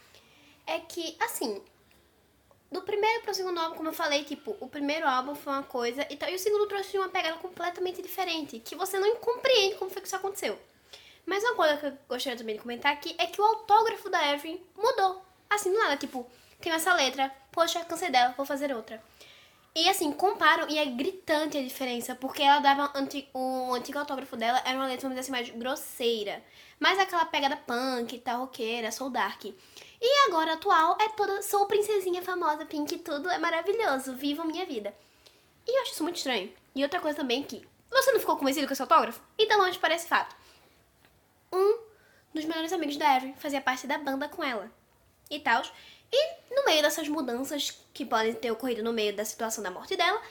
é 0.65 0.79
que, 0.79 1.17
assim, 1.19 1.61
do 2.71 2.81
primeiro 2.81 3.23
pro 3.23 3.33
segundo 3.33 3.59
álbum, 3.59 3.75
como 3.75 3.89
eu 3.89 3.93
falei, 3.93 4.23
tipo, 4.23 4.55
o 4.61 4.69
primeiro 4.69 5.05
álbum 5.05 5.35
foi 5.35 5.51
uma 5.51 5.63
coisa 5.63 6.07
e 6.09 6.15
tal, 6.15 6.29
e 6.29 6.35
o 6.35 6.39
segundo 6.39 6.65
trouxe 6.65 6.97
uma 6.97 7.09
pegada 7.09 7.35
completamente 7.39 8.01
diferente, 8.01 8.57
que 8.57 8.73
você 8.73 8.97
não 8.97 9.17
compreende 9.17 9.75
como 9.75 9.91
foi 9.91 10.01
que 10.01 10.07
isso 10.07 10.15
aconteceu. 10.15 10.57
Mas 11.25 11.43
uma 11.43 11.55
coisa 11.55 11.75
que 11.75 11.85
eu 11.87 11.97
gostaria 12.07 12.37
também 12.37 12.55
de 12.55 12.61
comentar 12.61 12.93
aqui 12.93 13.13
é 13.17 13.25
que 13.25 13.41
o 13.41 13.43
autógrafo 13.43 14.09
da 14.09 14.33
Evelyn 14.33 14.61
mudou. 14.77 15.25
Assim, 15.49 15.73
do 15.73 15.77
nada, 15.77 15.97
tipo, 15.97 16.25
tem 16.61 16.71
essa 16.71 16.93
letra, 16.93 17.29
poxa, 17.51 17.83
cansei 17.83 18.09
dela, 18.09 18.33
vou 18.37 18.45
fazer 18.45 18.73
outra. 18.73 19.03
E 19.75 19.89
assim, 19.89 20.11
comparam 20.11 20.69
e 20.69 20.77
é 20.77 20.85
gritante 20.85 21.57
a 21.57 21.63
diferença, 21.63 22.13
porque 22.13 22.43
ela 22.43 22.59
dava 22.59 22.91
anti, 22.93 23.27
o 23.33 23.73
antigo 23.73 23.97
autógrafo 23.97 24.37
dela 24.37 24.61
era 24.65 24.77
uma 24.77 24.85
letra, 24.85 25.09
vamos 25.09 25.19
dizer 25.19 25.21
assim, 25.21 25.31
mais 25.31 25.49
grosseira. 25.49 26.43
Mais 26.79 26.99
aquela 26.99 27.25
pegada 27.25 27.57
punk, 27.57 28.19
tal, 28.19 28.41
roqueira, 28.41 28.91
soul 28.91 29.09
dark. 29.09 29.45
E 29.45 30.27
agora 30.27 30.53
atual 30.53 30.97
é 31.01 31.09
toda, 31.09 31.41
sou 31.41 31.65
princesinha 31.65 32.21
famosa, 32.21 32.65
pink, 32.65 32.99
tudo 32.99 33.29
é 33.29 33.39
maravilhoso, 33.39 34.15
viva 34.15 34.43
a 34.43 34.45
minha 34.45 34.65
vida. 34.65 34.93
E 35.65 35.77
eu 35.77 35.81
acho 35.81 35.93
isso 35.93 36.03
muito 36.03 36.17
estranho. 36.17 36.53
E 36.75 36.83
outra 36.83 36.99
coisa 36.99 37.17
também 37.17 37.41
que, 37.41 37.65
você 37.89 38.11
não 38.11 38.19
ficou 38.19 38.37
convencido 38.37 38.67
com 38.67 38.73
esse 38.73 38.81
autógrafo? 38.81 39.21
Então 39.37 39.59
longe 39.59 39.79
para 39.79 39.95
esse 39.95 40.07
fato. 40.07 40.35
Um 41.51 41.79
dos 42.33 42.45
melhores 42.45 42.73
amigos 42.73 42.97
da 42.97 43.15
Evelyn 43.15 43.35
fazia 43.35 43.61
parte 43.61 43.87
da 43.87 43.97
banda 43.97 44.27
com 44.27 44.43
ela. 44.43 44.69
E 45.29 45.39
tal. 45.39 45.63
E 46.15 46.53
no 46.53 46.63
meio 46.63 46.83
dessas 46.83 47.07
mudanças 47.07 47.75
que 47.91 48.05
podem 48.05 48.35
ter 48.35 48.51
ocorrido 48.51 48.83
no 48.83 48.93
meio 48.93 49.15
da 49.15 49.25
situação 49.25 49.63
da 49.63 49.71
morte 49.71 49.95
dela, 49.95 50.21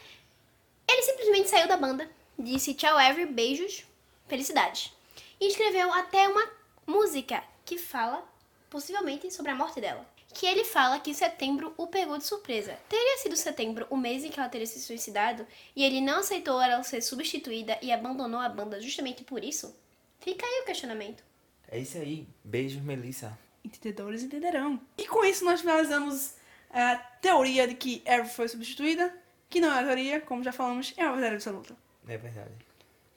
ele 0.88 1.02
simplesmente 1.02 1.50
saiu 1.50 1.66
da 1.66 1.76
banda, 1.76 2.08
disse 2.38 2.72
tchau 2.72 3.00
Evelyn, 3.00 3.32
beijos, 3.32 3.84
felicidades. 4.28 4.92
E 5.40 5.48
escreveu 5.48 5.92
até 5.92 6.28
uma 6.28 6.48
música 6.86 7.42
que 7.64 7.76
fala 7.76 8.24
possivelmente 8.70 9.28
sobre 9.32 9.50
a 9.50 9.56
morte 9.56 9.80
dela. 9.80 10.06
Que 10.32 10.46
ele 10.46 10.62
fala 10.64 11.00
que 11.00 11.12
setembro 11.12 11.74
o 11.76 11.88
pegou 11.88 12.16
de 12.16 12.24
surpresa. 12.24 12.78
Teria 12.88 13.18
sido 13.18 13.36
setembro 13.36 13.86
o 13.90 13.96
mês 13.96 14.24
em 14.24 14.30
que 14.30 14.38
ela 14.38 14.48
teria 14.48 14.66
se 14.66 14.80
suicidado 14.80 15.44
e 15.74 15.82
ele 15.84 16.00
não 16.00 16.20
aceitou 16.20 16.60
ela 16.62 16.82
ser 16.84 17.02
substituída 17.02 17.76
e 17.82 17.90
abandonou 17.90 18.40
a 18.40 18.48
banda 18.48 18.80
justamente 18.80 19.24
por 19.24 19.42
isso? 19.42 19.76
Fica 20.20 20.46
aí 20.46 20.62
o 20.62 20.64
questionamento. 20.64 21.24
É 21.68 21.78
isso 21.78 21.98
aí. 21.98 22.26
Beijos, 22.44 22.80
Melissa. 22.80 23.36
Entendedores 23.64 24.22
entenderão. 24.22 24.80
E 24.98 25.06
com 25.06 25.24
isso 25.24 25.44
nós 25.44 25.60
finalizamos 25.60 26.34
a 26.70 26.96
teoria 26.96 27.68
de 27.68 27.74
que 27.74 28.02
Ever 28.04 28.28
foi 28.28 28.48
substituída, 28.48 29.14
que 29.48 29.60
não 29.60 29.68
é 29.68 29.72
uma 29.72 29.84
teoria, 29.84 30.20
como 30.20 30.42
já 30.42 30.52
falamos, 30.52 30.94
é 30.96 31.04
uma 31.04 31.12
verdade 31.12 31.34
absoluta. 31.36 31.76
É 32.08 32.16
verdade. 32.16 32.50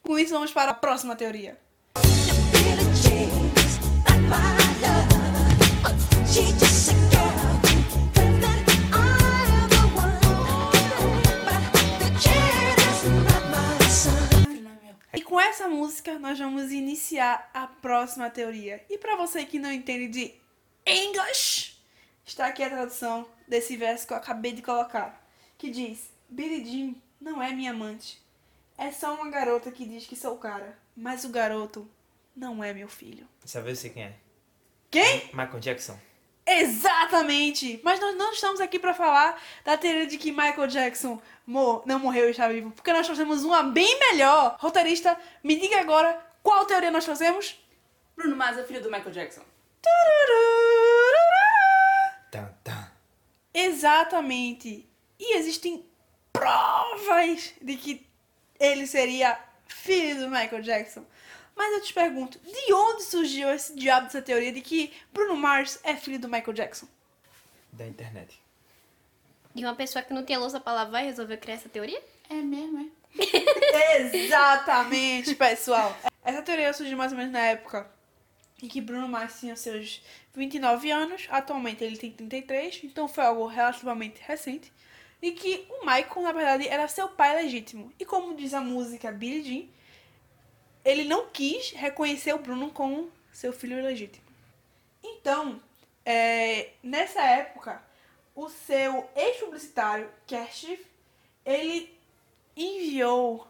Com 0.04 0.20
isso 0.20 0.34
vamos 0.34 0.52
para 0.52 0.72
a 0.72 0.74
próxima 0.74 1.16
teoria. 1.16 1.58
E 6.38 6.74
com 15.36 15.41
essa 15.41 15.67
música 15.67 16.17
nós 16.17 16.39
vamos 16.39 16.71
iniciar 16.71 17.51
a 17.53 17.67
próxima 17.67 18.29
teoria. 18.29 18.81
E 18.89 18.97
para 18.97 19.17
você 19.17 19.43
que 19.43 19.59
não 19.59 19.69
entende 19.69 20.07
de 20.07 20.33
English, 20.86 21.77
está 22.25 22.47
aqui 22.47 22.63
a 22.63 22.69
tradução 22.69 23.27
desse 23.45 23.75
verso 23.75 24.07
que 24.07 24.13
eu 24.13 24.17
acabei 24.17 24.53
de 24.53 24.61
colocar, 24.61 25.27
que 25.57 25.69
diz: 25.69 26.09
Billie 26.29 26.63
Jean 26.63 26.95
não 27.19 27.43
é 27.43 27.51
minha 27.51 27.71
amante. 27.71 28.23
É 28.77 28.93
só 28.93 29.13
uma 29.13 29.29
garota 29.29 29.69
que 29.73 29.83
diz 29.83 30.07
que 30.07 30.15
sou 30.15 30.38
cara, 30.38 30.79
mas 30.95 31.25
o 31.25 31.29
garoto 31.29 31.86
não 32.33 32.63
é 32.63 32.73
meu 32.73 32.88
filho. 32.88 33.27
Sabe 33.43 33.75
sei 33.75 33.89
quem 33.89 34.03
é? 34.03 34.15
Quem? 34.89 35.25
Michael 35.33 35.59
Jackson. 35.59 35.99
Exatamente! 36.48 37.80
Mas 37.84 38.00
nós 38.00 38.16
não 38.16 38.32
estamos 38.32 38.62
aqui 38.62 38.78
para 38.80 38.93
falar 38.93 39.41
da 39.64 39.76
teoria 39.78 40.06
de 40.06 40.18
que 40.18 40.32
Michael 40.32 40.68
Jackson 40.68 41.20
mo- 41.46 41.82
não 41.86 41.98
morreu 42.00 42.28
e 42.28 42.32
está 42.32 42.48
vivo, 42.48 42.72
porque 42.72 42.93
nós 42.93 43.06
trouxemos 43.06 43.43
uma 43.43 43.64
bem 43.64 44.00
melhor. 44.00 44.56
Roteirista, 44.60 45.18
me 45.43 45.56
diga 45.60 45.80
agora 45.80 46.20
qual 46.43 46.66
teoria 46.66 46.91
nós 46.91 47.04
trouxemos? 47.06 47.60
Bruno 48.16 48.36
Mars 48.36 48.58
é 48.58 48.64
filho 48.64 48.82
do 48.82 48.91
Michael 48.91 49.12
Jackson. 49.12 49.41
Tan, 52.32 52.54
tan. 52.64 52.91
Exatamente. 53.54 54.88
E 55.20 55.38
existem 55.38 55.86
provas 56.34 57.54
de 57.62 57.76
que 57.78 58.06
ele 58.60 58.86
seria 58.86 59.39
filho 59.68 60.20
do 60.22 60.30
Michael 60.30 60.62
Jackson. 60.62 61.06
Mas 61.56 61.74
eu 61.74 61.82
te 61.82 61.93
pergunto, 61.93 62.39
de 62.39 62.74
onde 62.74 63.03
surgiu 63.03 63.49
esse 63.49 63.76
diabo 63.76 64.06
dessa 64.06 64.22
teoria 64.22 64.51
de 64.51 64.62
que 64.62 64.91
Bruno 65.14 65.36
Mars 65.38 65.80
é 65.84 65.95
filho 65.95 66.20
do 66.20 66.28
Michael 66.28 66.53
Jackson? 66.53 66.88
Da 67.72 67.88
internet. 67.88 68.39
De 69.53 69.64
uma 69.64 69.76
pessoa 69.76 70.03
que 70.03 70.14
não 70.14 70.26
tinha 70.26 70.38
louça 70.38 70.60
pra 70.60 70.74
lavar 70.74 71.03
e 71.03 71.08
resolveu 71.08 71.38
criar 71.38 71.56
essa 71.56 71.70
teoria? 71.70 72.01
É 72.30 72.36
mesmo, 72.36 72.91
é? 73.16 73.16
Exatamente, 74.18 75.36
pessoal. 75.36 75.95
Essa 76.24 76.41
teoria 76.41 76.74
surgiu 76.74 76.97
mais 76.97 77.12
ou 77.12 77.18
menos 77.18 77.32
na 77.32 77.39
época 77.39 77.89
em 78.62 78.68
que 78.68 78.82
Bruno 78.82 79.08
Mars 79.08 79.39
tinha 79.39 79.56
seus 79.56 80.01
29 80.34 80.91
anos. 80.91 81.28
Atualmente 81.30 81.84
ele 81.84 81.97
tem 81.97 82.12
33, 82.12 82.82
então 82.84 83.08
foi 83.08 83.24
algo 83.24 83.45
relativamente 83.47 84.22
recente. 84.26 84.72
E 85.22 85.32
que 85.32 85.66
o 85.70 85.86
Michael, 85.86 86.22
na 86.22 86.32
verdade, 86.32 86.68
era 86.68 86.88
seu 86.88 87.08
pai 87.08 87.36
legítimo. 87.43 87.91
E 87.99 88.06
como 88.06 88.36
diz 88.36 88.53
a 88.53 88.62
música 88.62 89.12
Billie 89.12 89.43
Jean, 89.43 89.68
ele 90.86 91.03
não 91.03 91.27
quis 91.27 91.71
reconhecer 91.71 92.33
o 92.33 92.39
Bruno 92.39 92.69
como 92.69 93.11
seu 93.33 93.51
filho 93.51 93.83
legítimo. 93.83 94.23
Então, 95.03 95.59
é, 96.05 96.69
nessa 96.83 97.21
época, 97.21 97.83
o 98.36 98.47
seu 98.49 99.09
ex-publicitário, 99.15 100.09
Kershiv, 100.27 100.79
ele 101.43 101.97
enviou, 102.55 103.47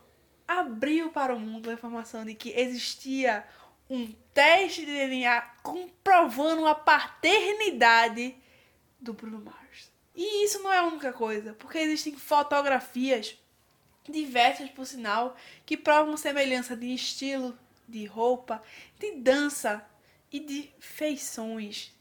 abriu 0.47 1.09
para 1.09 1.35
o 1.35 1.39
mundo 1.39 1.69
a 1.69 1.73
informação 1.73 2.23
de 2.23 2.33
que 2.33 2.51
existia 2.57 3.45
um 3.89 4.11
teste 4.33 4.85
de 4.85 4.91
DNA 4.91 5.41
comprovando 5.61 6.65
a 6.65 6.73
paternidade 6.73 8.35
do 8.99 9.13
Bruno 9.13 9.39
Mars. 9.39 9.91
E 10.15 10.45
isso 10.45 10.63
não 10.63 10.71
é 10.71 10.77
a 10.77 10.85
única 10.85 11.11
coisa, 11.11 11.53
porque 11.53 11.77
existem 11.79 12.15
fotografias 12.15 13.37
diversas, 14.07 14.69
por 14.69 14.85
sinal, 14.85 15.35
que 15.65 15.75
provam 15.75 16.15
semelhança 16.17 16.75
de 16.75 16.93
estilo, 16.93 17.57
de 17.87 18.05
roupa, 18.05 18.61
de 18.99 19.15
dança 19.15 19.83
e 20.31 20.39
de 20.39 20.69
feições. 20.79 21.91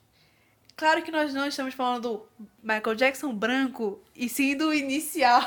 Claro 0.77 1.03
que 1.03 1.11
nós 1.11 1.33
não 1.33 1.47
estamos 1.47 1.75
falando 1.75 2.03
do 2.03 2.29
Michael 2.63 2.97
Jackson 2.97 3.33
branco, 3.33 4.03
e 4.15 4.29
sim 4.29 4.55
do 4.57 4.75
inicial. 4.75 5.43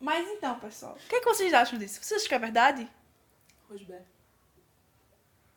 Mas 0.00 0.26
então, 0.28 0.58
pessoal, 0.60 0.94
o 0.94 1.08
que, 1.08 1.16
é 1.16 1.20
que 1.20 1.26
vocês 1.26 1.52
acham 1.52 1.78
disso? 1.78 2.02
Vocês 2.02 2.20
acham 2.20 2.28
que 2.28 2.34
é 2.34 2.38
verdade? 2.38 2.88
Rosberg. 3.68 4.04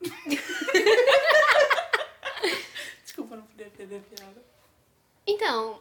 Desculpa, 3.04 3.36
não 3.36 3.44
podia 3.44 3.70
perder 3.70 3.98
a 3.98 4.16
piada. 4.16 4.44
Então, 5.28 5.80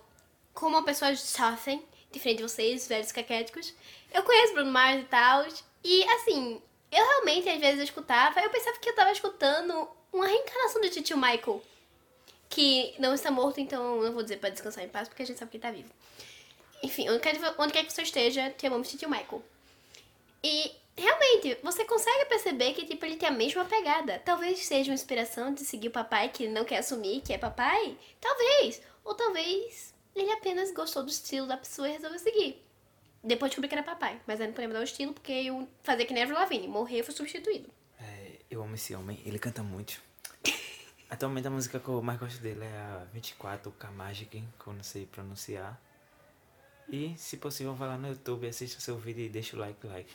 como 0.53 0.77
uma 0.77 0.85
pessoa 0.85 1.14
jovem, 1.14 1.83
diferente 2.11 2.39
de 2.39 2.43
vocês, 2.43 2.87
velhos 2.87 3.13
caquéticos, 3.13 3.75
eu 4.13 4.23
conheço 4.23 4.55
Bruno 4.55 4.71
Mars 4.71 5.03
e 5.03 5.05
tal. 5.05 5.47
E 5.85 6.05
assim, 6.05 6.61
eu 6.91 7.05
realmente 7.05 7.49
às 7.49 7.61
vezes 7.61 7.79
eu 7.79 7.85
escutava, 7.85 8.41
eu 8.41 8.51
pensava 8.51 8.79
que 8.79 8.89
eu 8.89 8.95
tava 8.95 9.13
escutando 9.13 9.89
uma 10.13 10.27
reencarnação 10.27 10.81
do 10.81 10.91
tio 10.91 11.17
Michael. 11.17 11.63
Que 12.49 12.95
não 12.99 13.15
está 13.15 13.31
morto, 13.31 13.61
então 13.61 14.03
não 14.03 14.13
vou 14.13 14.25
dizer 14.25 14.39
pra 14.39 14.51
descansar 14.51 14.83
em 14.83 14.89
paz, 14.89 15.09
porque 15.09 15.23
a 15.23 15.27
gente 15.27 15.39
sabe 15.39 15.53
que 15.53 15.57
ele 15.57 15.63
tá 15.63 15.71
vivo. 15.71 15.91
Enfim, 16.83 17.09
onde 17.09 17.21
quer, 17.21 17.37
onde 17.59 17.73
quer 17.73 17.85
que 17.85 17.93
você 17.93 18.03
esteja, 18.03 18.51
te 18.51 18.67
amamos, 18.67 18.91
tio 18.91 19.09
Michael. 19.09 19.43
E 20.43 20.73
realmente, 20.97 21.59
você 21.63 21.85
consegue 21.85 22.25
perceber 22.25 22.73
que 22.75 22.87
tipo, 22.87 23.05
ele 23.05 23.17
tem 23.17 23.29
a 23.29 23.33
mesma 23.33 23.65
pegada. 23.65 24.21
Talvez 24.25 24.67
seja 24.67 24.91
uma 24.91 24.95
inspiração 24.95 25.55
de 25.55 25.65
seguir 25.65 25.89
o 25.89 25.93
papai 25.93 26.29
que 26.29 26.45
ele 26.45 26.53
não 26.53 26.65
quer 26.65 26.79
assumir 26.79 27.21
que 27.21 27.33
é 27.33 27.39
papai. 27.39 27.97
Talvez. 28.21 28.83
Ou 29.05 29.15
talvez 29.15 29.95
ele 30.15 30.31
apenas 30.33 30.73
gostou 30.73 31.03
do 31.03 31.11
estilo 31.11 31.47
da 31.47 31.57
pessoa 31.57 31.89
e 31.89 31.93
resolveu 31.93 32.19
seguir. 32.19 32.65
Depois 33.23 33.51
descobri 33.51 33.69
que 33.69 33.75
era 33.75 33.83
papai, 33.83 34.21
mas 34.27 34.41
aí 34.41 34.47
não 34.47 34.55
podia 34.55 34.69
mudar 34.69 34.81
o 34.81 34.85
estilo 34.85 35.13
porque 35.13 35.33
eu 35.33 35.69
fazia 35.83 36.07
que 36.07 36.15
nem 36.15 36.23
Avril 36.23 36.39
Lavigne. 36.39 36.69
Morreu 36.69 37.01
e 37.01 37.03
foi 37.03 37.15
substituído. 37.15 37.69
É, 38.01 38.39
eu 38.51 38.63
amo 38.63 38.75
esse 38.75 38.95
homem, 38.95 39.21
ele 39.27 39.39
canta 39.39 39.63
muito. 39.63 40.01
Atualmente 41.11 41.47
a 41.47 41.51
música 41.51 41.79
que 41.79 41.89
eu 41.89 42.01
mais 42.01 42.19
gosto 42.19 42.41
dele 42.41 42.65
é 42.65 42.79
a 42.79 43.07
24 43.13 43.71
Kamagic, 43.73 44.31
que 44.31 44.67
eu 44.67 44.73
não 44.73 44.83
sei 44.83 45.07
pronunciar. 45.07 45.79
E, 46.89 47.15
se 47.17 47.37
possível, 47.37 47.75
vai 47.75 47.89
lá 47.89 47.99
no 47.99 48.09
YouTube, 48.09 48.49
assista 48.49 48.79
o 48.79 48.81
seu 48.83 48.99
vídeo 48.99 49.25
e 49.25 49.29
deixa 49.29 49.55
o 49.55 49.61
like, 49.61 49.87
like. 49.87 50.13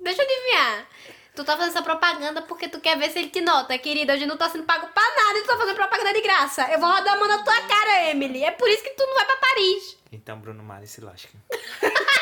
Deixa 0.00 0.22
eu 0.22 0.26
adivinhar. 0.26 0.88
Tu 1.36 1.44
tá 1.44 1.54
fazendo 1.54 1.72
essa 1.72 1.82
propaganda 1.82 2.40
porque 2.40 2.66
tu 2.66 2.80
quer 2.80 2.98
ver 2.98 3.10
se 3.10 3.18
ele 3.18 3.28
te 3.28 3.42
nota, 3.42 3.76
querida. 3.76 4.14
Hoje 4.14 4.24
não 4.24 4.38
tá 4.38 4.48
sendo 4.48 4.64
pago 4.64 4.86
pra 4.88 5.02
nada 5.02 5.38
e 5.38 5.42
tu 5.42 5.46
tá 5.48 5.58
fazendo 5.58 5.76
propaganda 5.76 6.14
de 6.14 6.22
graça. 6.22 6.66
Eu 6.72 6.80
vou 6.80 6.90
rodar 6.90 7.12
a 7.12 7.18
mão 7.18 7.28
na 7.28 7.44
tua 7.44 7.60
cara, 7.60 8.10
Emily. 8.10 8.42
É 8.42 8.52
por 8.52 8.66
isso 8.70 8.82
que 8.82 8.90
tu 8.90 9.06
não 9.06 9.14
vai 9.14 9.26
pra 9.26 9.36
Paris. 9.36 9.98
Então, 10.10 10.38
Bruno 10.38 10.62
Mars 10.62 10.90
se 10.90 11.02
lasca. 11.02 11.36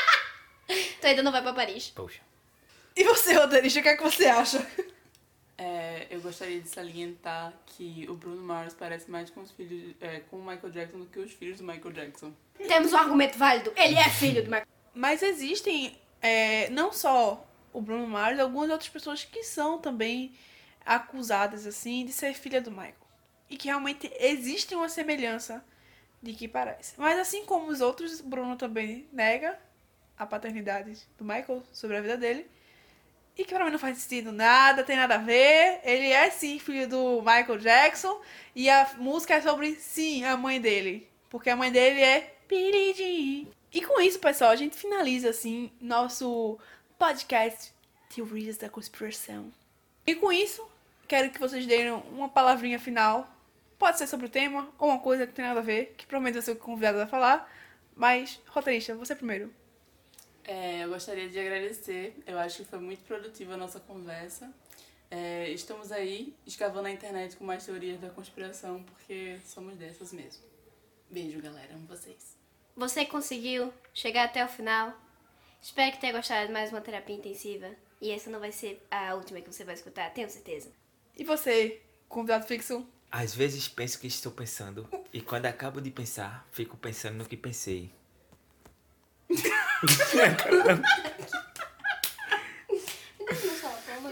Tu 1.01 1.07
ainda 1.07 1.23
não 1.23 1.31
vai 1.31 1.43
pra 1.43 1.53
Paris. 1.53 1.91
Poxa. 1.91 2.21
E 2.97 3.05
você, 3.05 3.35
roteirista, 3.35 3.81
o 3.81 3.83
que 3.83 3.89
é 3.91 3.97
que 3.97 4.03
você 4.03 4.27
acha? 4.27 4.67
É, 5.57 6.07
eu 6.11 6.21
gostaria 6.21 6.61
de 6.61 6.69
salientar 6.69 7.53
que 7.67 8.07
o 8.09 8.15
Bruno 8.15 8.43
Mars 8.43 8.75
parece 8.75 9.09
mais 9.11 9.31
com 9.31 9.43
os 9.43 9.53
filhos, 9.53 9.95
é, 10.01 10.21
com 10.31 10.39
o 10.39 10.41
Michael 10.41 10.71
Jackson 10.71 10.99
do 10.99 11.07
que 11.07 11.19
os 11.21 11.33
filhos 11.33 11.59
do 11.59 11.65
Michael 11.65 11.93
Jackson. 11.93 12.33
Temos 12.67 12.93
um 12.93 12.97
argumento 12.97 13.39
válido. 13.39 13.73
Ele 13.77 13.95
é 13.95 14.09
filho 14.09 14.43
do 14.43 14.51
Michael. 14.51 14.67
Mas 14.95 15.23
existem, 15.23 15.97
é, 16.23 16.69
não 16.71 16.93
só 16.93 17.47
o 17.75 17.83
Bruno 17.83 18.07
Mars, 18.07 18.39
algumas 18.39 18.71
outras 18.71 18.89
pessoas 18.89 19.25
que 19.25 19.43
são 19.43 19.79
também 19.79 20.33
acusadas, 20.87 21.67
assim, 21.67 22.07
de 22.07 22.13
ser 22.13 22.33
filha 22.33 22.61
do 22.61 22.71
Michael. 22.71 22.95
E 23.51 23.57
que 23.57 23.67
realmente 23.67 24.11
existe 24.19 24.75
uma 24.75 24.89
semelhança 24.89 25.63
de 26.23 26.33
que 26.33 26.47
parece. 26.47 26.95
Mas 26.97 27.19
assim 27.19 27.45
como 27.45 27.69
os 27.69 27.81
outros, 27.81 28.21
Bruno 28.21 28.57
também 28.57 29.07
nega 29.13 29.59
a 30.17 30.25
paternidade 30.25 30.97
do 31.19 31.25
Michael 31.25 31.65
sobre 31.73 31.97
a 31.97 32.01
vida 32.01 32.17
dele. 32.17 32.47
E 33.37 33.45
que 33.45 33.53
pra 33.53 33.65
mim 33.65 33.73
não 33.73 33.79
faz 33.79 33.99
sentido 33.99 34.31
nada, 34.31 34.85
tem 34.85 34.97
nada 34.97 35.17
a 35.17 35.19
ver. 35.19 35.81
Ele 35.83 36.13
é 36.13 36.31
sim 36.31 36.61
filho 36.61 36.89
do 36.89 37.19
Michael 37.19 37.59
Jackson. 37.59 38.21
E 38.55 38.71
a 38.71 38.89
música 38.99 39.35
é 39.35 39.41
sobre, 39.41 39.75
sim, 39.75 40.25
a 40.25 40.37
mãe 40.37 40.61
dele. 40.61 41.09
Porque 41.29 41.51
a 41.51 41.57
mãe 41.57 41.73
dele 41.73 42.01
é 42.01 42.37
Billie 42.49 42.95
Jean. 42.95 43.51
E 43.73 43.83
com 43.83 44.01
isso, 44.01 44.21
pessoal, 44.21 44.53
a 44.53 44.57
gente 44.57 44.77
finaliza, 44.77 45.31
assim, 45.31 45.73
nosso 45.81 46.57
podcast 46.99 47.73
Teorias 48.15 48.57
da 48.57 48.69
Conspiração. 48.69 49.53
E 50.07 50.15
com 50.15 50.33
isso, 50.33 50.67
quero 51.09 51.31
que 51.31 51.41
vocês 51.41 51.67
deem 51.67 51.91
uma 51.91 52.29
palavrinha 52.29 52.79
final. 52.79 53.29
Pode 53.79 53.99
ser 53.99 54.07
sobre 54.07 54.27
o 54.27 54.29
tema, 54.29 54.69
ou 54.79 54.89
uma 54.89 55.01
coisa 55.01 55.27
que 55.27 55.33
tem 55.33 55.45
nada 55.45 55.61
a 55.61 55.63
ver, 55.63 55.95
que 55.97 56.07
provavelmente 56.07 56.35
vai 56.35 56.43
ser 56.43 56.53
o 56.53 56.57
convidado 56.57 57.01
a 57.01 57.07
falar. 57.07 57.53
Mas, 57.97 58.41
roteirista, 58.49 58.95
você 58.95 59.15
primeiro. 59.15 59.53
É, 60.45 60.85
eu 60.85 60.91
gostaria 60.91 61.29
de 61.29 61.39
agradecer. 61.39 62.17
Eu 62.27 62.39
acho 62.39 62.59
que 62.63 62.69
foi 62.69 62.79
muito 62.79 63.03
produtiva 63.05 63.55
a 63.55 63.57
nossa 63.57 63.81
conversa. 63.81 64.53
É, 65.11 65.51
estamos 65.51 65.93
aí 65.93 66.35
escavando 66.47 66.83
na 66.85 66.91
internet 66.91 67.37
com 67.37 67.45
mais 67.45 67.65
teorias 67.65 68.01
da 68.01 68.11
conspiração, 68.11 68.83
porque 68.85 69.39
somos 69.45 69.77
dessas 69.77 70.13
mesmo. 70.13 70.43
Beijo, 71.11 71.41
galera. 71.41 71.75
Amo 71.75 71.87
vocês. 71.87 72.37
Você 72.77 73.05
conseguiu 73.05 73.73
chegar 73.93 74.25
até 74.25 74.45
o 74.45 74.49
final. 74.49 75.04
Espero 75.65 75.93
que 75.93 75.99
tenha 75.99 76.13
gostado 76.13 76.47
de 76.47 76.53
mais 76.53 76.71
uma 76.71 76.83
terapia 76.83 77.17
intensiva. 77.17 77.71
E 77.99 78.11
essa 78.11 78.29
não 78.29 78.39
vai 78.39 78.53
ser 78.53 78.87
a 78.91 79.15
última 79.15 79.41
que 79.41 79.51
você 79.51 79.65
vai 79.65 79.75
escutar, 79.75 80.11
tenho 80.11 80.29
certeza. 80.29 80.71
E 81.17 81.25
você, 81.25 81.81
convidado 82.07 82.47
fixo? 82.47 82.87
Às 83.11 83.35
vezes 83.35 83.67
penso 83.67 83.99
que 83.99 84.07
estou 84.07 84.31
pensando, 84.31 84.87
e 85.11 85.23
quando 85.23 85.47
acabo 85.47 85.81
de 85.81 85.91
pensar, 85.91 86.47
fico 86.53 86.77
pensando 86.77 87.17
no 87.17 87.25
que 87.25 87.35
pensei. 87.35 87.91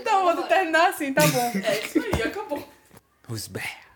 Então, 0.01 0.35
vou 0.35 0.45
terminar 0.45 0.89
assim, 0.89 1.13
tá 1.13 1.27
bom. 1.27 1.53
É 1.67 1.85
isso 1.85 1.99
aí, 1.99 2.23
acabou. 2.23 2.67
Who's 3.29 3.47
back? 3.47 3.82